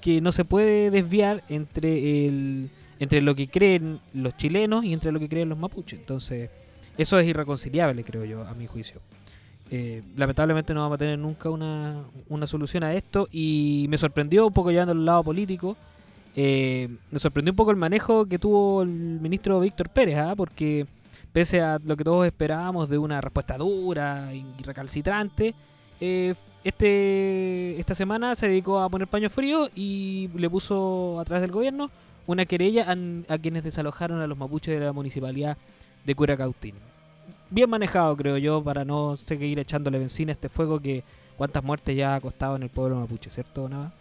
que 0.00 0.20
no 0.20 0.32
se 0.32 0.44
puede 0.44 0.90
desviar 0.90 1.42
entre 1.48 2.26
el 2.26 2.68
entre 3.02 3.20
lo 3.20 3.34
que 3.34 3.48
creen 3.48 3.98
los 4.14 4.36
chilenos 4.36 4.84
y 4.84 4.92
entre 4.92 5.10
lo 5.10 5.18
que 5.18 5.28
creen 5.28 5.48
los 5.48 5.58
mapuches. 5.58 5.98
Entonces, 5.98 6.50
eso 6.96 7.18
es 7.18 7.26
irreconciliable, 7.26 8.04
creo 8.04 8.24
yo, 8.24 8.46
a 8.46 8.54
mi 8.54 8.68
juicio. 8.68 9.00
Eh, 9.72 10.04
lamentablemente 10.16 10.72
no 10.72 10.82
vamos 10.82 10.94
a 10.94 10.98
tener 10.98 11.18
nunca 11.18 11.50
una, 11.50 12.04
una 12.28 12.46
solución 12.46 12.84
a 12.84 12.94
esto 12.94 13.26
y 13.32 13.86
me 13.88 13.98
sorprendió 13.98 14.46
un 14.46 14.52
poco 14.52 14.70
llevando 14.70 14.92
al 14.92 15.04
lado 15.04 15.24
político. 15.24 15.76
eh, 16.36 16.88
me 17.10 17.18
sorprendió 17.18 17.50
un 17.50 17.56
poco 17.56 17.72
el 17.72 17.76
manejo 17.76 18.24
que 18.26 18.38
tuvo 18.38 18.82
el 18.82 18.90
ministro 18.90 19.58
Víctor 19.58 19.88
Pérez, 19.88 20.18
¿ah? 20.18 20.34
porque 20.36 20.86
pese 21.32 21.60
a 21.60 21.80
lo 21.84 21.96
que 21.96 22.04
todos 22.04 22.24
esperábamos 22.24 22.88
de 22.88 22.98
una 22.98 23.20
respuesta 23.20 23.58
dura 23.58 24.32
y 24.32 24.62
recalcitrante, 24.62 25.56
eh, 26.00 26.34
este 26.62 27.80
esta 27.80 27.96
semana 27.96 28.36
se 28.36 28.46
dedicó 28.46 28.78
a 28.78 28.88
poner 28.88 29.08
paño 29.08 29.28
frío 29.28 29.68
y 29.74 30.28
le 30.36 30.48
puso 30.48 31.18
a 31.18 31.24
través 31.24 31.42
del 31.42 31.50
gobierno 31.50 31.90
una 32.26 32.46
querella 32.46 32.90
an- 32.90 33.26
a, 33.28 33.38
quienes 33.38 33.64
desalojaron 33.64 34.20
a 34.20 34.26
los 34.26 34.38
mapuches 34.38 34.78
de 34.78 34.84
la 34.86 34.92
municipalidad 34.92 35.58
de 36.04 36.14
Curacautín. 36.14 36.76
Bien 37.50 37.70
manejado, 37.70 38.16
creo 38.16 38.38
yo, 38.38 38.62
para 38.64 38.84
no 38.84 39.16
seguir 39.16 39.58
echándole 39.58 39.98
benzina 39.98 40.30
a 40.32 40.34
este 40.34 40.48
fuego 40.48 40.80
que 40.80 41.04
cuántas 41.36 41.62
muertes 41.64 41.96
ya 41.96 42.14
ha 42.16 42.20
costado 42.20 42.56
en 42.56 42.64
el 42.64 42.70
pueblo 42.70 42.96
mapuche, 43.00 43.30
¿cierto, 43.30 43.68
Nava? 43.68 43.94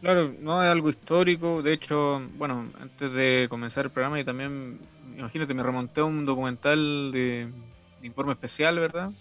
Claro, 0.00 0.32
no 0.38 0.62
es 0.62 0.68
algo 0.68 0.90
histórico. 0.90 1.62
De 1.62 1.72
hecho, 1.72 2.20
bueno, 2.36 2.72
antes 2.78 3.12
de 3.12 3.46
comenzar 3.50 3.86
el 3.86 3.92
programa, 3.92 4.20
y 4.20 4.24
también, 4.24 4.88
imagínate, 5.16 5.54
me 5.54 5.62
remonté 5.62 6.00
a 6.02 6.04
un 6.04 6.24
documental 6.24 7.10
de, 7.12 7.52
de 8.00 8.06
informe 8.06 8.32
especial, 8.32 8.78
¿verdad? 8.78 9.12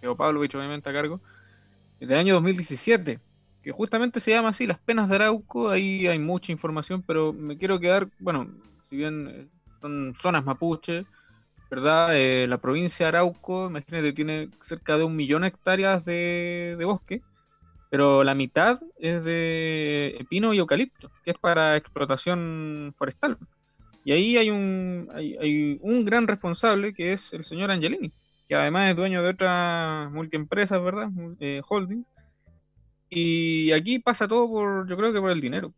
Que 0.00 0.08
Pablo 0.16 0.40
obviamente 0.40 0.90
a 0.90 0.92
cargo, 0.92 1.22
del 2.00 2.14
año 2.18 2.34
2017, 2.34 3.20
que 3.64 3.72
justamente 3.72 4.20
se 4.20 4.30
llama 4.30 4.50
así, 4.50 4.66
Las 4.66 4.78
Penas 4.78 5.08
de 5.08 5.16
Arauco. 5.16 5.70
Ahí 5.70 6.06
hay 6.06 6.18
mucha 6.18 6.52
información, 6.52 7.02
pero 7.02 7.32
me 7.32 7.56
quiero 7.56 7.80
quedar, 7.80 8.08
bueno, 8.18 8.48
si 8.84 8.96
bien 8.96 9.28
eh, 9.28 9.48
son 9.80 10.14
zonas 10.20 10.44
mapuche, 10.44 11.06
¿verdad? 11.70 12.16
Eh, 12.16 12.46
la 12.46 12.58
provincia 12.58 13.06
de 13.06 13.08
Arauco, 13.08 13.66
imagínate, 13.68 14.12
tiene 14.12 14.50
cerca 14.60 14.98
de 14.98 15.04
un 15.04 15.16
millón 15.16 15.42
de 15.42 15.48
hectáreas 15.48 16.04
de, 16.04 16.76
de 16.78 16.84
bosque 16.84 17.22
pero 17.94 18.24
la 18.24 18.34
mitad 18.34 18.80
es 18.98 19.22
de 19.22 20.26
pino 20.28 20.52
y 20.52 20.58
eucalipto, 20.58 21.12
que 21.24 21.30
es 21.30 21.38
para 21.38 21.76
explotación 21.76 22.92
forestal. 22.98 23.38
Y 24.04 24.10
ahí 24.10 24.36
hay 24.36 24.50
un, 24.50 25.08
hay, 25.14 25.78
un 25.80 26.04
gran 26.04 26.26
responsable 26.26 26.92
que 26.92 27.12
es 27.12 27.32
el 27.32 27.44
señor 27.44 27.70
Angelini, 27.70 28.10
que 28.48 28.56
además 28.56 28.90
es 28.90 28.96
dueño 28.96 29.22
de 29.22 29.28
otras 29.28 30.10
multiempresas, 30.10 30.82
¿verdad? 30.82 31.08
Eh, 31.38 31.62
holdings. 31.68 32.04
Y 33.14 33.70
aquí 33.72 34.00
pasa 34.00 34.26
todo 34.26 34.48
por, 34.48 34.88
yo 34.88 34.96
creo 34.96 35.12
que 35.12 35.20
por 35.20 35.30
el 35.30 35.40
dinero. 35.40 35.72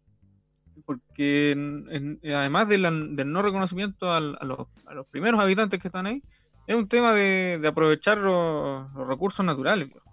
Porque 0.85 1.53
en- 1.53 2.21
además 2.35 2.69
del 2.69 3.33
no 3.33 3.43
reconocimiento 3.43 4.13
a, 4.13 4.21
los, 4.21 4.67
primeros 5.11 5.41
habitantes 5.41 5.81
que 5.81 5.89
están 5.89 6.07
ahí, 6.07 6.23
es 6.67 6.75
un 6.77 6.89
tema 6.89 7.13
de, 7.15 7.61
aprovechar 7.67 8.19
los, 8.19 8.93
recursos 9.07 9.45
naturales. 9.45 9.89
viejo 9.89 10.07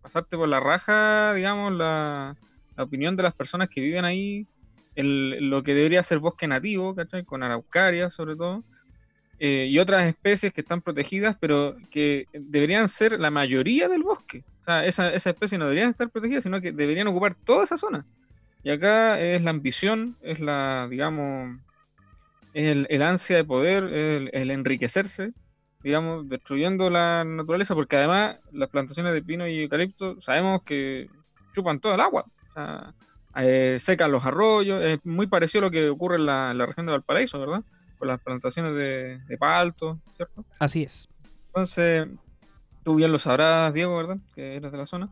pasarte 0.00 0.36
por 0.36 0.48
la 0.48 0.60
raja, 0.60 1.34
digamos, 1.34 1.72
la, 1.72 2.36
la 2.76 2.82
opinión 2.84 3.16
de 3.16 3.24
las 3.24 3.34
personas 3.34 3.68
que 3.68 3.80
viven 3.80 4.04
ahí, 4.04 4.46
el- 4.94 5.50
lo 5.50 5.62
que 5.62 5.74
debería 5.74 6.02
ser 6.02 6.18
bosque 6.18 6.46
nativo, 6.46 6.94
¿cachai? 6.94 7.24
Con 7.24 7.42
araucaria 7.42 8.10
sobre 8.10 8.36
todo, 8.36 8.64
eh, 9.40 9.66
y 9.70 9.78
otras 9.78 10.04
especies 10.04 10.52
que 10.52 10.62
están 10.62 10.80
protegidas, 10.80 11.36
pero 11.38 11.76
que 11.90 12.26
deberían 12.32 12.88
ser 12.88 13.18
la 13.18 13.30
mayoría 13.30 13.88
del 13.88 14.02
bosque. 14.02 14.42
O 14.62 14.64
sea, 14.64 14.84
esa, 14.84 15.12
esa 15.12 15.30
especie 15.30 15.58
no 15.58 15.64
deberían 15.66 15.90
estar 15.90 16.10
protegidas, 16.10 16.42
sino 16.42 16.60
que 16.60 16.72
deberían 16.72 17.06
ocupar 17.06 17.34
toda 17.34 17.64
esa 17.64 17.76
zona. 17.76 18.04
Y 18.64 18.70
acá 18.70 19.20
es 19.20 19.42
la 19.42 19.50
ambición, 19.50 20.16
es 20.22 20.40
la, 20.40 20.88
digamos, 20.90 21.58
es 22.52 22.66
el, 22.66 22.86
el 22.90 23.02
ansia 23.02 23.36
de 23.36 23.44
poder, 23.44 23.84
el, 23.84 24.30
el 24.32 24.50
enriquecerse, 24.50 25.32
digamos, 25.82 26.28
destruyendo 26.28 26.90
la 26.90 27.24
naturaleza, 27.24 27.74
porque 27.74 27.96
además 27.96 28.38
las 28.52 28.68
plantaciones 28.68 29.14
de 29.14 29.22
pino 29.22 29.46
y 29.46 29.62
eucalipto 29.62 30.20
sabemos 30.20 30.62
que 30.64 31.08
chupan 31.54 31.78
todo 31.78 31.94
el 31.94 32.00
agua, 32.00 32.24
o 32.50 32.52
sea, 32.52 32.94
eh, 33.36 33.78
secan 33.78 34.10
los 34.10 34.24
arroyos, 34.24 34.82
es 34.82 34.98
muy 35.04 35.28
parecido 35.28 35.64
a 35.64 35.68
lo 35.68 35.70
que 35.70 35.88
ocurre 35.88 36.16
en 36.16 36.26
la, 36.26 36.50
en 36.50 36.58
la 36.58 36.66
región 36.66 36.86
de 36.86 36.92
Valparaíso, 36.92 37.38
¿verdad? 37.38 37.62
Con 37.98 38.08
las 38.08 38.20
plantaciones 38.20 38.74
de, 38.74 39.18
de 39.26 39.38
palto, 39.38 40.00
¿cierto? 40.12 40.44
Así 40.58 40.82
es. 40.82 41.08
Entonces, 41.46 42.06
tú 42.84 42.94
bien 42.94 43.12
lo 43.12 43.18
sabrás, 43.18 43.74
Diego, 43.74 43.96
¿verdad? 43.96 44.18
Que 44.34 44.56
eres 44.56 44.70
de 44.70 44.78
la 44.78 44.86
zona. 44.86 45.10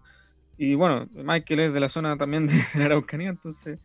Y 0.57 0.75
bueno, 0.75 1.09
Michael 1.13 1.61
es 1.61 1.73
de 1.73 1.81
la 1.81 1.89
zona 1.89 2.17
también 2.17 2.47
de 2.47 2.55
la 2.75 2.87
Araucanía, 2.87 3.29
entonces, 3.29 3.79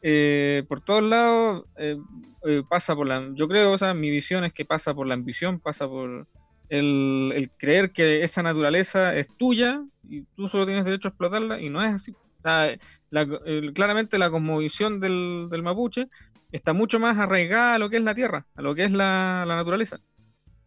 eh, 0.00 0.64
por 0.68 0.80
todos 0.80 1.02
lados 1.02 1.64
eh, 1.76 1.96
eh, 2.44 2.62
pasa 2.68 2.94
por 2.94 3.06
la. 3.06 3.28
Yo 3.34 3.48
creo, 3.48 3.72
o 3.72 3.78
sea, 3.78 3.94
mi 3.94 4.10
visión 4.10 4.44
es 4.44 4.52
que 4.52 4.64
pasa 4.64 4.94
por 4.94 5.06
la 5.06 5.14
ambición, 5.14 5.58
pasa 5.58 5.88
por 5.88 6.26
el, 6.68 7.32
el 7.34 7.50
creer 7.58 7.92
que 7.92 8.22
esa 8.22 8.42
naturaleza 8.42 9.16
es 9.16 9.28
tuya 9.36 9.82
y 10.08 10.22
tú 10.36 10.48
solo 10.48 10.66
tienes 10.66 10.84
derecho 10.84 11.08
a 11.08 11.10
explotarla, 11.10 11.60
y 11.60 11.68
no 11.68 11.82
es 11.82 11.94
así. 11.94 12.12
O 12.12 12.42
sea, 12.42 12.78
la- 13.10 13.26
claramente 13.74 14.18
la 14.18 14.30
cosmovisión 14.30 15.00
del, 15.00 15.48
del 15.50 15.62
mapuche 15.62 16.08
está 16.52 16.72
mucho 16.72 16.98
más 16.98 17.18
arraigada 17.18 17.74
a 17.74 17.78
lo 17.78 17.90
que 17.90 17.96
es 17.98 18.02
la 18.02 18.14
tierra, 18.14 18.46
a 18.54 18.62
lo 18.62 18.74
que 18.74 18.84
es 18.84 18.92
la, 18.92 19.44
la 19.46 19.56
naturaleza. 19.56 19.98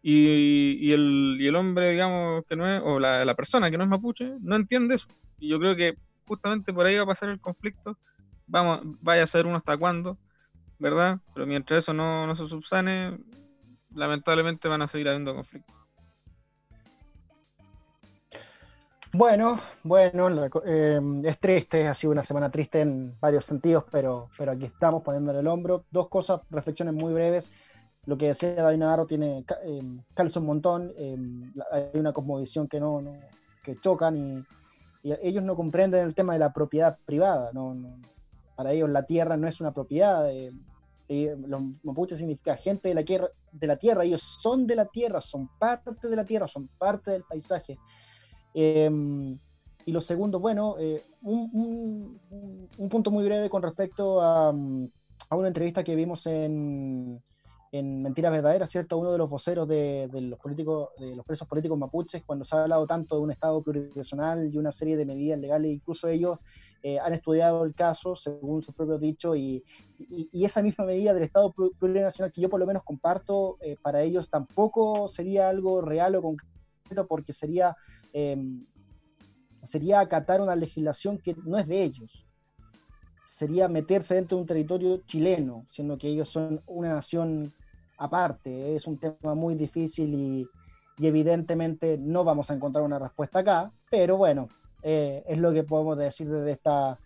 Y, 0.04 0.78
y 0.80 0.94
el, 0.94 1.38
y 1.40 1.48
el 1.48 1.56
hombre, 1.56 1.92
digamos, 1.92 2.44
que 2.48 2.56
no 2.56 2.68
es, 2.68 2.82
o 2.84 3.00
la, 3.00 3.24
la 3.24 3.36
persona 3.36 3.70
que 3.70 3.78
no 3.78 3.84
es 3.84 3.90
mapuche, 3.90 4.34
no 4.42 4.56
entiende 4.56 4.96
eso. 4.96 5.08
Y 5.40 5.50
yo 5.50 5.60
creo 5.60 5.76
que 5.76 5.96
justamente 6.26 6.74
por 6.74 6.86
ahí 6.86 6.96
va 6.96 7.04
a 7.04 7.08
pasar 7.08 7.30
el 7.30 7.40
conflicto. 7.40 7.98
Vamos, 8.48 8.82
vaya 9.02 9.24
a 9.24 9.28
ser 9.28 9.46
uno 9.46 9.58
hasta 9.58 9.78
cuándo, 9.78 10.18
¿verdad? 10.80 11.20
Pero 11.34 11.46
mientras 11.46 11.84
eso 11.84 11.94
no, 11.94 12.26
no 12.28 12.36
se 12.36 12.48
subsane, 12.48 13.18
lamentablemente 13.94 14.68
van 14.68 14.82
a 14.82 14.88
seguir 14.88 15.08
habiendo 15.08 15.36
conflictos. 15.36 15.76
Bueno, 19.14 19.60
bueno, 19.84 20.30
eh, 20.66 21.02
es 21.26 21.40
triste, 21.40 21.86
ha 21.86 21.94
sido 21.94 22.12
una 22.14 22.24
semana 22.24 22.50
triste 22.50 22.80
en 22.80 23.20
varios 23.20 23.46
sentidos, 23.46 23.84
pero, 23.92 24.30
pero 24.38 24.54
aquí 24.54 24.66
estamos 24.66 25.04
poniéndole 25.04 25.40
el 25.40 25.48
hombro. 25.48 25.84
Dos 25.92 26.08
cosas, 26.08 26.40
reflexiones 26.50 26.94
muy 26.94 27.12
breves. 27.14 27.50
Lo 28.06 28.18
que 28.18 28.28
decía 28.28 28.56
David 28.56 28.78
Navarro 28.78 29.06
tiene, 29.06 29.44
eh, 29.66 29.82
calza 30.14 30.40
un 30.40 30.46
montón, 30.46 30.94
la- 31.56 31.66
hay 31.72 32.00
una 32.00 32.14
cosmovisión 32.14 32.68
que 32.70 32.80
no, 32.80 33.04
que 33.62 33.78
chocan 33.82 34.18
y, 34.18 34.46
ellos 35.04 35.44
no 35.44 35.56
comprenden 35.56 36.06
el 36.06 36.16
tema 36.16 36.34
de 36.34 36.40
la 36.40 36.54
propiedad 36.54 36.98
privada. 37.06 37.52
No, 37.54 37.74
no- 37.74 38.00
para 38.56 38.72
ellos 38.72 38.90
la 38.90 39.04
tierra 39.04 39.36
no 39.36 39.48
es 39.48 39.60
una 39.60 39.74
propiedad. 39.74 40.30
los 41.10 41.62
mapuches 41.84 42.18
significa 42.18 42.56
gente 42.56 42.88
de 42.88 42.96
la, 42.96 43.04
tierra, 43.04 43.28
de 43.52 43.68
la 43.68 43.76
tierra, 43.76 44.06
ellos 44.06 44.22
son 44.40 44.66
de 44.66 44.76
la 44.78 44.86
tierra, 44.86 45.20
son 45.20 45.50
parte 45.60 46.08
de 46.08 46.16
la 46.16 46.24
tierra, 46.26 46.48
son 46.48 46.70
parte 46.78 47.12
del 47.12 47.24
paisaje. 47.24 47.78
Eh, 48.54 48.90
y 49.86 49.92
lo 49.92 50.02
segundo, 50.02 50.40
bueno, 50.40 50.76
eh, 50.80 51.04
un, 51.22 51.50
un- 51.54 52.20
un- 52.30 52.70
un 52.78 52.90
punto 52.90 53.12
muy 53.12 53.24
breve 53.26 53.50
con 53.50 53.64
respecto 53.64 54.22
a, 54.22 54.50
a 54.50 55.36
una 55.36 55.48
entrevista 55.48 55.84
que 55.84 55.96
vimos 55.96 56.26
en, 56.28 57.22
en 57.72 58.02
Mentiras 58.04 58.32
Verdaderas, 58.32 58.70
¿cierto? 58.70 58.98
Uno 58.98 59.12
de 59.12 59.18
los 59.18 59.30
voceros 59.30 59.68
de, 59.68 60.08
los 60.14 60.40
políticos, 60.40 60.90
de 61.00 61.16
los 61.16 61.26
presos 61.26 61.48
políticos 61.48 61.78
mapuches, 61.80 62.24
cuando 62.26 62.46
se 62.46 62.56
ha 62.56 62.64
hablado 62.64 62.86
tanto 62.86 63.16
de 63.16 63.22
un 63.22 63.32
Estado 63.32 63.62
pluripersonal 63.64 64.54
y 64.54 64.58
una 64.58 64.72
serie 64.72 64.98
de 64.98 65.06
medidas 65.06 65.40
legales, 65.40 65.72
incluso 65.72 66.08
ellos 66.08 66.38
eh, 66.84 67.00
han 67.00 67.14
estudiado 67.14 67.64
el 67.64 67.74
caso 67.76 68.16
según 68.16 68.62
su 68.64 68.74
propio 68.74 68.98
dicho 68.98 69.36
y, 69.36 69.64
y- 69.98 70.46
esa 70.46 70.62
misma 70.62 70.86
medida 70.86 71.14
del 71.14 71.24
Estado 71.24 71.54
plu- 71.54 71.74
plurinacional 71.78 72.32
que 72.32 72.42
yo 72.42 72.50
por 72.50 72.60
lo 72.60 72.66
menos 72.68 72.84
comparto, 72.84 73.58
eh, 73.62 73.78
para 73.82 74.02
ellos 74.02 74.30
tampoco 74.30 75.08
sería 75.08 75.48
algo 75.50 75.82
real 75.82 76.16
o 76.16 76.22
concreto 76.22 77.08
porque 77.08 77.34
sería, 77.34 77.76
eh, 78.14 78.38
sería 79.66 80.00
acatar 80.00 80.42
una 80.42 80.56
legislación 80.56 81.18
que 81.18 81.36
no 81.46 81.58
es 81.58 81.68
de 81.68 81.84
ellos. 81.84 82.26
Sería 83.28 83.68
meterse 83.68 84.16
dentro 84.16 84.38
de 84.38 84.42
un 84.42 84.48
territorio 84.48 84.98
chileno, 85.06 85.66
siendo 85.70 85.98
que 85.98 86.10
ellos 86.10 86.30
son 86.30 86.62
una 86.68 86.94
nación 86.94 87.54
aparte. 87.98 88.76
Es 88.76 88.88
un 88.88 88.98
tema 88.98 89.36
muy 89.36 89.56
difícil 89.56 90.14
y, 90.14 90.48
y 90.98 91.08
evidentemente 91.08 91.98
no 91.98 92.24
vamos 92.24 92.52
a 92.52 92.56
encontrar 92.56 92.84
una 92.84 93.00
respuesta 93.00 93.40
acá, 93.40 93.72
pero 93.90 94.18
bueno, 94.18 94.50
eh, 94.84 95.24
es 95.28 95.38
lo 95.40 95.54
que 95.54 95.64
podemos 95.64 95.98
decir 95.98 96.30
desde 96.30 96.52
esta 96.52 97.00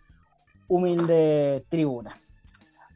humilde 0.68 1.64
tribuna. 1.68 2.20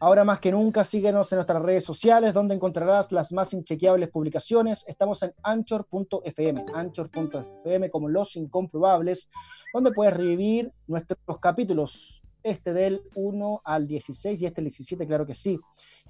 Ahora 0.03 0.25
más 0.25 0.41
que 0.41 0.51
nunca, 0.51 0.83
síguenos 0.83 1.31
en 1.31 1.37
nuestras 1.37 1.61
redes 1.61 1.85
sociales, 1.85 2.33
donde 2.33 2.55
encontrarás 2.55 3.13
las 3.13 3.33
más 3.33 3.53
inchequeables 3.53 4.09
publicaciones. 4.09 4.83
Estamos 4.89 5.23
en 5.23 5.35
anchor.fm, 5.43 6.65
anchor.fm 6.73 7.91
como 7.91 8.09
Los 8.09 8.35
Incomprobables, 8.35 9.29
donde 9.75 9.93
puedes 9.93 10.17
revivir 10.17 10.73
nuestros 10.87 11.39
capítulos, 11.39 12.23
este 12.43 12.73
del 12.73 13.03
1 13.15 13.61
al 13.63 13.87
16 13.87 14.41
y 14.41 14.47
este 14.47 14.63
del 14.63 14.71
17, 14.71 15.07
claro 15.07 15.27
que 15.27 15.35
sí. 15.35 15.61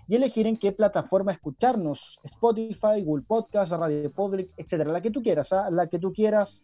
Y 0.07 0.15
elegir 0.15 0.47
en 0.47 0.57
qué 0.57 0.71
plataforma 0.71 1.33
escucharnos, 1.33 2.21
Spotify, 2.23 3.03
Google 3.03 3.25
Podcast, 3.27 3.73
Radio 3.73 4.13
Public, 4.13 4.53
etcétera, 4.57 4.93
la 4.93 5.03
que 5.03 5.11
tú 5.11 5.21
quieras, 5.21 5.53
¿ah? 5.53 5.69
la 5.69 5.89
que 5.89 5.99
tú 5.99 6.13
quieras. 6.13 6.63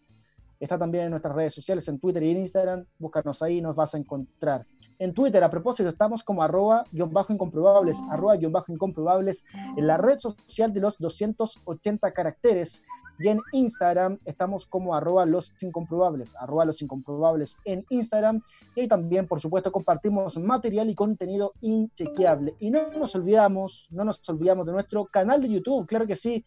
Está 0.59 0.79
también 0.79 1.05
en 1.05 1.11
nuestras 1.11 1.35
redes 1.35 1.55
sociales, 1.55 1.87
en 1.89 1.99
Twitter 1.99 2.23
y 2.23 2.31
en 2.31 2.39
Instagram. 2.39 2.85
Búscanos 2.99 3.43
ahí, 3.43 3.61
nos 3.61 3.77
vas 3.77 3.95
a 3.95 3.99
encontrar. 3.99 4.67
En 4.99 5.13
Twitter, 5.13 5.45
a 5.45 5.51
propósito, 5.51 5.91
estamos 5.91 6.23
como 6.23 6.43
arroba 6.43 6.85
guion 6.91 7.13
bajo 7.13 7.33
incomprobables, 7.33 7.99
arroba 8.11 8.37
guion 8.37 8.53
bajo 8.53 8.73
incomprobables, 8.73 9.45
en 9.77 9.87
la 9.87 9.99
red 9.99 10.19
social 10.19 10.73
de 10.73 10.81
los 10.81 10.97
280 10.99 12.11
caracteres. 12.13 12.83
Y 13.19 13.29
en 13.29 13.41
Instagram 13.53 14.19
estamos 14.25 14.67
como 14.67 14.95
arroba 14.95 15.25
los 15.25 15.55
incomprobables, 15.61 16.35
arroba 16.39 16.67
los 16.67 16.81
incomprobables 16.83 17.57
en 17.65 17.85
Instagram. 17.91 18.43
Y 18.75 18.81
ahí 18.81 18.89
también, 18.89 19.27
por 19.27 19.41
supuesto, 19.41 19.73
compartimos 19.73 20.39
material 20.39 20.89
y 20.89 20.95
contenido 20.95 21.53
inchequeable. 21.61 22.55
Y 22.59 22.71
no 22.71 22.91
nos 22.91 23.15
olvidamos, 23.15 23.87
no 23.91 24.05
nos 24.05 24.27
olvidamos 24.29 24.67
de 24.67 24.73
nuestro 24.73 25.07
canal 25.07 25.43
de 25.43 25.49
YouTube, 25.49 25.87
claro 25.87 26.07
que 26.07 26.17
sí, 26.17 26.45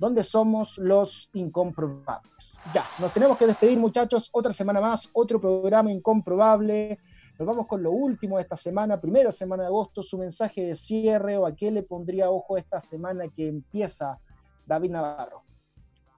donde 0.00 0.24
somos 0.24 0.78
los 0.78 1.28
incomprobables. 1.34 2.58
Ya, 2.72 2.82
nos 2.98 3.12
tenemos 3.12 3.36
que 3.36 3.46
despedir, 3.46 3.78
muchachos. 3.78 4.30
Otra 4.32 4.54
semana 4.54 4.80
más, 4.80 5.08
otro 5.12 5.38
programa 5.38 5.92
incomprobable. 5.92 6.98
Nos 7.38 7.46
vamos 7.46 7.66
con 7.66 7.82
lo 7.82 7.90
último 7.90 8.36
de 8.36 8.42
esta 8.42 8.56
semana, 8.56 8.98
primera 8.98 9.30
semana 9.30 9.64
de 9.64 9.66
agosto, 9.68 10.02
su 10.02 10.16
mensaje 10.16 10.62
de 10.62 10.74
cierre 10.74 11.36
o 11.36 11.46
a 11.46 11.54
qué 11.54 11.70
le 11.70 11.82
pondría 11.82 12.30
ojo 12.30 12.56
esta 12.56 12.80
semana 12.80 13.24
que 13.28 13.46
empieza 13.46 14.18
David 14.66 14.90
Navarro. 14.90 15.42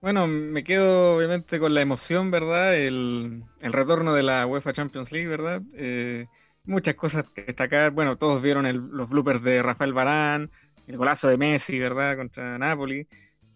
Bueno, 0.01 0.28
me 0.28 0.62
quedo 0.62 1.16
obviamente 1.16 1.59
con 1.59 1.74
la 1.74 1.80
emoción, 1.80 2.30
¿verdad? 2.30 2.76
El, 2.76 3.43
el 3.61 3.72
retorno 3.72 4.14
de 4.14 4.22
la 4.22 4.47
UEFA 4.47 4.72
Champions 4.72 5.11
League, 5.11 5.28
¿verdad? 5.28 5.61
Eh, 5.74 6.28
muchas 6.64 6.95
cosas 6.95 7.24
que 7.35 7.43
destacar. 7.43 7.91
Bueno, 7.91 8.16
todos 8.16 8.41
vieron 8.41 8.64
el- 8.66 8.78
los 8.78 9.09
bloopers 9.09 9.43
de 9.43 9.61
Rafael 9.61 9.93
Barán, 9.93 10.51
el 10.87 10.97
golazo 10.97 11.28
de 11.28 11.37
Messi, 11.37 11.78
¿verdad? 11.80 12.16
Contra 12.16 12.59
Napoli. 12.59 13.09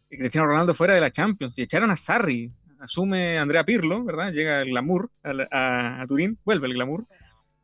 Cristiano 0.08 0.46
Ronaldo 0.46 0.74
fuera 0.74 0.94
de 0.94 1.00
la 1.00 1.10
Champions 1.10 1.58
y 1.58 1.62
echaron 1.62 1.90
a 1.90 1.96
Sarri. 1.96 2.50
Asume 2.78 3.38
Andrea 3.38 3.64
Pirlo, 3.64 4.04
¿verdad? 4.04 4.32
Llega 4.32 4.60
el 4.62 4.68
glamour 4.68 5.10
a, 5.22 5.32
la- 5.32 5.48
a- 5.50 6.02
a 6.02 6.06
Turín, 6.06 6.38
vuelve 6.44 6.66
el 6.68 6.74
glamour, 6.74 7.04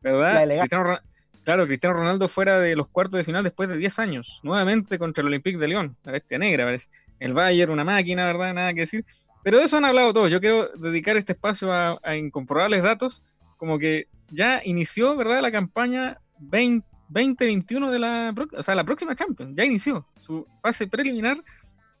¿verdad? 0.01 0.33
Cristiano 0.61 0.83
Ro- 0.85 0.99
claro, 1.43 1.67
Cristiano 1.67 1.95
Ronaldo 1.95 2.27
fuera 2.27 2.59
de 2.59 2.75
los 2.75 2.87
cuartos 2.87 3.17
de 3.19 3.23
final 3.23 3.43
después 3.43 3.69
de 3.69 3.77
10 3.77 3.99
años, 3.99 4.39
nuevamente 4.43 4.97
contra 4.97 5.21
el 5.21 5.27
Olympique 5.27 5.57
de 5.57 5.67
Lyon, 5.67 5.95
la 6.03 6.13
bestia 6.13 6.37
negra, 6.39 6.65
parece. 6.65 6.89
El 7.19 7.33
Bayern, 7.33 7.71
una 7.71 7.83
máquina, 7.83 8.25
¿verdad? 8.25 8.53
Nada 8.53 8.73
que 8.73 8.81
decir. 8.81 9.05
Pero 9.43 9.59
de 9.59 9.65
eso 9.65 9.77
han 9.77 9.85
hablado 9.85 10.13
todos. 10.13 10.31
Yo 10.31 10.39
quiero 10.41 10.69
dedicar 10.69 11.15
este 11.15 11.33
espacio 11.33 11.71
a, 11.71 11.99
a 12.01 12.15
incomprobables 12.15 12.81
datos, 12.81 13.21
como 13.57 13.77
que 13.77 14.07
ya 14.31 14.61
inició, 14.65 15.15
¿verdad? 15.15 15.41
La 15.41 15.51
campaña 15.51 16.17
20 16.39 16.85
2021 17.09 17.91
de 17.91 17.99
la, 17.99 18.33
o 18.57 18.63
sea, 18.63 18.73
la 18.73 18.83
próxima 18.83 19.15
Champions. 19.15 19.55
Ya 19.55 19.63
inició 19.65 20.07
su 20.17 20.47
fase 20.63 20.87
preliminar 20.87 21.37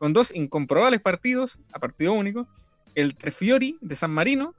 con 0.03 0.11
dos 0.11 0.35
incomprobables 0.35 0.99
partidos 0.99 1.57
a 1.71 1.79
partido 1.79 2.11
único. 2.11 2.45
El 2.93 3.15
Trefiori 3.15 3.77
de 3.79 3.95
San 3.95 4.11
Marino 4.11 4.53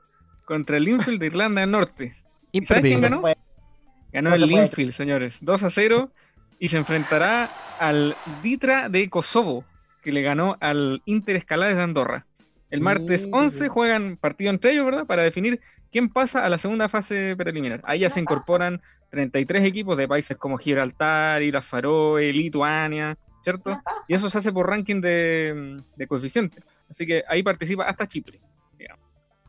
contra 0.46 0.78
el 0.78 0.84
Linfield 0.84 1.20
de 1.20 1.26
Irlanda 1.26 1.60
del 1.60 1.70
Norte. 1.70 2.16
¿Y 2.50 2.64
¿Sabes 2.64 2.84
quién 2.84 3.02
ganó? 3.02 3.20
Ganó 4.10 4.30
No 4.30 4.36
el. 4.36 4.46
Linfield, 4.46 4.94
señores. 4.94 5.36
2 5.42 5.62
a 5.64 5.70
0 5.70 6.10
y 6.58 6.68
se 6.68 6.78
enfrentará 6.78 7.50
al 7.78 8.16
Ditra 8.42 8.88
de 8.88 9.10
Kosovo, 9.10 9.66
que 10.02 10.12
le 10.12 10.22
ganó 10.22 10.56
al 10.60 11.02
Inter 11.04 11.36
Escalades 11.36 11.76
de 11.76 11.82
Andorra. 11.82 12.24
El 12.70 12.80
martes 12.80 13.28
11 13.30 13.68
juegan 13.68 14.16
partido 14.16 14.48
entre 14.48 14.72
ellos, 14.72 14.86
¿verdad? 14.86 15.04
Para 15.04 15.24
definir 15.24 15.60
quién 15.92 16.08
pasa 16.08 16.46
a 16.46 16.48
la 16.48 16.56
segunda 16.56 16.88
fase 16.88 17.36
preliminar. 17.36 17.82
Ahí 17.84 17.98
ya 17.98 18.08
se 18.08 18.18
incorporan 18.18 18.80
33 19.10 19.62
equipos 19.64 19.98
de 19.98 20.08
países 20.08 20.38
como 20.38 20.56
Gibraltar, 20.56 21.42
Islas 21.42 21.66
Faroe, 21.66 22.32
Lituania, 22.32 23.18
¿cierto? 23.44 23.78
Y 24.08 24.14
eso 24.14 24.28
se 24.30 24.38
hace 24.38 24.50
por 24.52 24.66
ranking 24.68 25.00
de, 25.02 25.82
de 25.96 26.06
coeficiente. 26.06 26.62
Así 26.90 27.06
que 27.06 27.22
ahí 27.28 27.42
participa 27.42 27.84
hasta 27.84 28.06
Chipre, 28.08 28.40
digamos. 28.78 29.04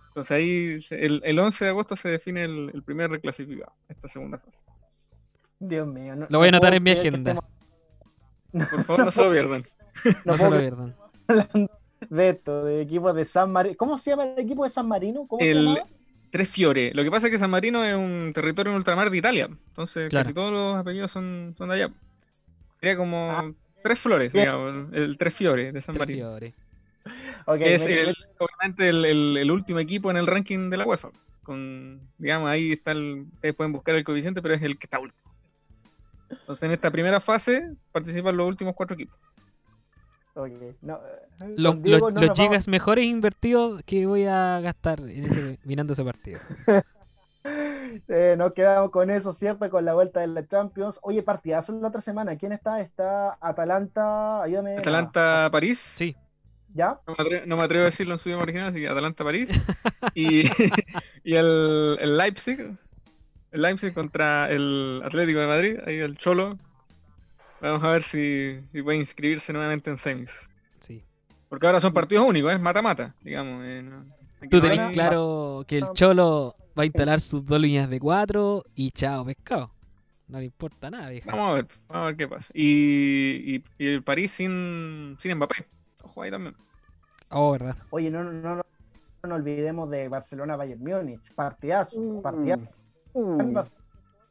Entonces 0.10 0.32
ahí 0.32 0.82
se- 0.82 1.04
el, 1.06 1.22
el 1.24 1.40
11 1.40 1.64
de 1.66 1.70
agosto 1.72 1.96
se 1.96 2.10
define 2.10 2.44
el, 2.44 2.72
el 2.74 2.84
primer 2.84 3.10
reclasificado, 3.10 3.74
esta 3.88 4.08
segunda 4.10 4.38
fase. 4.38 4.58
Dios 5.60 5.88
mío. 5.88 6.16
no- 6.16 6.28
Lo 6.30 6.40
voy 6.40 6.50
a 6.50 6.52
no 6.52 6.58
anotar 6.58 6.74
en 6.74 6.84
mi 6.84 6.92
agenda. 6.92 7.32
estemos 8.52 8.70
Por 8.70 8.84
favor, 8.86 9.06
no 9.06 9.12
se 9.12 9.22
lo 9.24 9.32
pierdan. 9.32 9.66
No 10.26 10.38
se 10.38 10.50
lo 10.50 10.58
pierdan. 10.60 10.96
hablando 11.28 11.72
de 12.10 12.30
esto, 12.30 12.64
de 12.66 12.82
equipos 12.82 13.16
de 13.16 13.26
San 13.26 13.52
Marino. 13.52 13.76
¿Cómo 13.78 13.98
se 13.98 14.12
llama 14.12 14.26
el 14.26 14.38
equipo 14.40 14.64
de 14.66 14.70
San 14.70 14.88
Marino? 14.88 15.26
¿Cómo 15.28 15.40
se 15.42 15.52
El 15.52 15.66
llama? 15.76 15.88
Tres 16.32 16.50
Fiore. 16.50 16.94
Lo 16.94 17.04
que 17.04 17.10
pasa 17.12 17.28
es 17.28 17.32
que 17.32 17.38
San 17.40 17.50
Marino 17.50 17.84
es 17.86 17.96
un 17.96 18.32
territorio 18.34 18.72
en 18.72 18.78
ultramar 18.78 19.10
de 19.10 19.18
Italia. 19.18 19.46
Entonces, 19.68 20.10
Claro. 20.10 20.26
casi 20.26 20.34
todos 20.34 20.52
los 20.52 20.76
apellidos 20.78 21.10
son, 21.12 21.56
son 21.58 21.70
de 21.70 21.76
allá. 21.76 21.94
Sería 22.80 22.98
como 22.98 23.32
Ah. 23.32 23.52
Tres 23.86 24.00
Flores, 24.00 24.34
Bien. 24.34 24.46
digamos. 24.46 24.94
El 24.94 25.18
Tres 25.18 25.34
Fiore 25.36 25.72
de 25.72 25.82
San 25.82 25.94
Tres 25.96 26.00
Marino. 26.08 26.28
fiores. 26.30 26.54
Ok, 27.46 27.62
es 27.62 27.86
me- 27.86 28.02
el- 28.02 28.16
obviamente 28.40 28.90
el, 28.90 29.06
el- 29.06 29.38
el 29.38 29.52
último 29.52 29.78
equipo 29.80 30.10
en 30.10 30.18
el 30.18 30.26
ranking 30.26 30.72
de 30.72 30.78
la 30.78 30.86
UEFA. 30.86 31.10
Con, 31.44 32.02
digamos, 32.18 32.50
ahí 32.50 32.72
está 32.72 32.92
el, 32.94 33.28
ustedes 33.36 33.54
pueden 33.54 33.72
buscar 33.74 33.96
el 33.96 34.04
coeficiente, 34.04 34.42
pero 34.42 34.56
es 34.56 34.64
el 34.64 34.80
que 34.80 34.88
está 34.88 34.98
último. 35.00 35.32
Entonces 36.32 36.64
en 36.64 36.72
esta 36.72 36.90
primera 36.90 37.20
fase 37.20 37.74
participan 37.92 38.36
los 38.36 38.48
últimos 38.48 38.74
cuatro 38.76 38.96
equipos. 38.96 39.16
ok, 40.34 40.50
no, 40.82 40.96
eh, 40.96 41.54
Los, 41.56 41.82
Diego 41.84 42.08
los- 42.08 42.14
no 42.16 42.22
los 42.22 42.30
nos 42.30 42.38
vamos- 42.38 42.40
gigas 42.40 42.68
mejores 42.68 43.06
invertidos 43.06 43.84
que 43.84 44.08
voy 44.08 44.26
a 44.26 44.60
gastar 44.62 45.00
en 45.02 45.26
ese, 45.26 45.60
mirando 45.64 45.94
ese 45.94 46.04
partido. 46.04 46.40
Eh, 48.08 48.36
nos 48.38 48.54
quedamos 48.54 48.92
con 48.92 49.10
eso, 49.10 49.34
¿cierto? 49.34 49.70
Con 49.70 49.86
la 49.86 49.94
vuelta 49.94 50.20
de 50.22 50.28
la 50.28 50.48
Champions. 50.48 51.00
Oye, 51.02 51.24
partidazo 51.24 51.74
la 51.74 51.88
otra 51.88 52.02
semana. 52.02 52.38
¿Quién 52.38 52.52
está? 52.52 52.82
Está 52.82 53.38
Atalanta. 53.42 54.44
Ayúdame. 54.44 54.78
Atalanta-París. 54.78 55.80
Sí. 55.80 56.16
¿Ya? 56.74 57.00
No 57.08 57.16
me, 57.18 57.24
atrevo, 57.24 57.46
no 57.46 57.58
me 57.58 57.64
atrevo 57.64 57.84
a 57.84 57.86
decirlo 57.86 58.14
en 58.16 58.20
su 58.20 58.30
idioma 58.30 58.44
original, 58.44 58.70
así 58.70 58.80
que 58.82 58.90
Atalanta-París. 58.90 59.50
y 60.16 60.44
y 61.24 61.36
el, 61.36 61.98
el 62.00 62.18
Leipzig. 62.18 62.78
El 63.52 63.62
Leipzig 63.62 63.94
contra 63.94 64.50
el 64.50 65.02
Atlético 65.06 65.40
de 65.40 65.48
Madrid. 65.48 65.80
Ahí 65.86 65.98
el 65.98 66.18
Cholo. 66.18 66.58
Vamos 67.62 67.84
a 67.84 67.92
ver 67.92 68.04
si, 68.04 68.60
si 68.72 68.82
puede 68.84 68.98
inscribirse 68.98 69.54
nuevamente 69.54 69.90
en 69.90 69.98
semis. 69.98 70.32
Sí. 70.80 71.04
Porque 71.48 71.66
ahora 71.66 71.80
son 71.80 71.94
partidos 71.94 72.28
únicos, 72.28 72.52
es 72.52 72.60
mata-mata, 72.60 73.16
digamos. 73.22 73.64
eh, 73.66 73.82
no, 73.82 74.06
Tú 74.50 74.60
tenés 74.60 74.92
claro 74.92 75.64
que 75.68 75.78
el 75.78 75.86
Cholo 75.94 76.56
va 76.78 76.84
a 76.84 76.86
instalar 76.86 77.20
sus 77.20 77.46
dos 77.46 77.60
líneas 77.60 77.90
de 77.90 78.00
cuatro 78.00 78.64
y 78.76 78.92
chao, 78.92 79.26
pescado. 79.26 79.72
No 80.28 80.40
le 80.40 80.46
importa 80.46 80.90
nada, 80.90 81.10
viejo. 81.10 81.30
Vamos 81.30 81.52
a 81.52 81.54
ver, 81.54 81.68
vamos 81.88 82.04
a 82.04 82.06
ver 82.08 82.18
qué 82.18 82.28
pasa. 82.28 82.48
Y, 82.54 83.56
y, 83.56 83.64
y 83.78 83.88
el 83.88 84.04
París 84.04 84.32
sin, 84.32 85.16
sin 85.20 85.36
Mbappé. 85.36 85.66
Ojo 86.04 86.22
ahí 86.22 86.32
también. 86.32 86.56
Oh, 87.30 87.52
verdad. 87.52 87.76
Oye, 87.92 88.10
no, 88.10 88.24
no, 88.24 88.32
no, 88.32 88.56
no 88.56 88.64
nos 89.24 89.40
olvidemos 89.40 89.90
de 89.90 90.08
Barcelona-Bayern 90.08 90.84
Múnich. 90.84 91.34
Partidazo, 91.34 92.22
partidazo. 92.22 92.68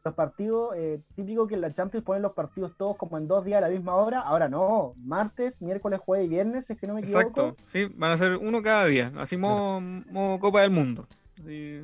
Los 0.05 0.15
partidos, 0.15 0.75
eh, 0.77 1.01
típico 1.17 1.47
que 1.47 1.55
en 1.55 1.63
la 1.63 1.73
Champions 1.73 2.05
ponen 2.05 2.21
los 2.21 2.33
partidos 2.33 2.77
todos 2.77 2.97
como 2.99 3.17
en 3.17 3.27
dos 3.27 3.43
días 3.43 3.59
a 3.59 3.69
la 3.69 3.73
misma 3.73 3.95
hora. 3.95 4.21
Ahora 4.21 4.51
no, 4.51 4.93
martes, 4.99 5.63
miércoles, 5.63 5.99
jueves 5.99 6.27
y 6.27 6.29
viernes, 6.29 6.69
es 6.69 6.79
que 6.79 6.87
no 6.87 6.93
me 6.93 7.01
equivoco. 7.01 7.21
Exacto. 7.21 7.57
Sí, 7.65 7.87
van 7.95 8.11
a 8.11 8.19
ser 8.19 8.37
uno 8.37 8.63
cada 8.63 8.85
día. 8.85 9.11
Así 9.17 9.39
modo, 9.39 9.81
modo 9.81 10.39
Copa 10.41 10.61
del 10.61 10.73
Mundo. 10.73 11.09
Así, 11.41 11.81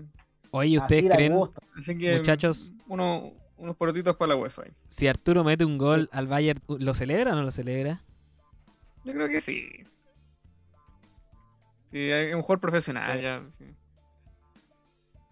Oye, 0.53 0.79
¿ustedes 0.79 1.11
creen, 1.11 1.35
así 1.79 1.97
que 1.97 2.15
muchachos, 2.17 2.73
uno, 2.89 3.33
unos 3.57 3.77
porotitos 3.77 4.17
para 4.17 4.31
la 4.35 4.37
UEFA. 4.37 4.63
ahí. 4.63 4.71
si 4.89 5.07
Arturo 5.07 5.45
mete 5.45 5.65
un 5.65 5.79
gol 5.79 6.09
al 6.13 6.27
Bayern, 6.27 6.61
¿lo 6.67 6.95
celebra 6.95 7.33
o 7.33 7.37
no 7.37 7.43
lo 7.43 7.51
celebra? 7.51 8.03
Yo 9.05 9.13
creo 9.13 9.29
que 9.29 9.41
sí. 9.41 9.69
Sí, 11.93 12.11
es 12.11 12.35
un 12.35 12.43
jugador 12.43 12.61
profesional 12.61 13.21
ya. 13.21 13.43
sí. 13.59 13.65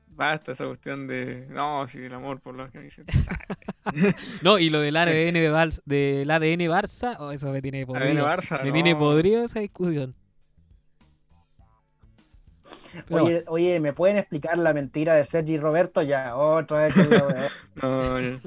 Basta 0.08 0.50
esa 0.52 0.64
cuestión 0.66 1.06
de. 1.06 1.46
No, 1.48 1.86
sí, 1.86 1.98
el 1.98 2.12
amor 2.12 2.40
por 2.40 2.54
los 2.54 2.70
camisetas. 2.72 3.14
No, 4.42 4.58
y 4.58 4.68
lo 4.68 4.80
del 4.80 4.96
ADN 4.96 5.34
de 5.34 5.50
Bar- 5.50 5.82
del 5.84 6.28
ADN 6.30 6.60
Barça, 6.68 7.16
oh, 7.20 7.30
eso 7.30 7.50
me 7.52 7.62
tiene 7.62 7.86
podrido. 7.86 8.26
Barça, 8.26 8.62
me 8.64 8.72
tiene 8.72 8.96
podrido 8.96 9.44
esa 9.44 9.60
discusión. 9.60 10.16
Pero 13.06 13.24
Oye, 13.24 13.44
oye, 13.48 13.80
¿me 13.80 13.92
pueden 13.92 14.16
explicar 14.16 14.56
la 14.58 14.72
mentira 14.72 15.14
de 15.14 15.24
Sergi 15.24 15.58
Roberto? 15.58 16.02
Ya, 16.02 16.36
otra 16.36 16.86
vez. 16.88 16.96
wea. 16.96 17.48
No, 17.82 18.20
ya. 18.20 18.40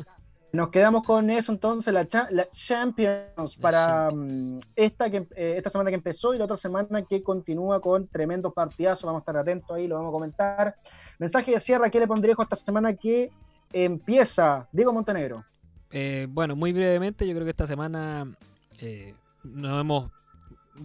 Nos 0.53 0.67
quedamos 0.69 1.03
con 1.03 1.29
eso 1.29 1.53
entonces, 1.53 1.93
la, 1.93 2.05
cha- 2.09 2.27
la 2.29 2.45
Champions, 2.49 3.55
para 3.55 4.11
mm, 4.11 4.59
esta, 4.75 5.09
que, 5.09 5.25
eh, 5.33 5.53
esta 5.55 5.69
semana 5.69 5.89
que 5.91 5.95
empezó 5.95 6.33
y 6.33 6.37
la 6.37 6.43
otra 6.43 6.57
semana 6.57 7.03
que 7.03 7.23
continúa 7.23 7.79
con 7.79 8.07
tremendos 8.09 8.53
partidazos. 8.53 9.05
Vamos 9.05 9.19
a 9.19 9.23
estar 9.23 9.37
atentos 9.37 9.71
ahí, 9.73 9.87
lo 9.87 9.95
vamos 9.95 10.09
a 10.09 10.11
comentar. 10.11 10.75
Mensaje 11.19 11.51
de 11.51 11.59
cierre, 11.61 11.89
¿qué 11.89 11.99
le 12.01 12.07
pondría 12.07 12.35
esta 12.37 12.55
semana 12.57 12.93
que 12.93 13.31
empieza? 13.71 14.67
Diego 14.73 14.91
Montenegro. 14.91 15.45
Eh, 15.89 16.27
bueno, 16.29 16.55
muy 16.57 16.73
brevemente, 16.73 17.25
yo 17.25 17.33
creo 17.33 17.45
que 17.45 17.51
esta 17.51 17.67
semana 17.67 18.27
eh, 18.79 19.13
nos 19.45 19.79
hemos. 19.79 20.11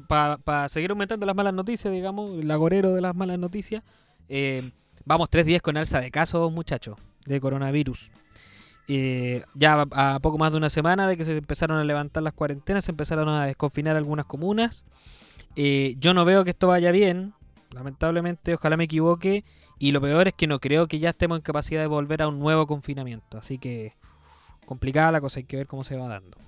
Para 0.09 0.69
seguir 0.69 0.91
aumentando 0.91 1.27
las 1.27 1.37
malas 1.37 1.55
noticias, 1.55 1.93
digamos, 1.93 2.39
el 2.39 2.51
agorero 2.51 2.93
de 2.95 3.01
las 3.01 3.15
malas 3.15 3.39
noticias, 3.39 3.83
eh, 4.29 4.71
vamos 5.05 5.31
tres 5.31 5.47
días 5.47 5.63
con 5.63 5.77
alza 5.77 6.01
de 6.01 6.11
casos, 6.11 6.53
muchachos, 6.53 6.97
de 7.27 7.41
coronavirus. 7.41 8.11
Eh, 8.89 9.43
ya 9.55 9.87
a, 9.91 10.21
poco 10.21 10.39
más 10.39 10.53
de 10.53 10.59
una 10.59 10.71
semana 10.71 11.09
de 11.09 11.17
que 11.17 11.25
se 11.25 11.37
empezaron 11.37 11.79
a 11.79 11.85
levantar 11.85 12.23
las 12.23 12.33
cuarentenas, 12.33 12.85
se 12.85 12.93
empezaron 12.93 13.29
a 13.29 13.47
desconfinar 13.47 13.97
algunas 13.97 14.27
comunas. 14.27 14.85
Eh, 15.57 15.97
yo 15.99 16.15
no 16.15 16.25
veo 16.25 16.45
que 16.45 16.51
esto 16.51 16.69
vaya 16.69 16.93
bien, 16.93 17.35
lamentablemente, 17.73 18.55
ojalá 18.55 18.77
me 18.77 18.85
equivoque. 18.85 19.45
Y 19.79 19.93
lo 19.93 20.01
peor 20.01 20.29
es 20.29 20.35
que 20.35 20.47
no 20.47 20.59
creo 20.59 20.87
que 20.87 20.99
ya 20.99 21.11
estemos 21.11 21.37
en 21.37 21.43
capacidad 21.43 21.81
de 21.81 21.87
volver 21.87 22.23
a 22.23 22.29
un 22.29 22.39
nuevo 22.39 22.67
confinamiento. 22.67 23.39
Así 23.39 23.59
que 23.59 23.95
complicada 24.65 25.13
la 25.13 25.21
cosa, 25.21 25.41
hay 25.41 25.45
que 25.45 25.57
ver 25.57 25.67
cómo 25.67 25.85
se 25.85 25.97
va 25.97 26.09
dando. 26.09 26.46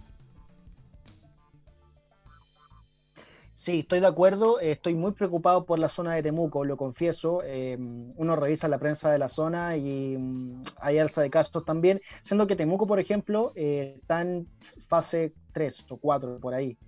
Sí, 3.58 3.80
estoy 3.80 3.98
de 4.00 4.06
acuerdo. 4.06 4.60
eh, 4.60 4.70
Estoy 4.72 4.94
muy 4.94 5.12
preocupado 5.12 5.66
por 5.66 5.80
la 5.80 5.88
zona 5.88 6.14
de 6.14 6.22
Temuco, 6.22 6.64
lo 6.64 6.76
confieso. 6.76 7.42
eh, 7.44 7.76
uno 7.78 8.36
revisa 8.36 8.68
la 8.68 8.78
prensa 8.78 9.10
de 9.10 9.18
la 9.18 9.28
zona 9.28 9.76
y 9.76 10.16
mm, 10.16 10.62
hay 10.80 10.98
alza 10.98 11.22
de 11.22 11.30
casos 11.30 11.64
también, 11.64 12.00
siendo 12.22 12.46
que 12.46 12.54
Temuco, 12.56 12.86
por 12.86 13.00
ejemplo, 13.00 13.52
eh, 13.56 13.96
está 14.00 14.20
en 14.22 14.48
fase 14.88 15.34
3 15.52 15.84
o 15.90 15.98
4 15.98 16.38
por 16.40 16.54
ahí. 16.54 16.78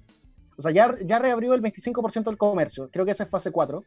O 0.58 0.62
sea, 0.62 0.72
ya, 0.72 0.94
ya 1.04 1.18
reabrió 1.18 1.54
el 1.54 1.60
25% 1.62 2.30
del 2.30 2.38
comercio, 2.38 2.88
creo 2.90 3.04
que 3.04 3.12
esa 3.12 3.24
es 3.24 3.30
fase 3.30 3.50
4. 3.52 3.86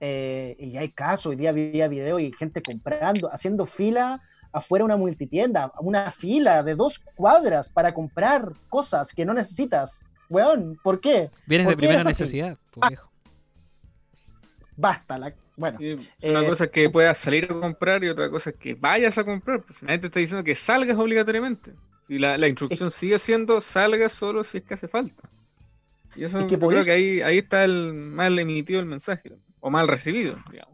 eh, 0.00 0.56
y 0.58 0.76
hay 0.76 0.92
casos, 0.92 1.26
hoy 1.26 1.36
día 1.36 1.50
había 1.50 1.88
video 1.88 2.18
y 2.20 2.32
gente 2.32 2.62
comprando, 2.62 3.30
haciendo 3.32 3.66
fila 3.66 4.20
afuera 4.52 4.84
una 4.84 4.96
multitienda, 4.96 5.72
una 5.80 6.10
fila 6.12 6.62
de 6.62 6.74
dos 6.76 7.00
cuadras 7.16 7.70
para 7.70 7.94
comprar 7.94 8.52
cosas 8.68 9.12
que 9.14 9.24
no 9.24 9.34
necesitas. 9.34 10.08
Weón, 10.32 10.78
¿por 10.82 11.00
qué? 11.00 11.30
Vienes 11.46 11.66
¿Por 11.66 11.72
de 11.74 11.76
qué 11.76 11.86
primera 11.86 12.04
necesidad, 12.04 12.56
pues, 12.70 12.88
viejo. 12.88 13.10
Basta, 14.76 15.18
la... 15.18 15.34
bueno. 15.56 15.78
Una 15.78 16.42
eh, 16.42 16.46
cosa 16.48 16.64
es 16.64 16.70
que 16.70 16.88
puedas 16.88 17.18
salir 17.18 17.44
a 17.44 17.48
comprar 17.60 18.02
y 18.02 18.08
otra 18.08 18.30
cosa 18.30 18.50
es 18.50 18.56
que 18.56 18.74
vayas 18.74 19.18
a 19.18 19.24
comprar. 19.24 19.62
Pues 19.62 19.82
nadie 19.82 19.98
te 19.98 20.06
está 20.06 20.20
diciendo 20.20 20.42
que 20.44 20.54
salgas 20.54 20.96
obligatoriamente. 20.96 21.74
Y 22.08 22.18
la, 22.18 22.36
la 22.38 22.48
instrucción 22.48 22.90
sigue 22.90 23.18
siendo 23.18 23.60
salga 23.60 24.08
solo 24.08 24.42
si 24.44 24.58
es 24.58 24.64
que 24.64 24.74
hace 24.74 24.88
falta. 24.88 25.28
Y 26.16 26.24
eso 26.24 26.40
Es 26.40 26.46
que 26.46 26.58
creo 26.58 26.70
eso- 26.72 26.84
que 26.84 26.92
ahí, 26.92 27.20
ahí 27.20 27.38
está 27.38 27.64
el 27.64 27.92
mal 27.94 28.38
emitido 28.38 28.80
el 28.80 28.86
mensaje. 28.86 29.32
O 29.60 29.70
mal 29.70 29.86
recibido, 29.86 30.36
digamos. 30.50 30.72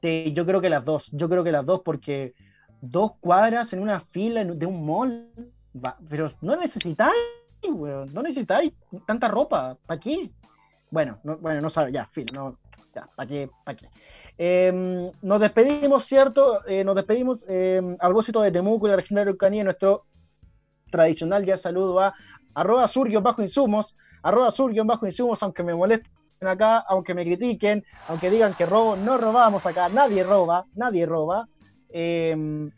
Sí, 0.00 0.32
yo 0.32 0.46
creo 0.46 0.60
que 0.60 0.70
las 0.70 0.84
dos, 0.84 1.08
yo 1.10 1.28
creo 1.28 1.42
que 1.42 1.50
las 1.50 1.66
dos, 1.66 1.80
porque 1.84 2.34
dos 2.80 3.12
cuadras 3.18 3.72
en 3.72 3.80
una 3.80 3.98
fila 4.00 4.44
de 4.44 4.64
un 4.64 4.86
mall, 4.86 5.28
va- 5.74 5.98
pero 6.08 6.32
no 6.40 6.54
necesitáis, 6.54 7.16
no 7.62 8.22
necesitáis 8.22 8.72
tanta 9.06 9.28
ropa, 9.28 9.76
¿para 9.86 10.00
qué? 10.00 10.30
Bueno, 10.90 11.18
no, 11.22 11.36
bueno, 11.38 11.60
no 11.60 11.70
sabe, 11.70 11.92
ya, 11.92 12.06
fin, 12.06 12.26
no, 12.34 12.58
ya, 12.94 13.08
¿para 13.14 13.28
qué? 13.28 13.50
¿Para 13.64 13.76
qué? 13.76 13.88
Em, 14.38 15.10
nos 15.22 15.40
despedimos, 15.40 16.04
¿cierto? 16.04 16.64
Eh, 16.66 16.84
nos 16.84 16.94
despedimos 16.94 17.44
em, 17.48 17.96
al 17.98 18.08
propósito 18.08 18.40
de 18.40 18.52
Temuco 18.52 18.86
y 18.86 18.90
la 18.90 18.96
región 18.96 19.16
de 19.16 19.22
Araucanía, 19.22 19.64
nuestro 19.64 20.04
tradicional 20.90 21.44
ya 21.44 21.56
saludo 21.56 22.00
a 22.00 22.14
arroba 22.54 22.88
sur-insumos, 22.88 23.96
arroba 24.22 24.50
sur-insumos, 24.50 25.42
aunque 25.42 25.62
me 25.62 25.74
molesten 25.74 26.10
acá, 26.48 26.78
aunque 26.78 27.14
me 27.14 27.24
critiquen, 27.24 27.84
aunque 28.08 28.30
digan 28.30 28.54
que 28.54 28.64
robo, 28.64 28.96
no 28.96 29.18
robamos 29.18 29.66
acá, 29.66 29.88
nadie 29.88 30.22
roba, 30.22 30.64
nadie 30.74 31.04
roba. 31.04 31.48
Em, 31.90 32.70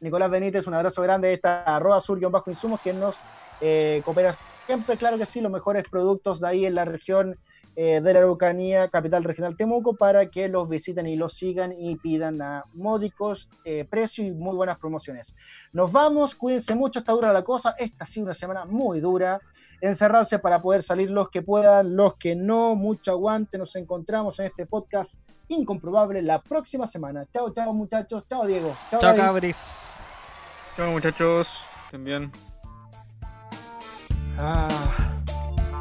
Nicolás 0.00 0.30
Benítez, 0.30 0.66
un 0.66 0.74
abrazo 0.74 1.02
grande 1.02 1.28
de 1.28 1.34
esta 1.34 1.62
arroba 1.62 2.00
sur-insumos 2.00 2.80
que 2.80 2.92
nos 2.92 3.16
eh, 3.60 4.02
coopera 4.04 4.34
siempre, 4.70 4.96
claro 4.96 5.18
que 5.18 5.26
sí, 5.26 5.40
los 5.40 5.50
mejores 5.50 5.84
productos 5.90 6.40
de 6.40 6.46
ahí 6.46 6.64
en 6.64 6.76
la 6.76 6.84
región 6.84 7.36
eh, 7.76 8.00
de 8.00 8.12
la 8.12 8.20
Araucanía, 8.20 8.88
capital 8.88 9.24
regional 9.24 9.56
Temuco, 9.56 9.96
para 9.96 10.30
que 10.30 10.48
los 10.48 10.68
visiten 10.68 11.06
y 11.06 11.16
los 11.16 11.34
sigan 11.34 11.72
y 11.72 11.96
pidan 11.96 12.42
a 12.42 12.64
módicos 12.74 13.48
eh, 13.64 13.84
precios 13.88 14.28
y 14.28 14.30
muy 14.30 14.54
buenas 14.54 14.78
promociones. 14.78 15.34
Nos 15.72 15.90
vamos, 15.90 16.34
cuídense 16.34 16.74
mucho, 16.74 17.00
está 17.00 17.12
dura 17.12 17.32
la 17.32 17.42
cosa, 17.42 17.74
esta 17.78 18.04
ha 18.04 18.06
sido 18.06 18.26
una 18.26 18.34
semana 18.34 18.64
muy 18.64 19.00
dura. 19.00 19.40
Encerrarse 19.80 20.38
para 20.38 20.60
poder 20.60 20.82
salir 20.82 21.10
los 21.10 21.30
que 21.30 21.42
puedan, 21.42 21.96
los 21.96 22.16
que 22.16 22.36
no, 22.36 22.74
mucho 22.74 23.12
aguante, 23.12 23.56
nos 23.56 23.74
encontramos 23.76 24.38
en 24.38 24.46
este 24.46 24.66
podcast 24.66 25.14
incomprobable 25.48 26.22
la 26.22 26.40
próxima 26.42 26.86
semana. 26.86 27.26
Chao, 27.32 27.52
chao 27.52 27.72
muchachos, 27.72 28.24
chao 28.28 28.46
Diego. 28.46 28.76
Chao, 28.90 29.00
David. 29.00 29.20
cabris. 29.20 29.98
Chao 30.76 30.90
muchachos. 30.90 31.48
Estén 31.86 32.04
bien. 32.04 32.49
Ah, 34.42 34.68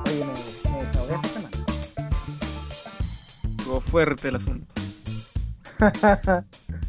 oye, 0.05 0.26
me, 0.26 0.34
me 0.72 0.84
desahogué 0.84 1.16
esta 1.16 1.28
semana. 1.30 1.57
Estuvo 3.57 3.80
fuerte 3.82 4.28
el 4.28 4.36
asunto. 4.36 4.74